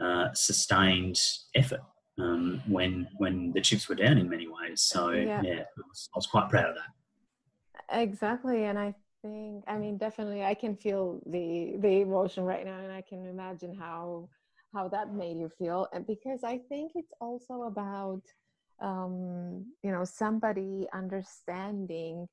uh, 0.00 0.32
sustained 0.34 1.18
effort 1.54 1.80
um, 2.18 2.62
when 2.66 3.08
when 3.18 3.52
the 3.52 3.60
chips 3.60 3.88
were 3.88 3.94
down 3.94 4.18
in 4.18 4.28
many 4.28 4.46
ways. 4.46 4.82
So 4.82 5.10
yeah, 5.10 5.42
yeah 5.42 5.60
I, 5.60 5.82
was, 5.88 6.08
I 6.14 6.18
was 6.18 6.26
quite 6.26 6.48
proud 6.48 6.70
of 6.70 6.76
that. 6.76 8.00
Exactly, 8.02 8.64
and 8.64 8.78
I 8.78 8.94
think 9.22 9.64
I 9.66 9.76
mean 9.78 9.96
definitely 9.96 10.44
I 10.44 10.54
can 10.54 10.76
feel 10.76 11.20
the 11.26 11.76
the 11.78 12.00
emotion 12.00 12.44
right 12.44 12.64
now, 12.64 12.78
and 12.78 12.92
I 12.92 13.02
can 13.02 13.26
imagine 13.26 13.74
how 13.74 14.28
how 14.72 14.88
that 14.88 15.14
made 15.14 15.38
you 15.38 15.50
feel. 15.58 15.88
And 15.92 16.06
because 16.06 16.44
I 16.44 16.58
think 16.58 16.92
it's 16.94 17.12
also 17.20 17.62
about 17.62 18.22
um, 18.80 19.66
you 19.82 19.90
know 19.90 20.04
somebody 20.04 20.86
understanding 20.92 22.28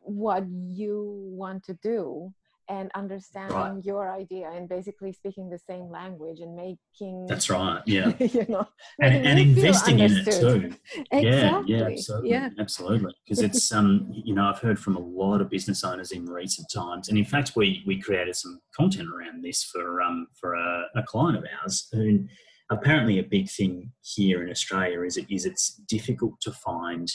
what 0.00 0.44
you 0.48 1.30
want 1.30 1.62
to 1.64 1.74
do 1.82 2.32
and 2.70 2.88
understanding 2.94 3.56
right. 3.56 3.84
your 3.84 4.10
idea 4.10 4.48
and 4.48 4.68
basically 4.68 5.12
speaking 5.12 5.50
the 5.50 5.58
same 5.58 5.90
language 5.90 6.38
and 6.38 6.54
making 6.54 7.26
that's 7.26 7.50
right 7.50 7.82
yeah 7.86 8.12
you 8.18 8.46
know 8.48 8.66
and, 9.02 9.26
and 9.26 9.38
investing 9.38 9.98
in 9.98 10.12
it 10.12 10.24
too 10.24 10.72
exactly. 11.10 11.22
yeah 11.22 11.62
yeah 11.66 11.86
absolutely 11.86 12.30
yeah. 12.30 12.48
absolutely 12.60 13.14
because 13.24 13.42
it's 13.42 13.72
um 13.78 14.08
you 14.12 14.34
know 14.34 14.44
i've 14.44 14.60
heard 14.60 14.78
from 14.78 14.96
a 14.96 15.00
lot 15.00 15.40
of 15.40 15.50
business 15.50 15.82
owners 15.82 16.12
in 16.12 16.24
recent 16.26 16.66
times 16.72 17.08
and 17.08 17.18
in 17.18 17.24
fact 17.24 17.52
we 17.56 17.82
we 17.86 18.00
created 18.00 18.36
some 18.36 18.60
content 18.74 19.08
around 19.10 19.42
this 19.42 19.64
for 19.64 20.00
um 20.00 20.28
for 20.38 20.54
a, 20.54 20.84
a 20.94 21.02
client 21.02 21.36
of 21.36 21.44
ours 21.60 21.88
and 21.92 22.28
apparently 22.70 23.18
a 23.18 23.24
big 23.24 23.50
thing 23.50 23.90
here 24.02 24.44
in 24.44 24.50
australia 24.50 25.02
is 25.02 25.16
it 25.16 25.26
is 25.28 25.44
it's 25.44 25.74
difficult 25.88 26.40
to 26.40 26.52
find 26.52 27.10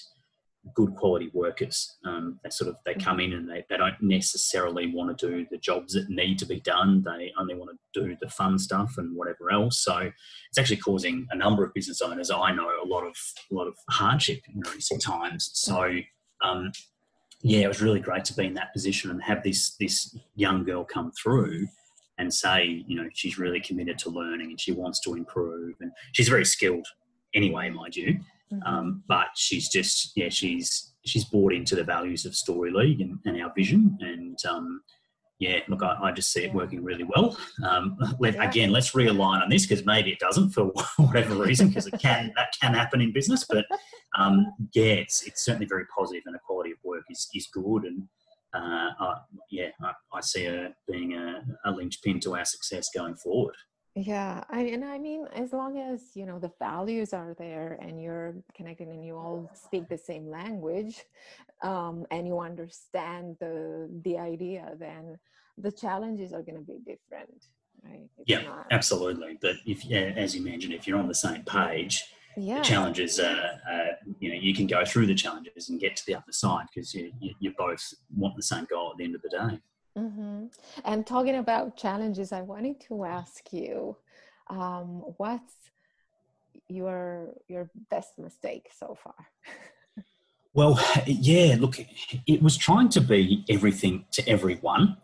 good 0.73 0.95
quality 0.95 1.29
workers. 1.33 1.97
Um, 2.05 2.39
they 2.43 2.49
sort 2.49 2.69
of 2.69 2.77
they 2.85 2.95
come 2.95 3.19
in 3.19 3.33
and 3.33 3.49
they, 3.49 3.65
they 3.69 3.77
don't 3.77 4.01
necessarily 4.01 4.93
want 4.93 5.17
to 5.17 5.27
do 5.27 5.45
the 5.51 5.57
jobs 5.57 5.93
that 5.93 6.09
need 6.09 6.39
to 6.39 6.45
be 6.45 6.59
done. 6.59 7.03
They 7.03 7.31
only 7.39 7.55
want 7.55 7.71
to 7.71 8.01
do 8.01 8.17
the 8.19 8.29
fun 8.29 8.57
stuff 8.57 8.95
and 8.97 9.15
whatever 9.15 9.51
else. 9.51 9.79
So 9.79 9.97
it's 9.97 10.57
actually 10.57 10.77
causing 10.77 11.27
a 11.31 11.35
number 11.35 11.63
of 11.63 11.73
business 11.73 12.01
owners 12.01 12.31
I 12.31 12.51
know 12.51 12.69
a 12.83 12.87
lot 12.87 13.05
of 13.05 13.15
a 13.51 13.53
lot 13.53 13.67
of 13.67 13.75
hardship 13.89 14.41
in 14.53 14.61
recent 14.73 15.01
times. 15.01 15.51
So 15.53 15.99
um, 16.43 16.71
yeah, 17.41 17.61
it 17.61 17.67
was 17.67 17.81
really 17.81 17.99
great 17.99 18.25
to 18.25 18.33
be 18.33 18.45
in 18.45 18.53
that 18.55 18.73
position 18.73 19.11
and 19.11 19.21
have 19.21 19.43
this 19.43 19.75
this 19.77 20.17
young 20.35 20.63
girl 20.63 20.83
come 20.83 21.11
through 21.11 21.67
and 22.17 22.33
say, 22.33 22.83
you 22.87 22.95
know, 22.95 23.09
she's 23.13 23.37
really 23.37 23.59
committed 23.59 23.97
to 23.99 24.09
learning 24.09 24.49
and 24.49 24.59
she 24.59 24.71
wants 24.71 24.99
to 25.01 25.15
improve, 25.15 25.75
and 25.81 25.91
she's 26.13 26.29
very 26.29 26.45
skilled 26.45 26.87
anyway, 27.33 27.69
mind 27.69 27.95
you. 27.95 28.19
Mm-hmm. 28.51 28.67
Um, 28.67 29.03
but 29.07 29.27
she's 29.35 29.69
just, 29.69 30.11
yeah, 30.15 30.29
she's 30.29 30.93
she's 31.05 31.25
bought 31.25 31.53
into 31.53 31.75
the 31.75 31.83
values 31.83 32.25
of 32.25 32.35
Story 32.35 32.71
League 32.71 33.01
and, 33.01 33.19
and 33.25 33.41
our 33.41 33.51
vision, 33.55 33.97
and 34.01 34.37
um, 34.45 34.81
yeah, 35.39 35.59
look, 35.67 35.83
I, 35.83 35.97
I, 36.01 36.11
just 36.11 36.31
see 36.31 36.43
it 36.45 36.53
working 36.53 36.83
really 36.83 37.03
well. 37.03 37.37
Um, 37.67 37.97
let, 38.19 38.35
yeah. 38.35 38.47
Again, 38.47 38.71
let's 38.71 38.91
realign 38.91 39.41
on 39.41 39.49
this 39.49 39.65
because 39.65 39.85
maybe 39.85 40.11
it 40.11 40.19
doesn't 40.19 40.51
for 40.51 40.65
whatever 40.97 41.35
reason, 41.35 41.67
because 41.67 41.87
it 41.87 41.99
can 41.99 42.31
that 42.37 42.53
can 42.61 42.73
happen 42.73 43.01
in 43.01 43.11
business. 43.11 43.45
But 43.47 43.65
um, 44.17 44.45
yeah, 44.73 44.93
it's 44.93 45.23
it's 45.23 45.43
certainly 45.43 45.67
very 45.67 45.85
positive, 45.95 46.23
and 46.25 46.35
the 46.35 46.39
quality 46.39 46.71
of 46.71 46.77
work 46.83 47.03
is 47.09 47.27
is 47.33 47.47
good, 47.47 47.83
and 47.83 48.03
uh, 48.53 48.91
I, 48.99 49.15
yeah, 49.51 49.69
I, 49.81 49.91
I, 50.13 50.21
see 50.21 50.45
her 50.45 50.73
being 50.87 51.13
a, 51.15 51.43
a 51.65 51.71
linchpin 51.71 52.21
to 52.21 52.37
our 52.37 52.45
success 52.45 52.89
going 52.95 53.15
forward. 53.15 53.55
Yeah, 53.95 54.43
I, 54.49 54.61
and 54.61 54.83
I 54.83 54.97
mean, 54.97 55.25
as 55.33 55.53
long 55.53 55.77
as 55.77 56.15
you 56.15 56.25
know 56.25 56.37
the 56.37 56.51
values 56.59 57.13
are 57.13 57.33
there 57.39 57.79
and 57.81 58.01
you're 58.01 58.35
connected 58.53 58.89
and 58.89 59.05
you 59.05 59.15
all 59.15 59.49
speak 59.53 59.87
the 59.87 59.97
same 59.97 60.29
language, 60.29 61.05
um, 61.63 62.05
and 62.11 62.27
you 62.27 62.39
understand 62.39 63.37
the 63.39 63.89
the 64.03 64.17
idea, 64.17 64.73
then 64.77 65.17
the 65.57 65.71
challenges 65.71 66.33
are 66.33 66.41
going 66.41 66.57
to 66.57 66.65
be 66.65 66.79
different, 66.79 67.45
right? 67.83 68.09
It's 68.17 68.29
yeah, 68.29 68.41
not... 68.41 68.67
absolutely. 68.71 69.37
But 69.41 69.55
if, 69.65 69.89
as 69.89 70.35
you 70.35 70.43
mentioned, 70.43 70.73
if 70.73 70.87
you're 70.87 70.99
on 70.99 71.07
the 71.07 71.15
same 71.15 71.43
page, 71.43 72.03
yeah. 72.35 72.57
the 72.57 72.63
challenges, 72.63 73.19
uh, 73.19 73.57
uh, 73.71 73.85
you 74.19 74.29
know, 74.29 74.35
you 74.35 74.53
can 74.53 74.67
go 74.67 74.83
through 74.83 75.05
the 75.05 75.15
challenges 75.15 75.69
and 75.69 75.79
get 75.79 75.95
to 75.95 76.05
the 76.05 76.15
other 76.15 76.31
side 76.31 76.65
because 76.73 76.93
you, 76.93 77.13
you, 77.19 77.33
you 77.39 77.53
both 77.57 77.93
want 78.15 78.35
the 78.35 78.43
same 78.43 78.67
goal 78.69 78.91
at 78.91 78.97
the 78.97 79.05
end 79.05 79.15
of 79.15 79.21
the 79.21 79.29
day. 79.29 79.59
Mm-hmm. 79.97 80.45
And 80.83 81.07
talking 81.07 81.37
about 81.37 81.77
challenges, 81.77 82.31
I 82.31 82.41
wanted 82.41 82.81
to 82.87 83.05
ask 83.05 83.51
you, 83.53 83.95
um, 84.49 85.03
what's 85.17 85.53
your 86.67 87.29
your 87.47 87.69
best 87.89 88.17
mistake 88.17 88.69
so 88.77 88.97
far? 89.01 89.15
well, 90.53 90.79
yeah, 91.05 91.55
look, 91.59 91.77
it 92.27 92.41
was 92.41 92.57
trying 92.57 92.89
to 92.89 93.01
be 93.01 93.45
everything 93.49 94.05
to 94.11 94.27
everyone. 94.27 94.97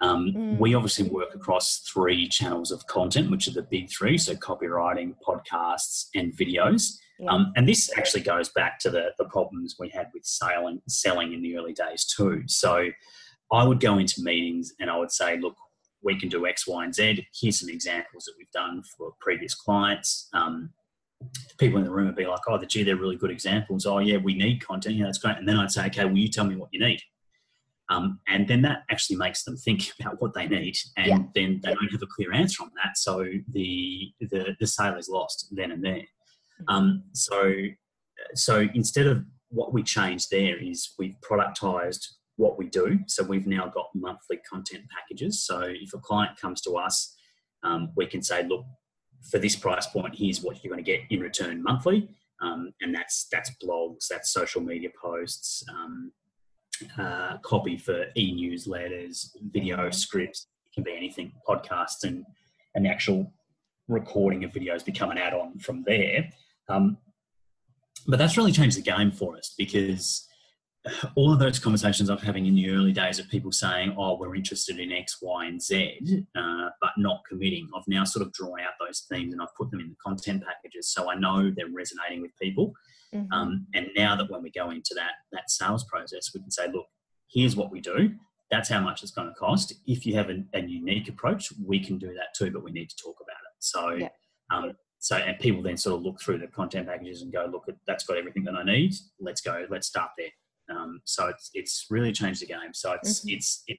Um, 0.00 0.32
mm. 0.36 0.58
We 0.58 0.74
obviously 0.74 1.08
work 1.08 1.34
across 1.34 1.78
three 1.78 2.28
channels 2.28 2.70
of 2.70 2.86
content, 2.86 3.30
which 3.30 3.48
are 3.48 3.52
the 3.52 3.62
big 3.62 3.90
three 3.90 4.18
so 4.18 4.34
copywriting, 4.34 5.14
podcasts, 5.26 6.06
and 6.14 6.36
videos. 6.36 6.98
Yeah. 7.18 7.30
Um, 7.30 7.52
and 7.56 7.66
this 7.66 7.90
actually 7.96 8.20
goes 8.22 8.50
back 8.50 8.78
to 8.80 8.90
the, 8.90 9.12
the 9.16 9.24
problems 9.24 9.76
we 9.78 9.88
had 9.88 10.08
with 10.12 10.26
selling, 10.26 10.82
selling 10.86 11.32
in 11.32 11.40
the 11.40 11.56
early 11.56 11.72
days, 11.72 12.04
too. 12.04 12.42
So 12.46 12.90
I 13.52 13.64
would 13.64 13.80
go 13.80 13.98
into 13.98 14.22
meetings 14.22 14.72
and 14.80 14.90
I 14.90 14.96
would 14.98 15.12
say, 15.12 15.38
look, 15.38 15.54
we 16.02 16.18
can 16.18 16.28
do 16.28 16.46
X, 16.46 16.66
Y, 16.66 16.84
and 16.84 16.94
Z. 16.94 17.26
Here's 17.40 17.60
some 17.60 17.68
examples 17.68 18.24
that 18.24 18.34
we've 18.38 18.50
done 18.50 18.82
for 18.96 19.12
previous 19.20 19.54
clients. 19.54 20.28
Um, 20.32 20.70
people 21.58 21.78
in 21.78 21.84
the 21.84 21.90
room 21.90 22.06
would 22.06 22.16
be 22.16 22.26
like, 22.26 22.40
oh, 22.48 22.58
the 22.58 22.66
gee, 22.66 22.82
they're 22.82 22.96
really 22.96 23.16
good 23.16 23.30
examples. 23.30 23.86
Oh, 23.86 23.98
yeah, 23.98 24.18
we 24.18 24.34
need 24.34 24.64
content. 24.64 24.96
Yeah, 24.96 25.06
that's 25.06 25.18
great. 25.18 25.36
And 25.36 25.48
then 25.48 25.56
I'd 25.56 25.70
say, 25.70 25.86
okay, 25.86 26.04
will 26.04 26.18
you 26.18 26.28
tell 26.28 26.44
me 26.44 26.56
what 26.56 26.68
you 26.72 26.80
need? 26.80 27.00
Um, 27.88 28.20
and 28.26 28.48
then 28.48 28.62
that 28.62 28.82
actually 28.90 29.16
makes 29.16 29.44
them 29.44 29.56
think 29.56 29.92
about 30.00 30.20
what 30.20 30.34
they 30.34 30.46
need, 30.46 30.76
and 30.96 31.06
yeah. 31.06 31.18
then 31.34 31.60
they 31.62 31.72
don't 31.72 31.92
have 31.92 32.02
a 32.02 32.06
clear 32.06 32.32
answer 32.32 32.62
on 32.62 32.70
that. 32.82 32.96
So 32.96 33.24
the 33.52 34.12
the, 34.20 34.56
the 34.58 34.66
sale 34.66 34.96
is 34.96 35.08
lost 35.08 35.48
then 35.52 35.70
and 35.70 35.84
there. 35.84 35.94
Mm-hmm. 35.94 36.74
Um, 36.74 37.04
so 37.12 37.52
so 38.34 38.66
instead 38.74 39.06
of 39.06 39.24
what 39.50 39.72
we 39.72 39.82
changed 39.82 40.28
there 40.30 40.56
is 40.58 40.94
we've 40.98 41.16
productized 41.20 42.08
what 42.36 42.58
we 42.58 42.66
do. 42.66 43.00
So 43.06 43.22
we've 43.22 43.46
now 43.46 43.66
got 43.68 43.88
monthly 43.94 44.38
content 44.48 44.84
packages. 44.94 45.44
So 45.44 45.60
if 45.60 45.92
a 45.94 45.98
client 45.98 46.38
comes 46.38 46.60
to 46.62 46.72
us, 46.76 47.14
um, 47.62 47.92
we 47.96 48.06
can 48.06 48.22
say, 48.22 48.46
look, 48.46 48.64
for 49.30 49.38
this 49.38 49.56
price 49.56 49.86
point, 49.86 50.14
here's 50.16 50.42
what 50.42 50.62
you're 50.62 50.72
going 50.72 50.84
to 50.84 50.90
get 50.90 51.00
in 51.10 51.20
return 51.20 51.62
monthly, 51.62 52.08
um, 52.40 52.72
and 52.80 52.94
that's 52.94 53.26
that's 53.32 53.50
blogs, 53.62 54.06
that's 54.08 54.30
social 54.30 54.60
media 54.60 54.90
posts, 55.02 55.64
um, 55.70 56.12
uh, 56.98 57.38
copy 57.38 57.76
for 57.76 58.06
e-newsletters, 58.16 59.30
video 59.50 59.90
scripts. 59.90 60.46
It 60.66 60.74
can 60.74 60.84
be 60.84 60.96
anything, 60.96 61.32
podcasts, 61.48 62.04
and 62.04 62.24
and 62.74 62.84
the 62.84 62.90
actual 62.90 63.32
recording 63.88 64.44
of 64.44 64.52
videos 64.52 64.84
become 64.84 65.10
an 65.10 65.18
add-on 65.18 65.58
from 65.58 65.82
there. 65.84 66.28
Um, 66.68 66.98
but 68.06 68.18
that's 68.18 68.36
really 68.36 68.52
changed 68.52 68.76
the 68.76 68.82
game 68.82 69.10
for 69.10 69.36
us 69.36 69.54
because 69.56 70.28
all 71.14 71.32
of 71.32 71.38
those 71.38 71.58
conversations 71.58 72.10
I'm 72.10 72.18
having 72.18 72.46
in 72.46 72.54
the 72.54 72.70
early 72.70 72.92
days 72.92 73.18
of 73.18 73.28
people 73.28 73.52
saying, 73.52 73.94
"Oh, 73.98 74.16
we're 74.18 74.34
interested 74.34 74.78
in 74.78 74.92
X, 74.92 75.18
Y, 75.22 75.46
and 75.46 75.60
Z," 75.60 76.24
uh, 76.34 76.68
but 76.80 76.90
not 76.96 77.22
committing. 77.28 77.68
I've 77.76 77.86
now 77.88 78.04
sort 78.04 78.26
of 78.26 78.32
drawn 78.32 78.60
out 78.60 78.72
those 78.80 79.06
themes 79.10 79.32
and 79.32 79.42
I've 79.42 79.54
put 79.56 79.70
them 79.70 79.80
in 79.80 79.88
the 79.88 79.96
content 80.04 80.44
packages, 80.44 80.92
so 80.92 81.10
I 81.10 81.14
know 81.14 81.50
they're 81.54 81.66
resonating 81.72 82.22
with 82.22 82.32
people. 82.40 82.72
Mm-hmm. 83.14 83.32
Um, 83.32 83.66
and 83.74 83.88
now 83.96 84.16
that 84.16 84.30
when 84.30 84.42
we 84.42 84.50
go 84.50 84.70
into 84.70 84.94
that 84.94 85.12
that 85.32 85.50
sales 85.50 85.84
process, 85.84 86.30
we 86.34 86.40
can 86.40 86.50
say, 86.50 86.70
"Look, 86.72 86.86
here's 87.30 87.56
what 87.56 87.70
we 87.70 87.80
do. 87.80 88.14
That's 88.50 88.68
how 88.68 88.80
much 88.80 89.02
it's 89.02 89.12
going 89.12 89.28
to 89.28 89.34
cost. 89.34 89.74
If 89.86 90.06
you 90.06 90.14
have 90.14 90.30
a, 90.30 90.44
a 90.54 90.60
unique 90.60 91.08
approach, 91.08 91.52
we 91.64 91.80
can 91.80 91.98
do 91.98 92.14
that 92.14 92.34
too, 92.36 92.50
but 92.52 92.62
we 92.62 92.70
need 92.70 92.90
to 92.90 92.96
talk 92.96 93.16
about 93.20 93.36
it." 93.36 93.56
So. 93.58 93.90
Yeah. 93.92 94.08
Um, 94.52 94.72
so 94.98 95.16
and 95.16 95.38
people 95.38 95.62
then 95.62 95.76
sort 95.76 95.98
of 95.98 96.02
look 96.04 96.20
through 96.20 96.38
the 96.38 96.48
content 96.48 96.88
packages 96.88 97.22
and 97.22 97.32
go, 97.32 97.46
look, 97.50 97.64
that's 97.86 98.04
got 98.04 98.16
everything 98.16 98.42
that 98.44 98.54
I 98.54 98.64
need. 98.64 98.94
Let's 99.20 99.40
go. 99.40 99.66
Let's 99.70 99.86
start 99.86 100.10
there. 100.18 100.30
Um, 100.70 101.00
so 101.04 101.28
it's 101.28 101.50
it's 101.54 101.86
really 101.90 102.12
changed 102.12 102.42
the 102.42 102.46
game. 102.46 102.72
So 102.72 102.92
it's 102.92 103.20
mm-hmm. 103.20 103.36
it's 103.36 103.62
it, 103.66 103.78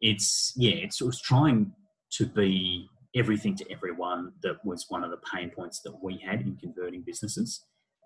it's 0.00 0.52
yeah, 0.56 0.74
it's, 0.74 1.00
it 1.00 1.04
was 1.04 1.20
trying 1.20 1.72
to 2.12 2.26
be 2.26 2.88
everything 3.14 3.56
to 3.56 3.70
everyone. 3.70 4.32
That 4.42 4.64
was 4.64 4.86
one 4.88 5.04
of 5.04 5.10
the 5.10 5.20
pain 5.32 5.50
points 5.50 5.80
that 5.82 6.02
we 6.02 6.18
had 6.18 6.42
in 6.42 6.56
converting 6.56 7.02
businesses, 7.02 7.64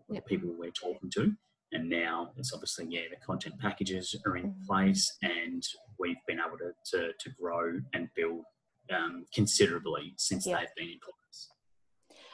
yep. 0.09 0.24
the 0.24 0.36
people 0.36 0.54
we're 0.56 0.70
talking 0.70 1.11
to. 1.14 1.32
And 1.72 1.90
now 1.90 2.30
it's 2.36 2.52
obviously 2.54 2.86
yeah, 2.88 3.02
the 3.11 3.24
content 3.24 3.59
packages 3.59 4.14
are 4.26 4.36
in 4.36 4.50
mm-hmm. 4.50 4.66
place, 4.66 5.16
and 5.22 5.62
we've 5.98 6.16
been 6.26 6.40
able 6.40 6.59
to 6.59 6.72
to, 6.96 7.12
to 7.18 7.30
grow 7.40 7.80
and 7.92 8.09
build 8.16 8.44
um, 8.90 9.26
considerably 9.34 10.14
since 10.16 10.46
yep. 10.46 10.61
they've 10.61 10.74
been 10.76 10.92
in 10.92 11.00
place 11.00 11.48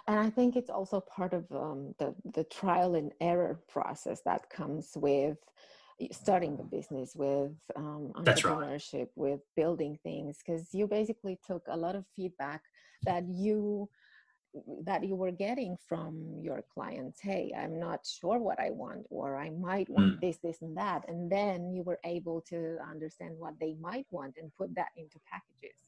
and 0.07 0.19
i 0.19 0.31
think 0.31 0.57
it's 0.57 0.71
also 0.71 1.01
part 1.01 1.33
of 1.33 1.45
um, 1.53 1.95
the 1.99 2.15
the 2.35 2.45
trial 2.45 2.95
and 2.95 3.13
error 3.21 3.61
process 3.69 4.21
that 4.23 4.49
comes 4.51 4.93
with 4.97 5.39
starting 6.11 6.57
the 6.57 6.65
business 6.65 7.15
with 7.15 7.53
um, 7.77 8.13
entrepreneurship 8.17 8.99
right. 8.99 9.09
with 9.17 9.41
building 9.55 9.97
things 10.03 10.39
because 10.39 10.75
you 10.75 10.87
basically 10.87 11.39
took 11.47 11.63
a 11.69 11.77
lot 11.77 11.95
of 11.95 12.05
feedback 12.17 12.63
that 13.05 13.25
you 13.29 13.89
that 14.85 15.05
you 15.05 15.17
were 15.17 15.33
getting 15.33 15.77
from 15.89 16.39
your 16.41 16.65
clients 16.73 17.21
hey 17.21 17.53
i'm 17.59 17.79
not 17.79 18.01
sure 18.07 18.39
what 18.39 18.59
i 18.61 18.71
want 18.71 19.05
or 19.11 19.37
i 19.37 19.51
might 19.51 19.89
want 19.91 20.15
mm. 20.15 20.21
this 20.21 20.39
this 20.45 20.63
and 20.63 20.77
that 20.77 21.03
and 21.09 21.31
then 21.31 21.73
you 21.73 21.83
were 21.83 21.99
able 22.05 22.41
to 22.41 22.77
understand 22.89 23.35
what 23.37 23.55
they 23.61 23.75
might 23.81 24.07
want 24.11 24.35
and 24.41 24.53
put 24.57 24.73
that 24.77 24.91
into 24.97 25.19
packages 25.31 25.81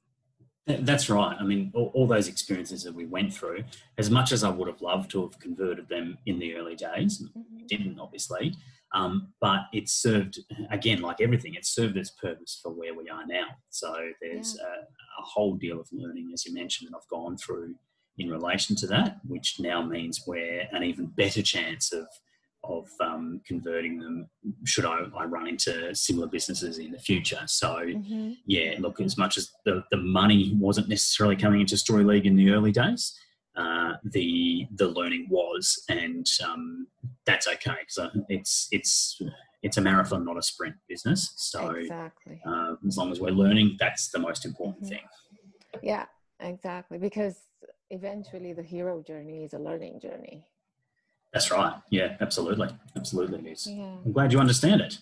that's 0.66 1.08
right. 1.08 1.36
I 1.38 1.44
mean, 1.44 1.70
all, 1.74 1.90
all, 1.94 2.06
those 2.06 2.28
experiences 2.28 2.82
that 2.84 2.94
we 2.94 3.06
went 3.06 3.32
through, 3.32 3.64
as 3.98 4.10
much 4.10 4.32
as 4.32 4.42
I 4.42 4.50
would 4.50 4.68
have 4.68 4.82
loved 4.82 5.10
to 5.12 5.22
have 5.22 5.38
converted 5.38 5.88
them 5.88 6.18
in 6.26 6.38
the 6.38 6.56
early 6.56 6.74
days, 6.74 7.22
mm-hmm. 7.22 7.66
didn't 7.66 8.00
obviously, 8.00 8.54
um, 8.94 9.32
but 9.40 9.60
it 9.72 9.88
served, 9.88 10.40
again, 10.70 11.02
like 11.02 11.20
everything, 11.20 11.54
it 11.54 11.66
served 11.66 11.96
its 11.96 12.10
purpose 12.10 12.58
for 12.62 12.72
where 12.72 12.94
we 12.94 13.08
are 13.08 13.26
now. 13.26 13.46
So 13.70 13.94
there's 14.20 14.56
yeah. 14.58 14.64
a, 14.64 15.22
a, 15.22 15.24
whole 15.24 15.54
deal 15.54 15.80
of 15.80 15.88
learning, 15.92 16.30
as 16.32 16.46
you 16.46 16.54
mentioned, 16.54 16.90
that 16.90 16.96
I've 16.96 17.08
gone 17.08 17.36
through 17.36 17.74
in 18.18 18.30
relation 18.30 18.74
to 18.76 18.86
that, 18.88 19.18
which 19.26 19.60
now 19.60 19.82
means 19.82 20.24
we're 20.26 20.66
an 20.72 20.82
even 20.82 21.06
better 21.06 21.42
chance 21.42 21.92
of 21.92 22.06
of 22.68 22.88
um, 23.00 23.40
converting 23.46 23.98
them 23.98 24.28
should 24.64 24.84
I, 24.84 25.00
I, 25.16 25.24
run 25.24 25.46
into 25.46 25.94
similar 25.94 26.26
businesses 26.26 26.78
in 26.78 26.92
the 26.92 26.98
future. 26.98 27.40
So, 27.46 27.76
mm-hmm. 27.76 28.32
yeah, 28.46 28.74
look, 28.78 29.00
as 29.00 29.16
much 29.16 29.36
as 29.36 29.50
the, 29.64 29.82
the 29.90 29.96
money 29.96 30.56
wasn't 30.58 30.88
necessarily 30.88 31.36
coming 31.36 31.60
into 31.60 31.76
Story 31.76 32.04
League 32.04 32.26
in 32.26 32.36
the 32.36 32.50
early 32.50 32.72
days, 32.72 33.18
uh, 33.56 33.94
the 34.04 34.66
the 34.74 34.88
learning 34.88 35.28
was, 35.30 35.82
and 35.88 36.26
um, 36.46 36.86
that's 37.24 37.48
okay 37.48 37.76
because 37.80 38.10
it's 38.28 38.68
it's 38.70 39.20
it's 39.62 39.78
a 39.78 39.80
marathon, 39.80 40.24
not 40.24 40.36
a 40.36 40.42
sprint 40.42 40.76
business. 40.88 41.32
So, 41.36 41.70
exactly. 41.70 42.40
uh, 42.46 42.74
as 42.86 42.98
long 42.98 43.10
as 43.12 43.20
we're 43.20 43.30
learning, 43.30 43.76
that's 43.80 44.10
the 44.10 44.18
most 44.18 44.44
important 44.44 44.84
mm-hmm. 44.84 44.88
thing. 44.88 45.04
Yeah, 45.82 46.04
exactly. 46.40 46.98
Because 46.98 47.36
eventually, 47.90 48.52
the 48.52 48.62
hero 48.62 49.02
journey 49.02 49.44
is 49.44 49.54
a 49.54 49.58
learning 49.58 50.00
journey 50.00 50.44
that's 51.36 51.50
right. 51.50 51.74
Yeah, 51.90 52.16
absolutely. 52.22 52.68
Absolutely 52.96 53.40
it 53.40 53.52
is. 53.52 53.66
Yeah. 53.66 53.96
I'm 54.06 54.12
glad 54.12 54.32
you 54.32 54.40
understand 54.40 54.80
it. 54.80 54.98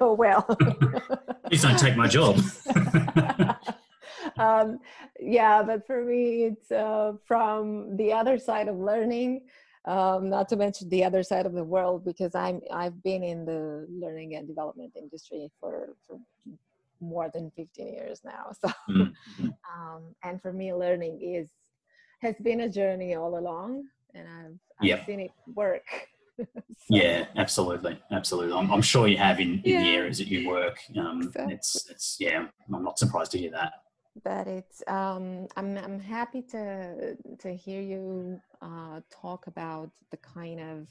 well, 0.00 0.42
please 1.46 1.62
don't 1.62 1.76
take 1.76 1.96
my 1.96 2.06
job. 2.06 2.38
um, 4.38 4.78
yeah, 5.18 5.60
but 5.64 5.84
for 5.88 6.04
me, 6.04 6.44
it's 6.44 6.70
uh, 6.70 7.14
from 7.26 7.96
the 7.96 8.12
other 8.12 8.38
side 8.38 8.68
of 8.68 8.76
learning. 8.76 9.40
Um, 9.86 10.30
not 10.30 10.48
to 10.50 10.56
mention 10.56 10.88
the 10.88 11.02
other 11.02 11.24
side 11.24 11.46
of 11.46 11.52
the 11.52 11.64
world, 11.64 12.04
because 12.04 12.36
I'm 12.36 12.60
I've 12.72 13.02
been 13.02 13.24
in 13.24 13.44
the 13.44 13.88
learning 13.90 14.36
and 14.36 14.46
development 14.46 14.92
industry 14.94 15.50
for, 15.58 15.96
for 16.06 16.20
more 17.00 17.28
than 17.34 17.50
15 17.56 17.88
years 17.88 18.20
now. 18.24 18.52
So, 18.60 18.68
mm-hmm. 18.88 19.48
um, 19.74 20.02
and 20.22 20.40
for 20.40 20.52
me, 20.52 20.72
learning 20.74 21.20
is 21.20 21.48
has 22.20 22.36
been 22.40 22.60
a 22.60 22.68
journey 22.68 23.14
all 23.16 23.36
along, 23.36 23.86
and 24.14 24.28
I've, 24.28 24.58
I've 24.80 24.86
yep. 24.86 25.06
seen 25.06 25.20
it 25.20 25.30
work. 25.54 25.86
so, 26.38 26.44
yeah, 26.88 27.26
absolutely, 27.36 28.00
absolutely. 28.10 28.56
I'm, 28.56 28.70
I'm, 28.72 28.82
sure 28.82 29.06
you 29.08 29.16
have 29.18 29.40
in, 29.40 29.60
in 29.64 29.72
yeah. 29.72 29.82
the 29.82 29.88
areas 29.90 30.18
that 30.18 30.28
you 30.28 30.48
work. 30.48 30.78
Um, 30.98 31.22
exactly. 31.22 31.54
It's 31.54 31.90
it's 31.90 32.16
yeah, 32.18 32.46
I'm 32.72 32.84
not 32.84 32.98
surprised 32.98 33.32
to 33.32 33.38
hear 33.38 33.50
that. 33.50 33.72
But 34.24 34.46
it's 34.46 34.82
um, 34.86 35.46
I'm 35.56 35.76
I'm 35.76 36.00
happy 36.00 36.42
to 36.50 37.16
to 37.38 37.54
hear 37.54 37.80
you 37.80 38.40
uh, 38.62 39.00
talk 39.10 39.46
about 39.46 39.90
the 40.10 40.16
kind 40.18 40.60
of 40.60 40.88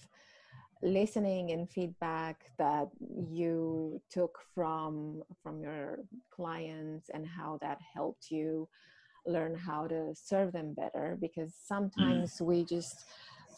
listening 0.82 1.51
and 1.51 1.70
feedback 1.70 2.51
that 2.57 2.88
you 3.30 4.01
took 4.09 4.39
from 4.55 5.22
from 5.43 5.61
your 5.61 5.99
clients 6.32 7.09
and 7.13 7.28
how 7.28 7.57
that 7.61 7.80
helped 7.93 8.32
you 8.32 8.67
learn 9.30 9.56
how 9.56 9.88
to 9.88 10.14
serve 10.14 10.52
them 10.52 10.74
better 10.74 11.18
because 11.22 11.50
mm. 11.50 11.68
sometimes 11.68 12.38
mm. 12.38 12.46
we 12.46 12.66
just 12.66 13.06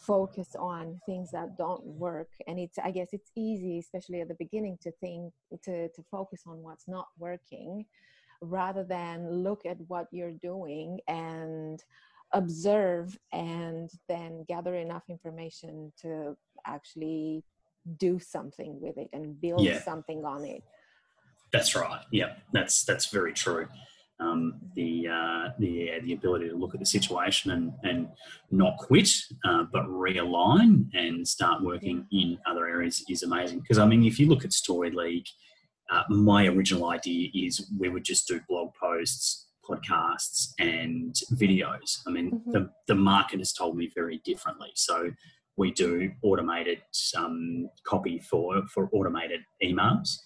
focus 0.06 0.56
on 0.58 1.00
things 1.06 1.30
that 1.30 1.56
don't 1.56 1.84
work 1.84 2.28
and 2.48 2.58
it's 2.58 2.76
i 2.82 2.90
guess 2.90 3.10
it's 3.12 3.30
easy 3.36 3.78
especially 3.78 4.20
at 4.20 4.26
the 4.26 4.34
beginning 4.34 4.76
to 4.82 4.90
think 5.00 5.32
to 5.62 5.88
to 5.90 6.02
focus 6.10 6.42
on 6.46 6.60
what's 6.60 6.88
not 6.88 7.06
working 7.18 7.84
rather 8.40 8.82
than 8.82 9.30
look 9.30 9.64
at 9.64 9.76
what 9.86 10.08
you're 10.10 10.32
doing 10.32 10.98
and 11.06 11.84
observe 12.32 13.16
and 13.32 13.90
then 14.08 14.44
gather 14.48 14.74
enough 14.74 15.04
information 15.08 15.92
to 16.00 16.36
actually 16.66 17.44
do 17.98 18.18
something 18.18 18.80
with 18.80 18.96
it 18.98 19.08
and 19.12 19.40
build 19.40 19.62
yeah. 19.62 19.80
something 19.82 20.24
on 20.24 20.44
it 20.44 20.62
that's 21.52 21.76
right 21.76 22.02
yeah 22.10 22.34
that's 22.52 22.84
that's 22.84 23.06
very 23.06 23.32
true 23.32 23.68
um, 24.22 24.54
the 24.74 25.08
uh, 25.08 25.48
the 25.58 25.90
uh, 25.90 26.00
the 26.04 26.12
ability 26.12 26.48
to 26.48 26.54
look 26.54 26.74
at 26.74 26.80
the 26.80 26.86
situation 26.86 27.50
and 27.50 27.72
and 27.82 28.08
not 28.50 28.76
quit, 28.78 29.10
uh, 29.44 29.64
but 29.72 29.84
realign 29.86 30.86
and 30.94 31.26
start 31.26 31.62
working 31.62 32.06
in 32.12 32.38
other 32.46 32.66
areas 32.66 33.04
is 33.08 33.22
amazing. 33.22 33.60
Because 33.60 33.78
I 33.78 33.86
mean, 33.86 34.04
if 34.04 34.18
you 34.18 34.26
look 34.28 34.44
at 34.44 34.52
Story 34.52 34.90
League, 34.90 35.26
uh, 35.90 36.02
my 36.08 36.46
original 36.46 36.90
idea 36.90 37.28
is 37.34 37.70
we 37.78 37.88
would 37.88 38.04
just 38.04 38.28
do 38.28 38.40
blog 38.48 38.70
posts, 38.80 39.48
podcasts, 39.68 40.52
and 40.58 41.14
videos. 41.34 42.00
I 42.06 42.10
mean, 42.10 42.30
mm-hmm. 42.30 42.50
the 42.52 42.70
the 42.86 42.94
market 42.94 43.40
has 43.40 43.52
told 43.52 43.76
me 43.76 43.90
very 43.94 44.20
differently. 44.24 44.70
So 44.74 45.10
we 45.56 45.72
do 45.72 46.10
automated 46.22 46.78
um, 47.16 47.68
copy 47.84 48.18
for 48.18 48.62
for 48.68 48.88
automated 48.92 49.40
emails 49.62 50.18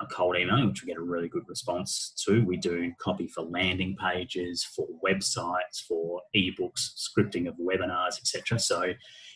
a 0.00 0.06
cold 0.06 0.36
email, 0.36 0.66
which 0.68 0.82
we 0.82 0.86
get 0.86 0.96
a 0.96 1.02
really 1.02 1.28
good 1.28 1.44
response 1.48 2.14
to. 2.26 2.44
We 2.44 2.56
do 2.56 2.92
copy 2.98 3.26
for 3.26 3.42
landing 3.42 3.96
pages, 3.96 4.64
for 4.64 4.86
websites, 5.06 5.82
for 5.86 6.22
ebooks, 6.34 6.92
scripting 6.96 7.48
of 7.48 7.54
webinars, 7.56 8.18
etc. 8.18 8.58
So 8.58 8.92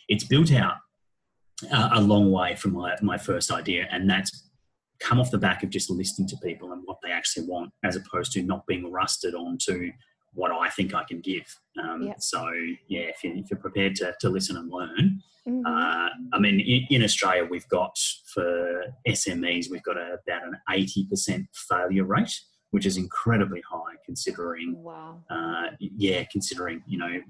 it's 0.09 0.25
built 0.25 0.53
out 0.53 0.77
uh, 1.71 1.91
a 1.95 2.01
long 2.01 2.33
way 2.33 2.55
from 2.57 2.73
my, 2.73 2.97
my 3.03 3.19
first 3.19 3.51
idea, 3.51 3.87
and 3.91 4.09
that's 4.09 4.51
come 4.99 5.21
off 5.21 5.31
the 5.31 5.39
back 5.39 5.63
of 5.63 5.71
just 5.71 5.91
listening 5.91 6.29
to 6.29 6.37
people 6.43 6.73
and 6.73 6.83
what 6.87 6.99
they 7.03 7.11
actually 7.11 7.47
want, 7.47 7.71
as 7.85 7.97
opposed 7.97 8.33
to 8.33 8.43
not 8.43 8.67
being 8.67 8.91
rusted 8.91 9.35
onto 9.35 9.91
what 10.37 10.53
I 10.53 10.69
think 10.69 10.95
I 10.95 11.03
can 11.03 11.21
give. 11.21 11.47
Um, 11.83 12.03
yep. 12.03 12.21
So 12.21 12.49
yeah, 12.89 13.01
if, 13.01 13.25
you, 13.25 13.35
if 13.35 13.51
you're 13.51 13.59
prepared 13.59 13.97
to, 13.97 14.15
to 14.21 14.29
listen 14.29 14.57
and 14.57 14.71
learn, 14.71 15.23
mm-hmm. 15.49 15.67
uh, 15.67 16.09
I 16.33 16.39
mean, 16.39 16.61
in, 16.61 16.87
in, 16.91 17.03
Australia 17.03 17.45
we've 17.51 17.69
got 17.69 17.99
for 18.33 18.83
SMEs 19.09 19.71
we've 19.71 19.83
got 19.83 19.97
a, 19.97 20.19
about 20.27 20.47
an 20.47 20.57
eighty 20.71 21.07
percent 21.09 21.47
failure 21.53 22.05
rate, 22.05 22.39
which 22.71 22.87
is 22.87 22.97
incredibly 22.99 23.63
high 23.69 23.97
considering. 24.05 24.83
Wow. 24.83 25.23
Uh, 25.31 25.71
yeah, 25.79 26.25
considering 26.31 26.83
you 26.87 26.99
know 26.99 27.21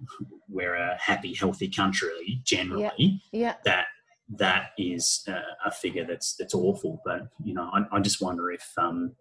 we're 0.48 0.74
a 0.74 0.98
happy, 1.00 1.32
healthy 1.32 1.68
country 1.68 2.40
generally. 2.44 2.90
Yeah. 2.98 3.10
yeah. 3.32 3.54
That 3.64 3.86
that 4.38 4.70
is 4.76 5.22
a, 5.28 5.68
a, 5.68 5.70
figure 5.70 6.04
that's 6.04 6.34
that's 6.34 6.54
awful. 6.54 7.00
But 7.04 7.28
you 7.44 7.54
know, 7.54 7.70
I, 7.72 7.84
I 7.96 8.00
just 8.00 8.20
wonder 8.20 8.50
if 8.50 8.66
um, 8.76 9.14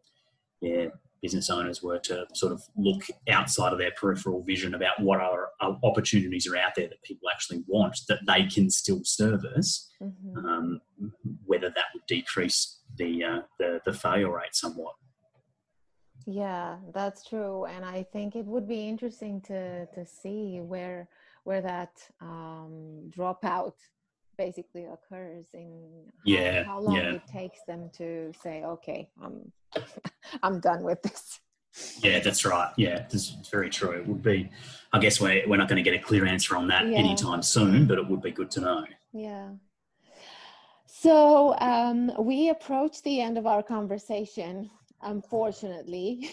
yeah 0.61 0.87
business 1.25 1.49
owners 1.49 1.81
were 1.81 1.97
to 1.97 2.23
sort 2.35 2.53
of 2.53 2.61
look 2.77 3.01
outside 3.29 3.73
of 3.73 3.79
their 3.79 3.89
peripheral 3.99 4.43
vision 4.43 4.75
about 4.75 4.99
what 4.99 5.19
other 5.19 5.47
opportunities 5.83 6.45
are 6.45 6.55
out 6.55 6.73
there 6.75 6.87
that 6.87 7.01
people 7.01 7.27
actually 7.33 7.63
want 7.65 7.97
that 8.07 8.19
they 8.27 8.45
can 8.45 8.69
still 8.69 9.01
service, 9.03 9.89
mm-hmm. 9.99 10.45
um, 10.45 10.79
whether 11.43 11.69
that 11.69 11.85
would 11.95 12.05
decrease 12.07 12.81
the, 12.99 13.23
uh, 13.23 13.39
the, 13.57 13.81
the 13.85 13.93
failure 13.93 14.31
rate 14.31 14.53
somewhat. 14.53 14.93
Yeah, 16.27 16.77
that's 16.93 17.27
true, 17.27 17.65
and 17.65 17.83
I 17.83 18.05
think 18.13 18.35
it 18.35 18.45
would 18.45 18.67
be 18.67 18.87
interesting 18.87 19.41
to 19.41 19.85
to 19.95 20.05
see 20.05 20.59
where 20.59 21.07
where 21.43 21.61
that 21.61 21.93
um, 22.19 23.11
dropout 23.15 23.73
basically 24.37 24.85
occurs 24.85 25.45
in 25.53 25.81
how, 26.07 26.21
yeah, 26.23 26.63
how 26.63 26.79
long 26.79 26.95
yeah. 26.95 27.13
it 27.13 27.27
takes 27.27 27.59
them 27.67 27.89
to 27.97 28.31
say, 28.41 28.63
okay, 28.63 29.09
I'm 29.21 29.51
I'm 30.43 30.59
done 30.59 30.83
with 30.83 31.01
this. 31.01 31.39
Yeah, 32.01 32.19
that's 32.19 32.45
right. 32.45 32.71
Yeah, 32.77 33.05
this 33.09 33.29
is 33.29 33.49
very 33.49 33.69
true. 33.69 33.91
It 33.91 34.07
would 34.07 34.23
be, 34.23 34.49
I 34.93 34.99
guess 34.99 35.19
we're, 35.19 35.43
we're 35.47 35.57
not 35.57 35.67
going 35.67 35.83
to 35.83 35.89
get 35.89 35.99
a 35.99 36.03
clear 36.03 36.25
answer 36.25 36.55
on 36.55 36.67
that 36.69 36.87
yeah. 36.87 36.97
anytime 36.97 37.41
soon, 37.41 37.85
but 37.85 37.97
it 37.97 38.07
would 38.07 38.21
be 38.21 38.31
good 38.31 38.49
to 38.51 38.61
know. 38.61 38.85
Yeah. 39.11 39.49
So 40.85 41.55
um, 41.59 42.11
we 42.17 42.49
approach 42.49 43.01
the 43.03 43.19
end 43.19 43.37
of 43.37 43.45
our 43.45 43.61
conversation, 43.61 44.69
unfortunately. 45.01 46.31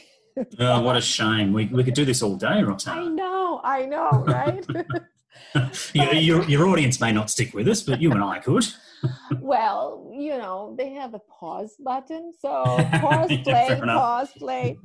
oh, 0.61 0.81
what 0.81 0.97
a 0.97 1.01
shame. 1.01 1.53
We, 1.53 1.67
we 1.67 1.83
could 1.83 1.95
do 1.95 2.05
this 2.05 2.23
all 2.23 2.37
day, 2.37 2.63
Roxana. 2.63 3.01
I 3.01 3.09
know, 3.09 3.61
I 3.65 3.87
know, 3.87 4.11
right? 4.27 4.65
your, 5.93 6.15
your, 6.15 6.45
your 6.45 6.69
audience 6.69 7.01
may 7.01 7.13
not 7.13 7.31
stick 7.31 7.55
with 7.55 7.69
us, 7.69 7.83
but 7.83 8.01
you 8.01 8.11
and 8.13 8.23
I 8.23 8.39
could. 8.39 8.65
well, 9.41 10.11
you 10.13 10.39
know, 10.39 10.75
they 10.79 10.91
have 10.91 11.15
a 11.15 11.19
pause 11.19 11.75
button. 11.79 12.33
So 12.39 12.65
pause, 13.01 13.31
play, 13.45 13.81
pause, 13.83 14.31
play. 14.39 14.79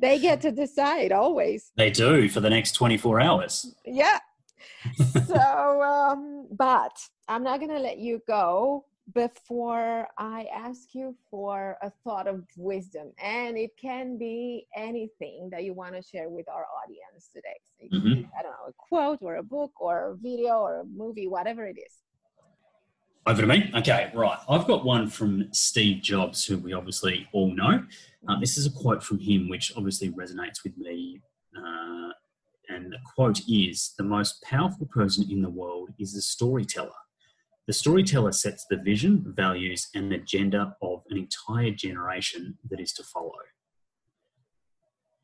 they 0.00 0.18
get 0.18 0.40
to 0.42 0.50
decide 0.50 1.12
always. 1.12 1.72
They 1.76 1.90
do 1.90 2.28
for 2.28 2.40
the 2.40 2.50
next 2.50 2.72
24 2.72 3.20
hours. 3.20 3.74
Yeah. 3.84 4.18
so, 5.26 5.82
um, 5.82 6.48
but 6.50 6.96
I'm 7.28 7.42
not 7.42 7.60
going 7.60 7.70
to 7.70 7.78
let 7.78 7.98
you 7.98 8.20
go 8.26 8.84
before 9.12 10.08
I 10.16 10.46
ask 10.54 10.94
you 10.94 11.14
for 11.30 11.76
a 11.82 11.90
thought 12.02 12.26
of 12.26 12.44
wisdom. 12.56 13.12
And 13.22 13.58
it 13.58 13.76
can 13.80 14.16
be 14.16 14.66
anything 14.74 15.50
that 15.52 15.64
you 15.64 15.74
want 15.74 15.94
to 15.94 16.02
share 16.02 16.28
with 16.28 16.48
our 16.48 16.66
audience 16.82 17.28
today. 17.32 17.56
So 17.80 17.96
mm-hmm. 17.96 18.14
be, 18.22 18.28
I 18.38 18.42
don't 18.42 18.52
know, 18.52 18.68
a 18.68 18.72
quote 18.78 19.18
or 19.20 19.36
a 19.36 19.42
book 19.42 19.72
or 19.78 20.12
a 20.12 20.16
video 20.16 20.54
or 20.54 20.80
a 20.80 20.84
movie, 20.84 21.28
whatever 21.28 21.66
it 21.66 21.76
is. 21.78 21.98
Over 23.26 23.40
to 23.40 23.46
me. 23.46 23.70
Okay, 23.74 24.10
right. 24.14 24.38
I've 24.48 24.66
got 24.66 24.84
one 24.84 25.08
from 25.08 25.48
Steve 25.52 26.02
Jobs, 26.02 26.44
who 26.44 26.58
we 26.58 26.74
obviously 26.74 27.26
all 27.32 27.54
know. 27.54 27.82
Uh, 28.28 28.38
this 28.38 28.58
is 28.58 28.66
a 28.66 28.70
quote 28.70 29.02
from 29.02 29.18
him, 29.18 29.48
which 29.48 29.72
obviously 29.76 30.10
resonates 30.10 30.62
with 30.62 30.76
me. 30.76 31.22
Uh, 31.56 32.10
and 32.68 32.92
the 32.92 32.98
quote 33.14 33.40
is 33.48 33.94
The 33.96 34.04
most 34.04 34.42
powerful 34.42 34.86
person 34.86 35.30
in 35.30 35.40
the 35.40 35.48
world 35.48 35.90
is 35.98 36.12
the 36.12 36.20
storyteller. 36.20 36.90
The 37.66 37.72
storyteller 37.72 38.32
sets 38.32 38.66
the 38.68 38.76
vision, 38.76 39.24
values, 39.26 39.88
and 39.94 40.12
agenda 40.12 40.76
of 40.82 41.02
an 41.08 41.16
entire 41.16 41.70
generation 41.70 42.58
that 42.68 42.78
is 42.78 42.92
to 42.94 43.02
follow. 43.02 43.32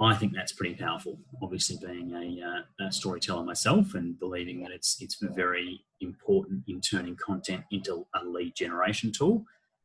I 0.02 0.14
think 0.14 0.32
that's 0.34 0.52
pretty 0.52 0.74
powerful. 0.74 1.18
Obviously, 1.42 1.76
being 1.86 2.14
a, 2.14 2.46
uh, 2.46 2.86
a, 2.86 2.90
storyteller 2.90 3.44
myself 3.44 3.94
and 3.94 4.18
believing 4.18 4.62
that 4.62 4.70
it's 4.70 4.96
it's 5.02 5.18
very 5.20 5.84
important 6.00 6.62
in 6.68 6.80
turning 6.80 7.16
content 7.16 7.64
into 7.70 8.06
a 8.14 8.24
lead 8.24 8.54
generation 8.54 9.12
tool. 9.12 9.44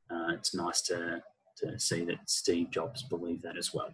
Uh, 0.10 0.30
it's 0.30 0.56
nice 0.56 0.82
to 0.84 1.22
to 1.58 1.78
see 1.78 2.06
that 2.06 2.30
Steve 2.30 2.72
Jobs 2.72 3.04
believed 3.04 3.44
that 3.44 3.58
as 3.58 3.74
well. 3.74 3.94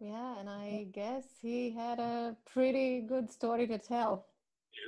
Yeah, 0.00 0.38
and 0.38 0.48
I 0.48 0.86
guess 0.92 1.24
he 1.42 1.70
had 1.70 1.98
a 1.98 2.36
pretty 2.52 3.00
good 3.00 3.32
story 3.32 3.66
to 3.66 3.78
tell. 3.78 4.26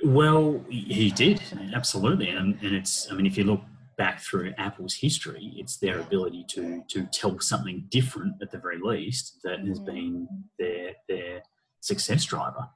Well, 0.03 0.63
he 0.69 1.11
did 1.11 1.41
absolutely, 1.73 2.29
and, 2.29 2.57
and 2.61 2.75
it's. 2.75 3.11
I 3.11 3.15
mean, 3.15 3.25
if 3.25 3.37
you 3.37 3.43
look 3.43 3.61
back 3.97 4.19
through 4.19 4.53
Apple's 4.57 4.95
history, 4.95 5.53
it's 5.55 5.77
their 5.77 5.99
ability 5.99 6.45
to 6.49 6.83
to 6.89 7.05
tell 7.11 7.39
something 7.39 7.85
different 7.89 8.41
at 8.41 8.51
the 8.51 8.57
very 8.57 8.79
least 8.81 9.39
that 9.43 9.59
has 9.59 9.79
mm. 9.79 9.85
been 9.85 10.27
their 10.57 10.93
their 11.07 11.43
success 11.81 12.25
driver. 12.25 12.67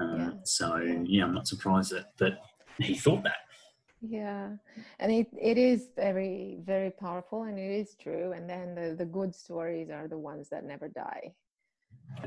Uh, 0.00 0.16
yeah. 0.16 0.30
So 0.44 0.76
yeah, 1.04 1.24
I'm 1.24 1.34
not 1.34 1.48
surprised 1.48 1.92
that 1.92 2.16
that 2.18 2.38
he 2.78 2.94
thought 2.94 3.24
that. 3.24 3.38
Yeah, 4.00 4.50
and 5.00 5.10
it, 5.10 5.26
it 5.40 5.58
is 5.58 5.88
very 5.96 6.58
very 6.62 6.90
powerful, 6.90 7.42
and 7.42 7.58
it 7.58 7.72
is 7.80 7.96
true. 8.00 8.32
And 8.32 8.48
then 8.48 8.76
the 8.76 8.94
the 8.94 9.04
good 9.04 9.34
stories 9.34 9.90
are 9.90 10.06
the 10.06 10.18
ones 10.18 10.48
that 10.50 10.64
never 10.64 10.88
die. 10.88 11.32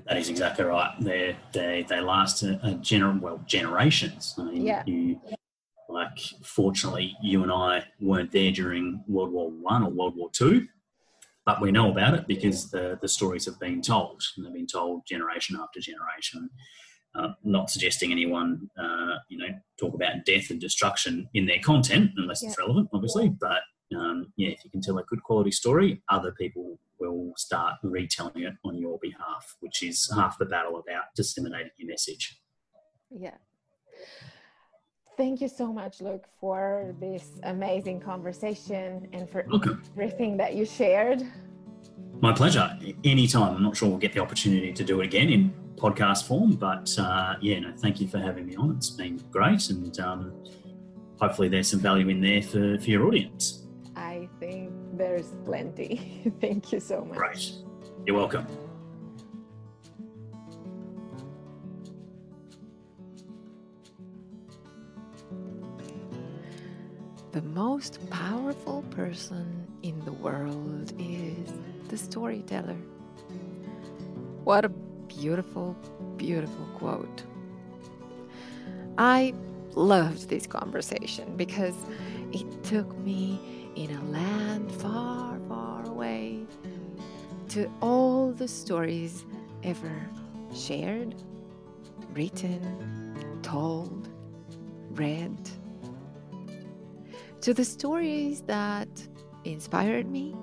That 0.07 0.17
is 0.17 0.29
exactly 0.29 0.65
right. 0.65 0.93
They 0.99 1.35
they 1.51 1.85
they 1.87 1.99
last 1.99 2.43
a, 2.43 2.55
a 2.63 2.75
gener 2.75 3.19
well 3.19 3.41
generations. 3.45 4.35
I 4.37 4.43
mean, 4.43 4.65
yeah. 4.65 4.83
you 4.85 5.19
like 5.89 6.17
fortunately 6.43 7.15
you 7.21 7.43
and 7.43 7.51
I 7.51 7.83
weren't 7.99 8.31
there 8.31 8.51
during 8.51 9.03
World 9.07 9.31
War 9.31 9.49
One 9.49 9.83
or 9.83 9.89
World 9.89 10.15
War 10.15 10.29
Two, 10.31 10.67
but 11.45 11.61
we 11.61 11.71
know 11.71 11.91
about 11.91 12.13
it 12.13 12.27
because 12.27 12.71
the, 12.71 12.97
the 13.01 13.07
stories 13.07 13.45
have 13.45 13.59
been 13.59 13.81
told 13.81 14.21
and 14.37 14.45
they've 14.45 14.53
been 14.53 14.67
told 14.67 15.05
generation 15.05 15.57
after 15.61 15.79
generation. 15.79 16.49
Uh, 17.13 17.33
not 17.43 17.69
suggesting 17.69 18.13
anyone, 18.13 18.69
uh, 18.79 19.17
you 19.27 19.37
know, 19.37 19.49
talk 19.77 19.93
about 19.93 20.23
death 20.25 20.49
and 20.49 20.61
destruction 20.61 21.27
in 21.33 21.45
their 21.45 21.59
content 21.59 22.09
unless 22.15 22.41
yeah. 22.41 22.47
it's 22.47 22.57
relevant, 22.57 22.87
obviously. 22.93 23.27
But 23.27 23.59
um, 23.95 24.33
yeah, 24.37 24.49
if 24.49 24.63
you 24.63 24.69
can 24.69 24.81
tell 24.81 24.97
a 24.97 25.03
good 25.03 25.23
quality 25.23 25.51
story, 25.51 26.01
other 26.09 26.31
people 26.31 26.79
will 26.99 27.33
start 27.35 27.75
retelling 27.83 28.43
it 28.43 28.53
on 28.63 28.77
your 28.77 28.99
behalf, 29.01 29.55
which 29.59 29.83
is 29.83 30.11
half 30.15 30.37
the 30.37 30.45
battle 30.45 30.77
about 30.77 31.05
disseminating 31.15 31.71
your 31.77 31.89
message. 31.89 32.39
Yeah. 33.09 33.35
Thank 35.17 35.41
you 35.41 35.47
so 35.47 35.71
much, 35.71 36.01
Luke, 36.01 36.25
for 36.39 36.95
this 36.99 37.39
amazing 37.43 37.99
conversation 37.99 39.07
and 39.13 39.29
for 39.29 39.45
Welcome. 39.49 39.83
everything 39.93 40.37
that 40.37 40.55
you 40.55 40.65
shared. 40.65 41.23
My 42.21 42.33
pleasure. 42.33 42.77
Anytime. 43.03 43.55
I'm 43.55 43.63
not 43.63 43.75
sure 43.75 43.89
we'll 43.89 43.97
get 43.97 44.13
the 44.13 44.19
opportunity 44.19 44.71
to 44.71 44.83
do 44.83 45.01
it 45.01 45.05
again 45.05 45.29
in 45.29 45.53
podcast 45.75 46.27
form, 46.27 46.53
but 46.55 46.89
uh, 46.97 47.35
yeah, 47.41 47.59
no, 47.59 47.73
thank 47.77 47.99
you 47.99 48.07
for 48.07 48.19
having 48.19 48.45
me 48.45 48.55
on. 48.55 48.75
It's 48.77 48.91
been 48.91 49.17
great, 49.31 49.69
and 49.69 49.99
um, 49.99 50.43
hopefully 51.19 51.49
there's 51.49 51.69
some 51.69 51.79
value 51.79 52.09
in 52.09 52.21
there 52.21 52.41
for, 52.41 52.79
for 52.79 52.89
your 52.89 53.07
audience. 53.07 53.60
I 55.01 55.03
think 55.03 55.17
there's 55.17 55.33
plenty. 55.45 56.31
thank 56.41 56.71
you 56.71 56.79
so 56.79 57.03
much. 57.03 57.17
Great. 57.17 57.51
You're 58.05 58.15
welcome. 58.15 58.45
The 67.31 67.41
most 67.41 67.97
powerful 68.09 68.83
person 68.91 69.67
in 69.81 69.99
the 70.05 70.11
world 70.11 70.93
is 70.99 71.51
the 71.87 71.97
storyteller. 71.97 72.77
What 74.43 74.65
a 74.65 74.69
beautiful, 74.69 75.75
beautiful 76.17 76.65
quote. 76.75 77.23
I 78.97 79.33
loved 79.73 80.29
this 80.29 80.45
conversation 80.45 81.37
because 81.37 81.75
it 82.33 82.63
took 82.63 82.95
me 82.99 83.60
in 83.75 83.95
a 83.95 84.03
land 84.05 84.71
far, 84.71 85.39
far 85.47 85.85
away 85.87 86.45
to 87.49 87.69
all 87.81 88.31
the 88.31 88.47
stories 88.47 89.25
ever 89.63 90.09
shared, 90.53 91.15
written, 92.13 93.39
told, 93.41 94.09
read 94.91 95.37
to 97.41 97.53
the 97.55 97.65
stories 97.65 98.41
that 98.41 98.87
inspired 99.45 100.09
me 100.09 100.35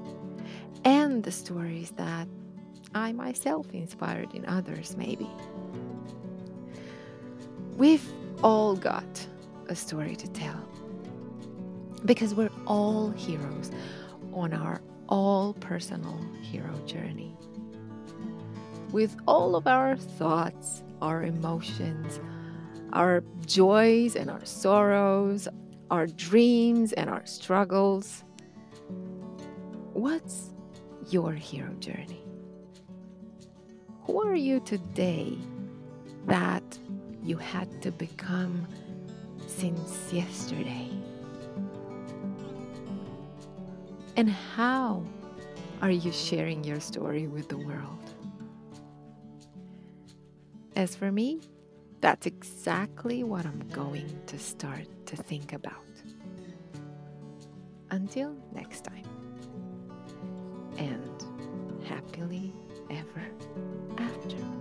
and 0.84 1.22
the 1.22 1.30
stories 1.30 1.92
that 1.92 2.26
I 2.94 3.12
myself 3.12 3.70
inspired 3.72 4.34
in 4.34 4.44
others, 4.46 4.96
maybe. 4.96 5.28
We've 7.76 8.06
all 8.42 8.74
got 8.74 9.26
a 9.68 9.76
story 9.76 10.16
to 10.16 10.28
tell 10.28 10.67
because 12.04 12.34
we're 12.34 12.50
all 12.66 13.10
heroes 13.10 13.70
on 14.32 14.52
our 14.52 14.80
all 15.08 15.54
personal 15.54 16.18
hero 16.42 16.74
journey. 16.86 17.36
With 18.92 19.16
all 19.26 19.56
of 19.56 19.66
our 19.66 19.96
thoughts, 19.96 20.82
our 21.02 21.22
emotions, 21.22 22.20
our 22.92 23.22
joys 23.46 24.16
and 24.16 24.30
our 24.30 24.44
sorrows, 24.44 25.48
our 25.90 26.06
dreams 26.06 26.92
and 26.92 27.08
our 27.10 27.24
struggles. 27.26 28.24
What's 29.92 30.50
your 31.10 31.32
hero 31.32 31.72
journey? 31.74 32.22
Who 34.04 34.22
are 34.22 34.36
you 34.36 34.60
today 34.60 35.36
that 36.26 36.78
you 37.22 37.36
had 37.36 37.82
to 37.82 37.90
become 37.90 38.66
since 39.46 40.12
yesterday? 40.12 40.90
And 44.18 44.28
how 44.28 45.04
are 45.80 45.92
you 45.92 46.10
sharing 46.10 46.64
your 46.64 46.80
story 46.80 47.28
with 47.28 47.48
the 47.48 47.56
world? 47.56 48.02
As 50.74 50.96
for 50.96 51.12
me, 51.12 51.40
that's 52.00 52.26
exactly 52.26 53.22
what 53.22 53.46
I'm 53.46 53.62
going 53.70 54.10
to 54.26 54.36
start 54.36 54.88
to 55.06 55.14
think 55.14 55.52
about. 55.52 55.84
Until 57.92 58.34
next 58.52 58.82
time. 58.82 59.06
And 60.78 61.24
happily 61.86 62.52
ever 62.90 63.24
after. 63.98 64.57